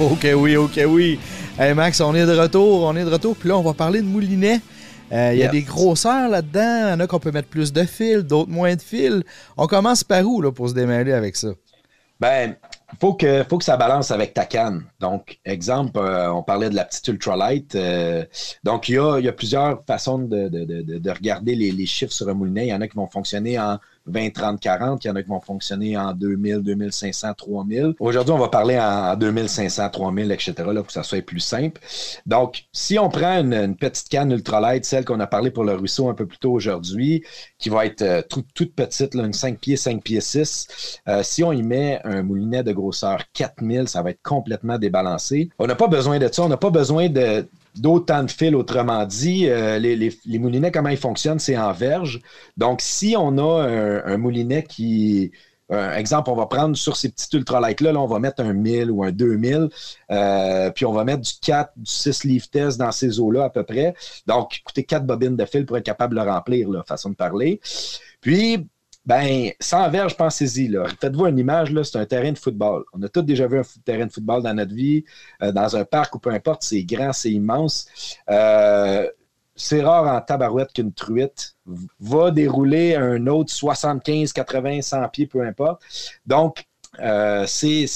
Ok, 0.01 0.27
oui, 0.35 0.57
ok, 0.57 0.79
oui. 0.87 1.19
Hey 1.59 1.75
Max, 1.75 2.01
on 2.01 2.15
est 2.15 2.25
de 2.25 2.35
retour, 2.35 2.85
on 2.85 2.95
est 2.95 3.03
de 3.05 3.09
retour. 3.09 3.35
Puis 3.35 3.49
là, 3.49 3.57
on 3.57 3.61
va 3.61 3.73
parler 3.73 4.01
de 4.01 4.07
moulinet. 4.07 4.59
Euh, 5.11 5.31
il 5.33 5.39
y 5.39 5.43
a 5.43 5.47
des 5.47 5.61
grosseurs 5.61 6.27
là-dedans. 6.27 6.87
Il 6.87 6.89
y 6.89 6.93
en 6.93 6.99
a 7.01 7.05
qu'on 7.05 7.19
peut 7.19 7.31
mettre 7.31 7.49
plus 7.49 7.71
de 7.71 7.83
fils, 7.83 8.23
d'autres 8.23 8.49
moins 8.49 8.75
de 8.75 8.81
fils. 8.81 9.21
On 9.57 9.67
commence 9.67 10.03
par 10.03 10.25
où 10.25 10.41
là, 10.41 10.51
pour 10.51 10.69
se 10.69 10.73
démêler 10.73 11.13
avec 11.13 11.35
ça? 11.35 11.49
Ben, 12.19 12.55
il 12.93 12.97
faut 12.99 13.13
que, 13.13 13.43
faut 13.47 13.59
que 13.59 13.63
ça 13.63 13.77
balance 13.77 14.09
avec 14.09 14.33
ta 14.33 14.45
canne. 14.45 14.85
Donc, 14.99 15.39
exemple, 15.45 15.99
euh, 15.99 16.31
on 16.31 16.41
parlait 16.41 16.71
de 16.71 16.75
la 16.75 16.85
petite 16.85 17.07
ultralight. 17.07 17.75
Euh, 17.75 18.25
donc, 18.63 18.89
il 18.89 18.95
y 18.95 18.97
a, 18.97 19.19
y 19.19 19.27
a, 19.27 19.33
plusieurs 19.33 19.83
façons 19.85 20.17
de, 20.17 20.47
de, 20.47 20.65
de, 20.65 20.97
de 20.97 21.11
regarder 21.11 21.53
les, 21.53 21.71
les, 21.71 21.85
chiffres 21.85 22.13
sur 22.13 22.27
un 22.27 22.33
moulinet. 22.33 22.67
Il 22.67 22.69
y 22.69 22.73
en 22.73 22.81
a 22.81 22.87
qui 22.87 22.95
vont 22.95 23.07
fonctionner 23.07 23.59
en 23.59 23.77
20, 24.07 24.31
30, 24.31 24.59
40. 24.59 25.03
Il 25.03 25.07
y 25.07 25.11
en 25.11 25.15
a 25.15 25.23
qui 25.23 25.29
vont 25.29 25.39
fonctionner 25.39 25.97
en 25.97 26.13
2000, 26.13 26.59
2500, 26.59 27.33
3000. 27.35 27.93
Aujourd'hui, 27.99 28.33
on 28.33 28.37
va 28.37 28.47
parler 28.47 28.79
en 28.79 29.15
2500, 29.15 29.89
3000, 29.89 30.31
etc., 30.31 30.53
là, 30.57 30.73
pour 30.75 30.87
que 30.87 30.93
ça 30.93 31.03
soit 31.03 31.21
plus 31.21 31.39
simple. 31.39 31.79
Donc, 32.25 32.63
si 32.71 32.97
on 32.99 33.09
prend 33.09 33.39
une, 33.39 33.75
petite 33.75 34.09
canne 34.09 34.31
ultralight, 34.31 34.85
celle 34.85 35.05
qu'on 35.05 35.19
a 35.19 35.27
parlé 35.27 35.51
pour 35.51 35.63
le 35.63 35.73
ruisseau 35.73 36.09
un 36.09 36.13
peu 36.13 36.25
plus 36.25 36.37
tôt 36.37 36.51
aujourd'hui, 36.51 37.23
qui 37.57 37.69
va 37.69 37.85
être 37.85 38.01
euh, 38.01 38.21
toute 38.27 38.75
petite, 38.75 39.15
une 39.15 39.33
5 39.33 39.59
pieds, 39.59 39.77
5 39.77 40.03
pieds 40.03 40.21
6, 40.21 40.99
euh, 41.07 41.23
si 41.23 41.43
on 41.43 41.51
y 41.51 41.63
met 41.63 41.99
un 42.03 42.23
moulinet 42.23 42.63
de 42.63 42.71
grosseur 42.71 43.23
4000, 43.33 43.87
ça 43.87 44.01
va 44.01 44.11
être 44.11 44.21
complètement 44.23 44.77
débalancé. 44.77 45.49
On 45.59 45.67
n'a 45.67 45.75
pas 45.75 45.87
besoin 45.87 46.19
de 46.19 46.29
ça. 46.31 46.43
On 46.43 46.49
n'a 46.49 46.57
pas 46.57 46.69
besoin 46.69 47.09
de 47.09 47.47
d'autant 47.75 48.23
de 48.23 48.31
fils, 48.31 48.53
autrement 48.53 49.05
dit. 49.05 49.47
Euh, 49.47 49.79
les, 49.79 49.95
les, 49.95 50.39
moulinets, 50.39 50.71
comment 50.71 50.89
ils 50.89 50.97
fonctionnent, 50.97 51.39
c'est 51.39 51.57
en 51.57 51.71
verge. 51.71 52.21
Donc, 52.57 52.81
si 52.81 53.15
on 53.17 53.37
a 53.37 53.63
un, 54.05 54.17
moulinet 54.17 54.63
qui. 54.63 55.31
Un 55.69 55.93
exemple, 55.93 56.29
on 56.29 56.35
va 56.35 56.47
prendre 56.47 56.75
sur 56.75 56.97
ces 56.97 57.07
petits 57.07 57.33
ultralights-là, 57.37 57.93
là, 57.93 58.01
on 58.01 58.05
va 58.05 58.19
mettre 58.19 58.41
un 58.43 58.51
1000 58.51 58.91
ou 58.91 59.05
un 59.05 59.11
2000, 59.13 59.69
euh, 60.11 60.69
puis 60.71 60.85
on 60.85 60.91
va 60.91 61.05
mettre 61.05 61.21
du 61.21 61.31
4, 61.41 61.71
du 61.77 61.89
6 61.89 62.25
leaf 62.25 62.51
test 62.51 62.77
dans 62.77 62.91
ces 62.91 63.21
eaux-là 63.21 63.45
à 63.45 63.49
peu 63.49 63.63
près. 63.63 63.93
Donc, 64.27 64.57
écoutez, 64.59 64.83
4 64.83 65.05
bobines 65.05 65.37
de 65.37 65.45
fil 65.45 65.65
pour 65.65 65.77
être 65.77 65.85
capable 65.85 66.13
de 66.13 66.21
le 66.21 66.29
remplir, 66.29 66.69
là, 66.69 66.83
façon 66.85 67.11
de 67.11 67.15
parler. 67.15 67.61
Puis, 68.19 68.67
ben, 69.05 69.49
sans 69.59 69.89
verge, 69.89 70.15
pensez-y. 70.15 70.71
Faites-vous 70.99 71.25
une 71.25 71.39
image, 71.39 71.73
c'est 71.83 71.97
un 71.97 72.05
terrain 72.05 72.31
de 72.31 72.37
football. 72.37 72.83
On 72.93 73.01
a 73.01 73.09
tous 73.09 73.23
déjà 73.23 73.47
vu 73.47 73.59
un 73.59 73.63
terrain 73.83 74.05
de 74.05 74.11
football 74.11 74.43
dans 74.43 74.53
notre 74.53 74.73
vie, 74.73 75.03
euh, 75.41 75.51
dans 75.51 75.75
un 75.75 75.85
parc 75.85 76.15
ou 76.15 76.19
peu 76.19 76.29
importe, 76.29 76.63
c'est 76.63 76.83
grand, 76.83 77.11
c'est 77.11 77.31
immense. 77.31 77.87
Euh, 78.29 79.09
c'est 79.55 79.81
rare 79.81 80.05
en 80.05 80.21
tabarouette 80.21 80.71
qu'une 80.73 80.93
truite 80.93 81.55
va 81.99 82.31
dérouler 82.31 82.95
un 82.95 83.25
autre 83.27 83.51
75, 83.51 84.33
80, 84.33 84.81
100 84.81 85.09
pieds, 85.09 85.27
peu 85.27 85.41
importe. 85.41 85.81
Donc, 86.25 86.63
euh, 86.99 87.45
c'est 87.47 87.87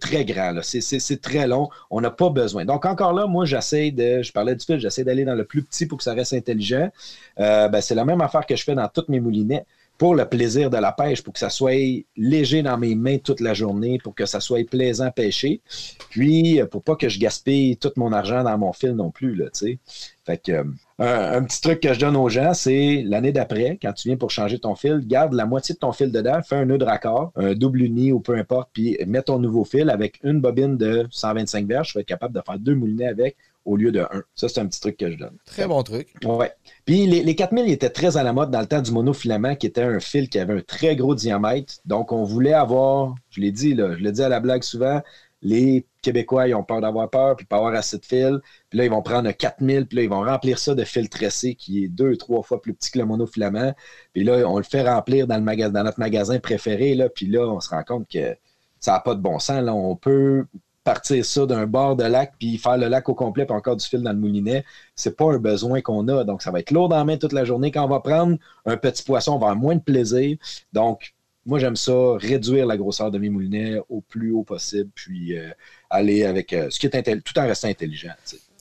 très 0.00 0.24
grand, 0.24 0.60
c'est 0.62 1.20
très 1.20 1.46
long. 1.46 1.68
On 1.90 2.00
n'a 2.00 2.10
pas 2.10 2.30
besoin. 2.30 2.64
Donc, 2.64 2.86
encore 2.86 3.12
là, 3.12 3.26
moi, 3.26 3.44
j'essaie 3.44 3.92
de, 3.92 4.22
je 4.22 4.32
parlais 4.32 4.54
du 4.56 4.64
fil, 4.64 4.80
j'essaie 4.80 5.04
d'aller 5.04 5.24
dans 5.24 5.34
le 5.34 5.44
plus 5.44 5.62
petit 5.62 5.86
pour 5.86 5.98
que 5.98 6.04
ça 6.04 6.12
reste 6.14 6.32
intelligent. 6.32 6.90
ben, 7.36 7.80
c'est 7.80 7.94
la 7.94 8.04
même 8.04 8.20
affaire 8.20 8.46
que 8.46 8.56
je 8.56 8.64
fais 8.64 8.74
dans 8.74 8.88
tous 8.88 9.04
mes 9.08 9.20
moulinets 9.20 9.64
pour 10.00 10.14
le 10.14 10.24
plaisir 10.24 10.70
de 10.70 10.78
la 10.78 10.92
pêche, 10.92 11.22
pour 11.22 11.34
que 11.34 11.38
ça 11.38 11.50
soit 11.50 12.06
léger 12.16 12.62
dans 12.62 12.78
mes 12.78 12.94
mains 12.94 13.18
toute 13.18 13.40
la 13.40 13.52
journée, 13.52 13.98
pour 14.02 14.14
que 14.14 14.24
ça 14.24 14.40
soit 14.40 14.66
plaisant 14.66 15.10
pêcher. 15.10 15.60
Puis, 16.08 16.58
euh, 16.58 16.64
pour 16.64 16.82
pas 16.82 16.96
que 16.96 17.10
je 17.10 17.18
gaspille 17.18 17.76
tout 17.76 17.92
mon 17.96 18.10
argent 18.10 18.42
dans 18.42 18.56
mon 18.56 18.72
fil 18.72 18.92
non 18.92 19.10
plus, 19.10 19.34
là, 19.34 19.50
tu 19.50 19.66
sais. 19.66 19.78
Fait 20.24 20.38
que, 20.38 20.64
un, 21.00 21.42
petit 21.44 21.60
truc 21.60 21.80
que 21.80 21.92
je 21.94 22.00
donne 22.00 22.16
aux 22.16 22.28
gens, 22.28 22.52
c'est 22.52 23.02
l'année 23.06 23.32
d'après, 23.32 23.78
quand 23.80 23.92
tu 23.92 24.08
viens 24.08 24.16
pour 24.16 24.30
changer 24.30 24.58
ton 24.58 24.74
fil, 24.74 25.00
garde 25.06 25.32
la 25.32 25.46
moitié 25.46 25.74
de 25.74 25.78
ton 25.78 25.92
fil 25.92 26.12
dedans, 26.12 26.40
fais 26.42 26.56
un 26.56 26.66
nœud 26.66 26.78
de 26.78 26.84
raccord, 26.84 27.32
un 27.36 27.54
double 27.54 27.82
uni 27.82 28.12
ou 28.12 28.20
peu 28.20 28.36
importe, 28.36 28.70
puis 28.72 28.98
mets 29.06 29.22
ton 29.22 29.38
nouveau 29.38 29.64
fil 29.64 29.88
avec 29.88 30.20
une 30.22 30.40
bobine 30.40 30.76
de 30.76 31.06
125 31.10 31.66
verges, 31.66 31.88
tu 31.88 31.98
vas 31.98 32.02
être 32.02 32.06
capable 32.06 32.34
de 32.34 32.42
faire 32.44 32.58
deux 32.58 32.74
moulinets 32.74 33.08
avec 33.08 33.36
au 33.64 33.76
lieu 33.76 33.92
de 33.92 34.00
un. 34.00 34.22
Ça, 34.34 34.48
c'est 34.48 34.60
un 34.60 34.66
petit 34.66 34.80
truc 34.80 34.96
que 34.96 35.10
je 35.10 35.16
donne. 35.16 35.36
Très 35.44 35.66
bon 35.66 35.82
truc. 35.82 36.08
Ouais. 36.24 36.52
Puis 36.84 37.06
les, 37.06 37.22
les 37.22 37.34
4000 37.34 37.70
étaient 37.70 37.90
très 37.90 38.16
à 38.16 38.22
la 38.22 38.32
mode 38.32 38.50
dans 38.50 38.60
le 38.60 38.66
temps 38.66 38.80
du 38.80 38.90
monofilament, 38.90 39.54
qui 39.54 39.66
était 39.66 39.82
un 39.82 40.00
fil 40.00 40.28
qui 40.28 40.38
avait 40.38 40.54
un 40.54 40.62
très 40.62 40.96
gros 40.96 41.14
diamètre. 41.14 41.74
Donc, 41.84 42.12
on 42.12 42.24
voulait 42.24 42.54
avoir, 42.54 43.14
je 43.30 43.40
l'ai 43.40 43.52
dit, 43.52 43.74
là, 43.74 43.94
je 43.96 44.02
l'ai 44.02 44.12
dit 44.12 44.22
à 44.22 44.28
la 44.28 44.40
blague 44.40 44.62
souvent, 44.62 45.02
les 45.42 45.86
Québécois, 46.02 46.48
ils 46.48 46.54
ont 46.54 46.62
peur 46.62 46.80
d'avoir 46.80 47.08
peur, 47.08 47.36
puis 47.36 47.46
pas 47.46 47.56
avoir 47.56 47.74
assez 47.74 47.98
de 47.98 48.04
fil. 48.04 48.40
Puis 48.68 48.78
là, 48.78 48.84
ils 48.84 48.90
vont 48.90 49.02
prendre 49.02 49.28
un 49.28 49.32
4000, 49.32 49.86
puis 49.86 49.96
là, 49.96 50.02
ils 50.02 50.10
vont 50.10 50.24
remplir 50.24 50.58
ça 50.58 50.74
de 50.74 50.84
fil 50.84 51.08
tressé 51.08 51.54
qui 51.54 51.84
est 51.84 51.88
deux, 51.88 52.16
trois 52.16 52.42
fois 52.42 52.60
plus 52.60 52.74
petit 52.74 52.90
que 52.90 52.98
le 52.98 53.06
monofilament. 53.06 53.74
Puis 54.12 54.24
là, 54.24 54.48
on 54.48 54.56
le 54.56 54.62
fait 54.62 54.88
remplir 54.88 55.26
dans, 55.26 55.40
notre 55.40 55.98
magasin 55.98 56.38
préféré, 56.38 56.94
là, 56.94 57.08
puis 57.08 57.26
là, 57.26 57.46
on 57.48 57.60
se 57.60 57.70
rend 57.70 57.82
compte 57.82 58.08
que 58.08 58.36
ça 58.78 58.92
n'a 58.92 59.00
pas 59.00 59.14
de 59.14 59.20
bon 59.20 59.38
sens. 59.38 59.62
Là, 59.62 59.74
on 59.74 59.96
peut 59.96 60.46
partir 60.84 61.24
ça 61.24 61.44
d'un 61.46 61.66
bord 61.66 61.96
de 61.96 62.04
lac 62.04 62.32
puis 62.38 62.56
faire 62.56 62.78
le 62.78 62.88
lac 62.88 63.08
au 63.08 63.14
complet 63.14 63.44
puis 63.44 63.54
encore 63.54 63.76
du 63.76 63.86
fil 63.86 64.02
dans 64.02 64.12
le 64.12 64.18
moulinet, 64.18 64.64
c'est 64.96 65.14
pas 65.14 65.26
un 65.26 65.38
besoin 65.38 65.82
qu'on 65.82 66.08
a. 66.08 66.24
Donc, 66.24 66.42
ça 66.42 66.50
va 66.50 66.60
être 66.60 66.70
lourd 66.70 66.88
la 66.88 67.04
main 67.04 67.18
toute 67.18 67.32
la 67.32 67.44
journée. 67.44 67.70
Quand 67.70 67.84
on 67.84 67.88
va 67.88 68.00
prendre 68.00 68.38
un 68.64 68.76
petit 68.76 69.02
poisson, 69.02 69.32
on 69.32 69.38
va 69.38 69.48
avoir 69.48 69.56
moins 69.56 69.76
de 69.76 69.82
plaisir. 69.82 70.38
Donc, 70.72 71.14
moi, 71.46 71.58
j'aime 71.58 71.76
ça, 71.76 72.16
réduire 72.16 72.66
la 72.66 72.76
grosseur 72.76 73.10
de 73.10 73.18
mes 73.18 73.30
moulinets 73.30 73.78
au 73.88 74.00
plus 74.00 74.30
haut 74.30 74.42
possible, 74.42 74.90
puis 74.94 75.38
euh, 75.38 75.50
aller 75.88 76.24
avec 76.24 76.52
euh, 76.52 76.68
ce 76.70 76.78
qui 76.78 76.86
est 76.86 77.20
tout 77.22 77.38
en 77.38 77.46
restant 77.46 77.68
intelligent. 77.68 78.12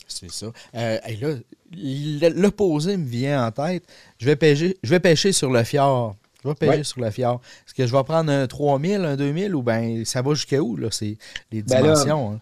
C'est 0.08 0.32
ça. 0.32 0.48
Euh, 0.76 0.98
là, 1.22 2.30
l'opposé 2.30 2.98
me 2.98 3.06
vient 3.06 3.46
en 3.46 3.52
tête. 3.52 3.84
Je 4.18 4.26
vais 4.26 4.36
pêcher, 4.36 4.78
je 4.82 4.90
vais 4.90 5.00
pêcher 5.00 5.32
sur 5.32 5.52
le 5.52 5.64
fjord. 5.64 6.16
Je 6.44 6.48
vais 6.48 6.56
pêcher 6.56 6.84
sur 6.84 7.02
le 7.02 7.12
fjord. 7.12 7.42
Est-ce 7.68 7.74
que 7.74 7.86
je 7.86 7.96
vais 7.96 8.04
prendre 8.04 8.32
un 8.32 8.48
3000, 8.48 9.02
un 9.02 9.16
2000 9.16 9.54
ou 9.56 9.62
bien 9.62 10.04
ça 10.06 10.22
va 10.22 10.34
jusqu'à 10.34 10.62
où? 10.62 10.78
Là? 10.78 10.88
C'est 10.90 11.18
les 11.52 11.62
ben 11.62 11.82
dimensions. 11.82 12.34
Hein? 12.34 12.40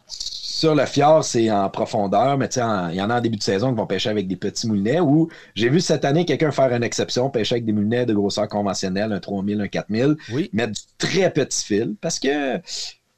Sur 0.58 0.74
le 0.74 0.88
fjord, 0.88 1.24
c'est 1.24 1.52
en 1.52 1.70
profondeur, 1.70 2.36
mais 2.36 2.48
il 2.48 2.96
y 2.96 3.02
en 3.04 3.12
a 3.12 3.18
en 3.20 3.22
début 3.22 3.38
de 3.38 3.44
saison 3.44 3.70
qui 3.70 3.76
vont 3.76 3.86
pêcher 3.86 4.10
avec 4.10 4.28
des 4.28 4.38
petits 4.38 4.66
moulinets 4.66 5.00
ou 5.00 5.30
j'ai 5.54 5.70
vu 5.70 5.80
cette 5.80 6.04
année 6.04 6.26
quelqu'un 6.26 6.50
faire 6.50 6.74
une 6.74 6.82
exception, 6.82 7.30
pêcher 7.30 7.54
avec 7.54 7.66
des 7.66 7.74
moulinets 7.74 8.08
de 8.08 8.14
grosseur 8.16 8.48
conventionnelle, 8.48 9.14
un 9.14 9.20
3000, 9.20 9.62
un 9.62 9.68
4000, 9.68 10.16
oui. 10.34 10.50
mettre 10.54 10.72
du 10.72 10.82
très 10.98 11.32
petit 11.32 11.64
fil 11.64 11.96
parce 12.02 12.18
que 12.18 12.58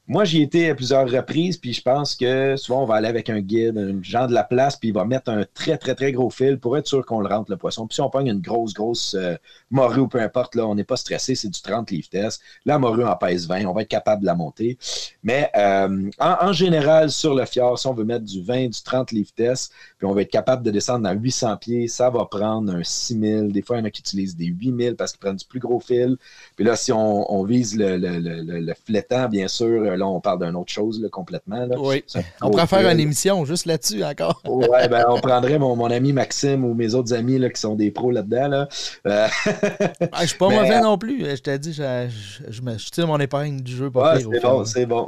moi, 0.10 0.24
j'y 0.26 0.42
étais 0.42 0.72
à 0.72 0.76
plusieurs 0.76 1.08
reprises, 1.08 1.56
puis 1.56 1.72
je 1.72 1.84
pense 1.84 2.16
que 2.16 2.56
souvent, 2.58 2.82
on 2.82 2.86
va 2.88 2.96
aller 2.96 3.08
avec 3.08 3.30
un 3.30 3.42
guide, 3.42 3.78
un 3.78 4.02
genre 4.02 4.28
de 4.28 4.34
la 4.34 4.44
place, 4.44 4.76
puis 4.76 4.90
il 4.90 4.92
va 4.92 5.06
mettre 5.06 5.30
un 5.30 5.46
très, 5.54 5.78
très, 5.78 5.94
très 5.94 6.12
gros 6.12 6.32
fil 6.32 6.58
pour 6.58 6.76
être 6.80 6.88
sûr 6.88 7.06
qu'on 7.06 7.20
le 7.22 7.28
rentre, 7.28 7.52
le 7.52 7.58
poisson. 7.58 7.86
Puis 7.86 7.94
si 7.94 8.02
on 8.02 8.10
prend 8.10 8.22
une 8.22 8.42
grosse, 8.42 8.74
grosse 8.74 9.14
euh, 9.14 9.36
morue 9.70 10.00
ou 10.00 10.08
peu 10.08 10.20
importe, 10.20 10.56
là, 10.56 10.66
on 10.66 10.74
n'est 10.74 10.84
pas 10.84 10.98
stressé, 10.98 11.36
c'est 11.36 11.50
du 11.50 11.62
30 11.62 11.92
livres 11.92 12.10
test. 12.10 12.42
La 12.66 12.80
morue 12.80 13.06
en 13.06 13.16
pèse 13.18 13.48
20, 13.48 13.66
on 13.66 13.74
va 13.74 13.84
être 13.84 13.88
capable 13.88 14.22
de 14.22 14.26
la 14.26 14.34
monter. 14.34 14.80
Mais 15.22 15.52
euh, 15.56 16.10
en, 16.18 16.54
général, 16.54 17.12
sur 17.12 17.36
le 17.36 17.46
fjord, 17.46 17.78
si 17.78 17.86
on 17.86 17.94
veut 17.94 18.04
mettre 18.04 18.26
du 18.26 18.42
20, 18.42 18.70
du 18.70 18.82
30 18.82 19.12
livres 19.12 19.34
test, 19.36 19.72
puis 20.00 20.08
on 20.08 20.14
va 20.14 20.22
être 20.22 20.32
capable 20.32 20.64
de 20.64 20.72
descendre 20.72 21.04
dans 21.04 21.12
800 21.12 21.58
pieds, 21.58 21.90
ça 21.90 22.10
va 22.10 22.24
prendre 22.24 22.74
un 22.74 22.84
6000. 22.84 23.52
Des 23.52 23.62
fois, 23.62 23.76
il 23.76 23.80
y 23.80 23.82
en 23.82 23.86
a 23.86 23.90
qui 23.90 24.00
utilisent 24.00 24.38
des 24.38 24.46
8000 24.46 24.96
parce 24.96 25.12
qu'ils 25.12 25.20
prennent 25.20 25.36
du 25.36 25.46
plus 25.46 25.60
gros 25.60 25.82
fil. 25.82 26.16
Puis 26.56 26.64
là, 26.64 26.78
si 26.78 26.94
on, 26.94 27.44
vise 27.44 27.78
le, 27.78 27.98
le, 27.98 28.18
le, 28.18 28.60
le, 28.62 28.74
flétan, 28.86 29.28
bien 29.28 29.50
sûr, 29.50 29.82
là, 29.82 30.08
on 30.08 30.22
parle 30.22 30.46
d'une 30.46 30.56
autre 30.56 30.72
chose 30.72 31.06
complètement. 31.12 31.68
Oui. 31.78 32.06
On 32.42 32.50
pourrait 32.50 32.68
faire 32.68 32.90
une 32.90 33.00
émission 33.00 33.44
juste 33.44 33.66
là-dessus 33.66 34.02
encore. 34.06 34.42
oui, 34.48 34.68
ben, 34.90 35.04
on 35.10 35.20
prendrait 35.20 35.60
mon, 35.60 35.76
mon, 35.76 35.92
ami 35.92 36.14
Maxime 36.14 36.64
ou 36.64 36.74
mes 36.74 36.94
autres 36.94 37.14
amis 37.14 37.38
là, 37.38 37.50
qui 37.50 37.60
sont 37.60 37.76
des 37.76 37.92
pros 37.92 38.12
là-dedans. 38.12 38.48
Là. 38.48 38.70
Euh, 39.06 39.28
ah, 40.14 40.22
je 40.22 40.28
suis 40.28 40.38
pas 40.38 40.48
mauvais 40.48 40.80
non 40.80 40.98
plus. 40.98 41.26
Je 41.26 41.42
t'ai 41.42 41.60
dit, 41.60 41.74
je, 41.74 42.08
je, 42.48 42.62
je, 42.62 42.90
tire 42.90 43.08
mon 43.08 43.20
épingle 43.20 43.62
du 43.62 43.76
jeu. 43.76 43.92
Pas 43.92 44.18
c'est 44.20 44.40
bon, 44.40 44.64
c'est 44.64 44.86
bon. 44.86 45.08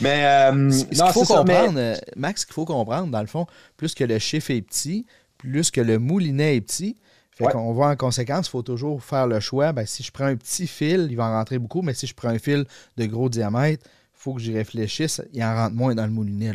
Mais 0.00 0.24
euh, 0.24 0.70
ce 0.70 0.84
qu'il 0.84 1.12
faut 1.12 1.24
comprendre, 1.24 1.74
euh, 1.76 1.96
Max, 2.14 2.42
ce 2.42 2.46
qu'il 2.46 2.54
faut 2.54 2.64
comprendre, 2.64 3.08
dans 3.08 3.20
le 3.20 3.26
fond, 3.26 3.46
plus 3.76 3.94
que 3.94 4.04
le 4.04 4.18
chiffre 4.18 4.50
est 4.50 4.62
petit, 4.62 5.06
plus 5.38 5.70
que 5.70 5.80
le 5.80 5.98
moulinet 5.98 6.56
est 6.56 6.60
petit, 6.60 6.96
fait 7.34 7.44
qu'on 7.50 7.72
voit 7.72 7.88
en 7.88 7.96
conséquence, 7.96 8.46
il 8.46 8.50
faut 8.50 8.62
toujours 8.62 9.02
faire 9.02 9.26
le 9.26 9.40
choix. 9.40 9.72
Ben, 9.72 9.84
si 9.86 10.02
je 10.04 10.12
prends 10.12 10.26
un 10.26 10.36
petit 10.36 10.68
fil, 10.68 11.08
il 11.10 11.16
va 11.16 11.26
en 11.26 11.32
rentrer 11.32 11.58
beaucoup, 11.58 11.82
mais 11.82 11.92
si 11.92 12.06
je 12.06 12.14
prends 12.14 12.28
un 12.28 12.38
fil 12.38 12.64
de 12.96 13.06
gros 13.06 13.28
diamètre, 13.28 13.84
il 13.86 14.18
faut 14.20 14.34
que 14.34 14.40
j'y 14.40 14.54
réfléchisse. 14.54 15.20
Il 15.32 15.42
en 15.42 15.54
rentre 15.54 15.74
moins 15.74 15.94
dans 15.96 16.06
le 16.06 16.12
moulinet. 16.12 16.52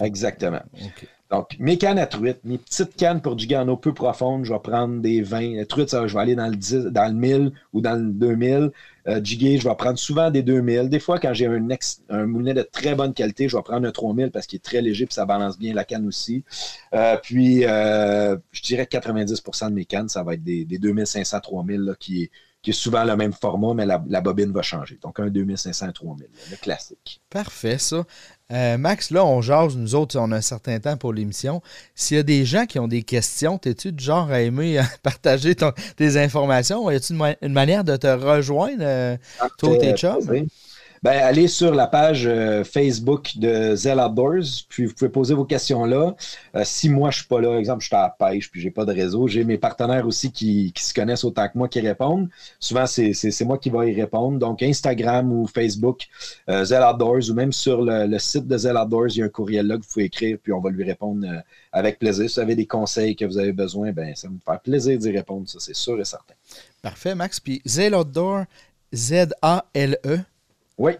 Exactement. 0.00 0.62
Donc, 1.30 1.56
mes 1.58 1.76
cannes 1.76 1.98
à 1.98 2.06
truite, 2.06 2.38
mes 2.44 2.56
petites 2.56 2.96
cannes 2.96 3.20
pour 3.20 3.36
du 3.36 3.52
eau 3.54 3.76
peu 3.76 3.92
profonde, 3.92 4.44
je 4.44 4.52
vais 4.52 4.60
prendre 4.60 5.00
des 5.00 5.20
20. 5.20 5.56
La 5.56 5.66
truite, 5.66 5.90
ça, 5.90 6.06
je 6.06 6.14
vais 6.14 6.20
aller 6.20 6.34
dans 6.34 6.48
le, 6.48 6.56
10, 6.56 6.86
dans 6.86 7.08
le 7.08 7.14
1000 7.14 7.52
ou 7.72 7.80
dans 7.80 7.94
le 7.94 8.10
2000. 8.12 8.70
Euh, 9.08 9.20
je 9.24 9.68
vais 9.68 9.74
prendre 9.76 9.98
souvent 9.98 10.30
des 10.30 10.42
2000. 10.42 10.88
Des 10.88 10.98
fois, 10.98 11.18
quand 11.18 11.32
j'ai 11.32 11.46
un, 11.46 12.26
moulinet 12.26 12.54
de 12.54 12.62
très 12.62 12.94
bonne 12.94 13.14
qualité, 13.14 13.48
je 13.48 13.56
vais 13.56 13.62
prendre 13.62 13.86
un 13.86 13.92
3000 13.92 14.30
parce 14.30 14.46
qu'il 14.46 14.56
est 14.56 14.64
très 14.64 14.82
léger 14.82 15.04
et 15.04 15.08
ça 15.10 15.24
balance 15.26 15.58
bien 15.58 15.74
la 15.74 15.84
canne 15.84 16.06
aussi. 16.06 16.44
Euh, 16.94 17.16
puis, 17.22 17.64
euh, 17.64 18.36
je 18.52 18.62
dirais 18.62 18.86
que 18.86 18.96
90% 18.96 19.68
de 19.68 19.74
mes 19.74 19.84
cannes, 19.84 20.08
ça 20.08 20.22
va 20.22 20.34
être 20.34 20.42
des, 20.42 20.64
des 20.64 20.78
2500-3000 20.78 21.96
qui 21.98 22.30
est 22.70 22.72
souvent 22.72 23.04
le 23.04 23.16
même 23.16 23.32
format, 23.32 23.74
mais 23.74 23.86
la, 23.86 24.20
bobine 24.20 24.50
va 24.50 24.62
changer. 24.62 24.98
Donc, 25.00 25.20
un 25.20 25.28
2500 25.28 25.92
3000, 25.92 26.26
le 26.50 26.56
classique. 26.56 27.20
Parfait, 27.30 27.78
ça. 27.78 28.04
Euh, 28.52 28.78
Max, 28.78 29.10
là, 29.10 29.24
on 29.24 29.42
jase, 29.42 29.76
nous 29.76 29.96
autres, 29.96 30.16
on 30.18 30.30
a 30.30 30.36
un 30.36 30.40
certain 30.40 30.78
temps 30.78 30.96
pour 30.96 31.12
l'émission. 31.12 31.62
S'il 31.94 32.16
y 32.16 32.20
a 32.20 32.22
des 32.22 32.44
gens 32.44 32.66
qui 32.66 32.78
ont 32.78 32.86
des 32.86 33.02
questions, 33.02 33.58
es-tu 33.64 33.90
du 33.90 34.04
genre 34.04 34.30
à 34.30 34.40
aimer 34.40 34.80
partager 35.02 35.56
tes 35.96 36.16
informations? 36.16 36.88
Y 36.90 36.96
a-t-il 36.96 37.36
une, 37.42 37.52
manière 37.52 37.82
de 37.82 37.96
te 37.96 38.06
rejoindre, 38.06 38.82
euh, 38.82 39.16
toi 39.58 39.70
ou 39.70 39.76
tes 39.78 39.94
chums? 39.94 40.46
Ben, 41.06 41.22
allez 41.22 41.46
sur 41.46 41.72
la 41.72 41.86
page 41.86 42.26
euh, 42.26 42.64
Facebook 42.64 43.38
de 43.38 43.76
Zell 43.76 44.00
Outdoors, 44.00 44.64
puis 44.68 44.86
vous 44.86 44.92
pouvez 44.92 45.08
poser 45.08 45.34
vos 45.34 45.44
questions 45.44 45.84
là. 45.84 46.16
Euh, 46.56 46.62
si 46.64 46.88
moi 46.88 47.12
je 47.12 47.18
suis 47.18 47.28
pas 47.28 47.40
là, 47.40 47.56
exemple, 47.60 47.82
je 47.82 47.86
suis 47.86 47.94
à 47.94 48.12
la 48.18 48.28
pêche, 48.28 48.50
puis 48.50 48.60
j'ai 48.60 48.72
pas 48.72 48.84
de 48.84 48.92
réseau, 48.92 49.28
j'ai 49.28 49.44
mes 49.44 49.56
partenaires 49.56 50.04
aussi 50.04 50.32
qui, 50.32 50.72
se 50.76 50.92
connaissent 50.92 51.22
autant 51.22 51.46
que 51.46 51.56
moi 51.56 51.68
qui 51.68 51.78
répondent. 51.78 52.28
Souvent, 52.58 52.86
c'est 52.88 53.44
moi 53.44 53.56
qui 53.56 53.70
vais 53.70 53.92
y 53.92 53.94
répondre. 53.94 54.40
Donc, 54.40 54.64
Instagram 54.64 55.30
ou 55.30 55.46
Facebook, 55.46 56.08
euh, 56.48 56.64
Zell 56.64 56.82
Outdoors, 56.82 57.30
ou 57.30 57.34
même 57.34 57.52
sur 57.52 57.82
le, 57.82 58.18
site 58.18 58.48
de 58.48 58.58
Zell 58.58 58.76
Outdoors, 58.76 59.10
il 59.10 59.18
y 59.18 59.22
a 59.22 59.26
un 59.26 59.28
courriel 59.28 59.68
là 59.68 59.76
que 59.76 59.82
vous 59.82 59.88
pouvez 59.88 60.06
écrire, 60.06 60.38
puis 60.42 60.52
on 60.52 60.60
va 60.60 60.70
lui 60.70 60.82
répondre 60.82 61.24
avec 61.70 62.00
plaisir. 62.00 62.28
Si 62.28 62.34
vous 62.34 62.40
avez 62.40 62.56
des 62.56 62.66
conseils 62.66 63.14
que 63.14 63.24
vous 63.24 63.38
avez 63.38 63.52
besoin, 63.52 63.92
ben 63.92 64.12
ça 64.16 64.26
va 64.26 64.34
me 64.34 64.40
faire 64.44 64.58
plaisir 64.58 64.98
d'y 64.98 65.12
répondre, 65.12 65.48
ça 65.48 65.60
c'est 65.60 65.76
sûr 65.76 66.00
et 66.00 66.04
certain. 66.04 66.34
Parfait, 66.82 67.14
Max. 67.14 67.38
Puis 67.38 67.62
Zell 67.64 67.94
Outdoor, 67.94 68.46
Z-A-L-E. 68.92 70.18
Oui. 70.78 70.92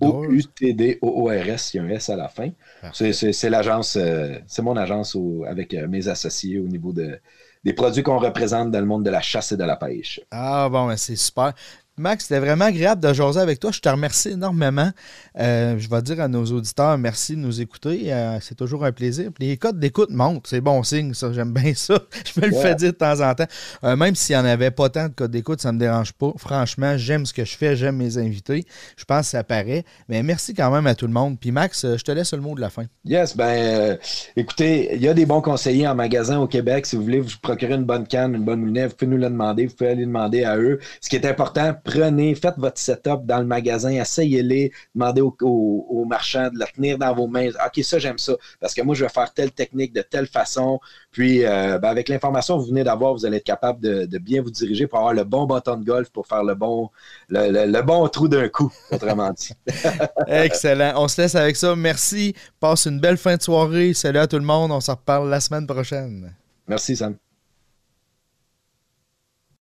O-U-T-D-O-O-R-S, 0.00 1.74
il 1.74 1.76
y 1.78 1.80
a 1.80 1.82
un 1.82 1.88
S 1.88 2.08
à 2.08 2.16
la 2.16 2.28
fin. 2.28 2.50
C'est 2.92 3.50
l'agence, 3.50 3.96
euh, 3.96 4.38
c'est 4.46 4.62
mon 4.62 4.76
agence 4.76 5.16
avec 5.46 5.74
euh, 5.74 5.88
mes 5.88 6.06
associés 6.08 6.58
au 6.60 6.68
niveau 6.68 6.92
de, 6.92 7.18
des 7.64 7.72
produits 7.72 8.02
qu'on 8.02 8.18
représente 8.18 8.70
dans 8.70 8.80
le 8.80 8.86
monde 8.86 9.04
de 9.04 9.10
la 9.10 9.20
chasse 9.20 9.52
et 9.52 9.56
de 9.56 9.64
la 9.64 9.76
pêche. 9.76 10.20
Ah 10.30 10.68
bon, 10.70 10.86
ben, 10.86 10.96
c'est 10.96 11.16
super. 11.16 11.52
Max, 11.96 12.24
c'était 12.24 12.40
vraiment 12.40 12.64
agréable 12.64 13.00
de 13.00 13.12
jaser 13.12 13.38
avec 13.38 13.60
toi. 13.60 13.70
Je 13.70 13.78
te 13.78 13.88
remercie 13.88 14.30
énormément. 14.30 14.90
Euh, 15.38 15.78
je 15.78 15.88
vais 15.88 16.02
dire 16.02 16.20
à 16.20 16.26
nos 16.26 16.44
auditeurs 16.44 16.98
merci 16.98 17.36
de 17.36 17.40
nous 17.40 17.60
écouter. 17.60 18.12
Euh, 18.12 18.38
c'est 18.40 18.56
toujours 18.56 18.84
un 18.84 18.90
plaisir. 18.90 19.30
les 19.38 19.56
codes 19.56 19.78
d'écoute 19.78 20.10
montent. 20.10 20.48
C'est 20.48 20.60
bon 20.60 20.82
signe, 20.82 21.14
ça. 21.14 21.32
J'aime 21.32 21.52
bien 21.52 21.72
ça. 21.76 22.00
Je 22.24 22.40
me 22.40 22.46
le 22.46 22.56
fais 22.56 22.74
dire 22.74 22.92
de 22.92 22.96
temps 22.96 23.20
en 23.20 23.32
temps. 23.34 23.46
Euh, 23.84 23.94
même 23.94 24.16
s'il 24.16 24.34
n'y 24.34 24.42
en 24.42 24.44
avait 24.44 24.72
pas 24.72 24.88
tant 24.88 25.06
de 25.06 25.14
codes 25.14 25.30
d'écoute, 25.30 25.60
ça 25.60 25.70
ne 25.70 25.76
me 25.76 25.80
dérange 25.80 26.12
pas. 26.14 26.32
Franchement, 26.36 26.96
j'aime 26.96 27.26
ce 27.26 27.32
que 27.32 27.44
je 27.44 27.56
fais. 27.56 27.76
J'aime 27.76 27.96
mes 27.96 28.18
invités. 28.18 28.64
Je 28.96 29.04
pense 29.04 29.20
que 29.20 29.26
ça 29.26 29.44
paraît. 29.44 29.84
Mais 30.08 30.24
merci 30.24 30.52
quand 30.52 30.72
même 30.72 30.88
à 30.88 30.96
tout 30.96 31.06
le 31.06 31.12
monde. 31.12 31.38
Puis 31.38 31.52
Max, 31.52 31.86
je 31.96 32.02
te 32.02 32.10
laisse 32.10 32.32
le 32.32 32.40
mot 32.40 32.56
de 32.56 32.60
la 32.60 32.70
fin. 32.70 32.84
Yes, 33.04 33.36
ben 33.36 33.98
écoutez, 34.34 34.96
il 34.96 35.00
y 35.02 35.06
a 35.06 35.14
des 35.14 35.26
bons 35.26 35.42
conseillers 35.42 35.86
en 35.86 35.94
magasin 35.94 36.40
au 36.40 36.48
Québec. 36.48 36.86
Si 36.86 36.96
vous 36.96 37.04
voulez 37.04 37.20
vous 37.20 37.30
procurer 37.40 37.74
une 37.74 37.84
bonne 37.84 38.08
canne, 38.08 38.34
une 38.34 38.44
bonne 38.44 38.64
lunette, 38.64 38.90
vous 38.90 38.96
pouvez 38.96 39.10
nous 39.12 39.18
le 39.18 39.28
demander. 39.28 39.66
Vous 39.66 39.74
pouvez 39.74 39.90
aller 39.90 40.06
demander 40.06 40.42
à 40.42 40.56
eux. 40.56 40.80
Ce 41.00 41.08
qui 41.08 41.14
est 41.14 41.26
important, 41.26 41.72
prenez, 41.84 42.34
faites 42.34 42.56
votre 42.56 42.78
setup 42.78 43.24
dans 43.24 43.38
le 43.38 43.44
magasin, 43.44 43.90
essayez-les, 43.90 44.72
demandez 44.94 45.20
aux, 45.20 46.04
marchands 46.06 46.50
de 46.50 46.58
la 46.58 46.66
tenir 46.66 46.98
dans 46.98 47.14
vos 47.14 47.26
mains. 47.26 47.48
OK, 47.48 47.82
ça, 47.84 47.98
j'aime 47.98 48.18
ça, 48.18 48.34
parce 48.60 48.74
que 48.74 48.82
moi, 48.82 48.94
je 48.94 49.04
vais 49.04 49.10
faire 49.10 49.32
telle 49.32 49.52
technique 49.52 49.92
de 49.92 50.02
telle 50.02 50.26
façon. 50.26 50.80
Puis, 51.10 51.44
euh, 51.44 51.78
ben, 51.78 51.88
avec 51.88 52.08
l'information 52.08 52.56
que 52.56 52.62
vous 52.62 52.68
venez 52.68 52.84
d'avoir, 52.84 53.14
vous 53.14 53.24
allez 53.24 53.38
être 53.38 53.44
capable 53.44 53.80
de, 53.80 54.18
bien 54.18 54.42
vous 54.42 54.50
diriger 54.50 54.86
pour 54.86 54.98
avoir 54.98 55.14
le 55.14 55.24
bon 55.24 55.44
bâton 55.44 55.76
de 55.76 55.84
golf 55.84 56.08
pour 56.10 56.26
faire 56.26 56.44
le 56.44 56.54
bon, 56.54 56.90
le, 57.28 57.82
bon 57.82 58.08
trou 58.08 58.28
d'un 58.28 58.48
coup, 58.48 58.72
autrement 58.90 59.30
dit. 59.32 59.52
Excellent. 60.26 60.94
On 60.96 61.08
se 61.08 61.20
laisse 61.20 61.34
avec 61.34 61.56
ça. 61.56 61.76
Merci. 61.76 62.34
Passe 62.60 62.86
une 62.86 63.00
belle 63.00 63.18
fin 63.18 63.36
de 63.36 63.42
soirée. 63.42 63.92
Salut 63.92 64.18
à 64.18 64.26
tout 64.26 64.38
le 64.38 64.44
monde. 64.44 64.72
On 64.72 64.80
se 64.80 64.90
reparle 64.90 65.28
la 65.28 65.40
semaine 65.40 65.66
prochaine. 65.66 66.34
Merci, 66.66 66.96
Sam. 66.96 67.16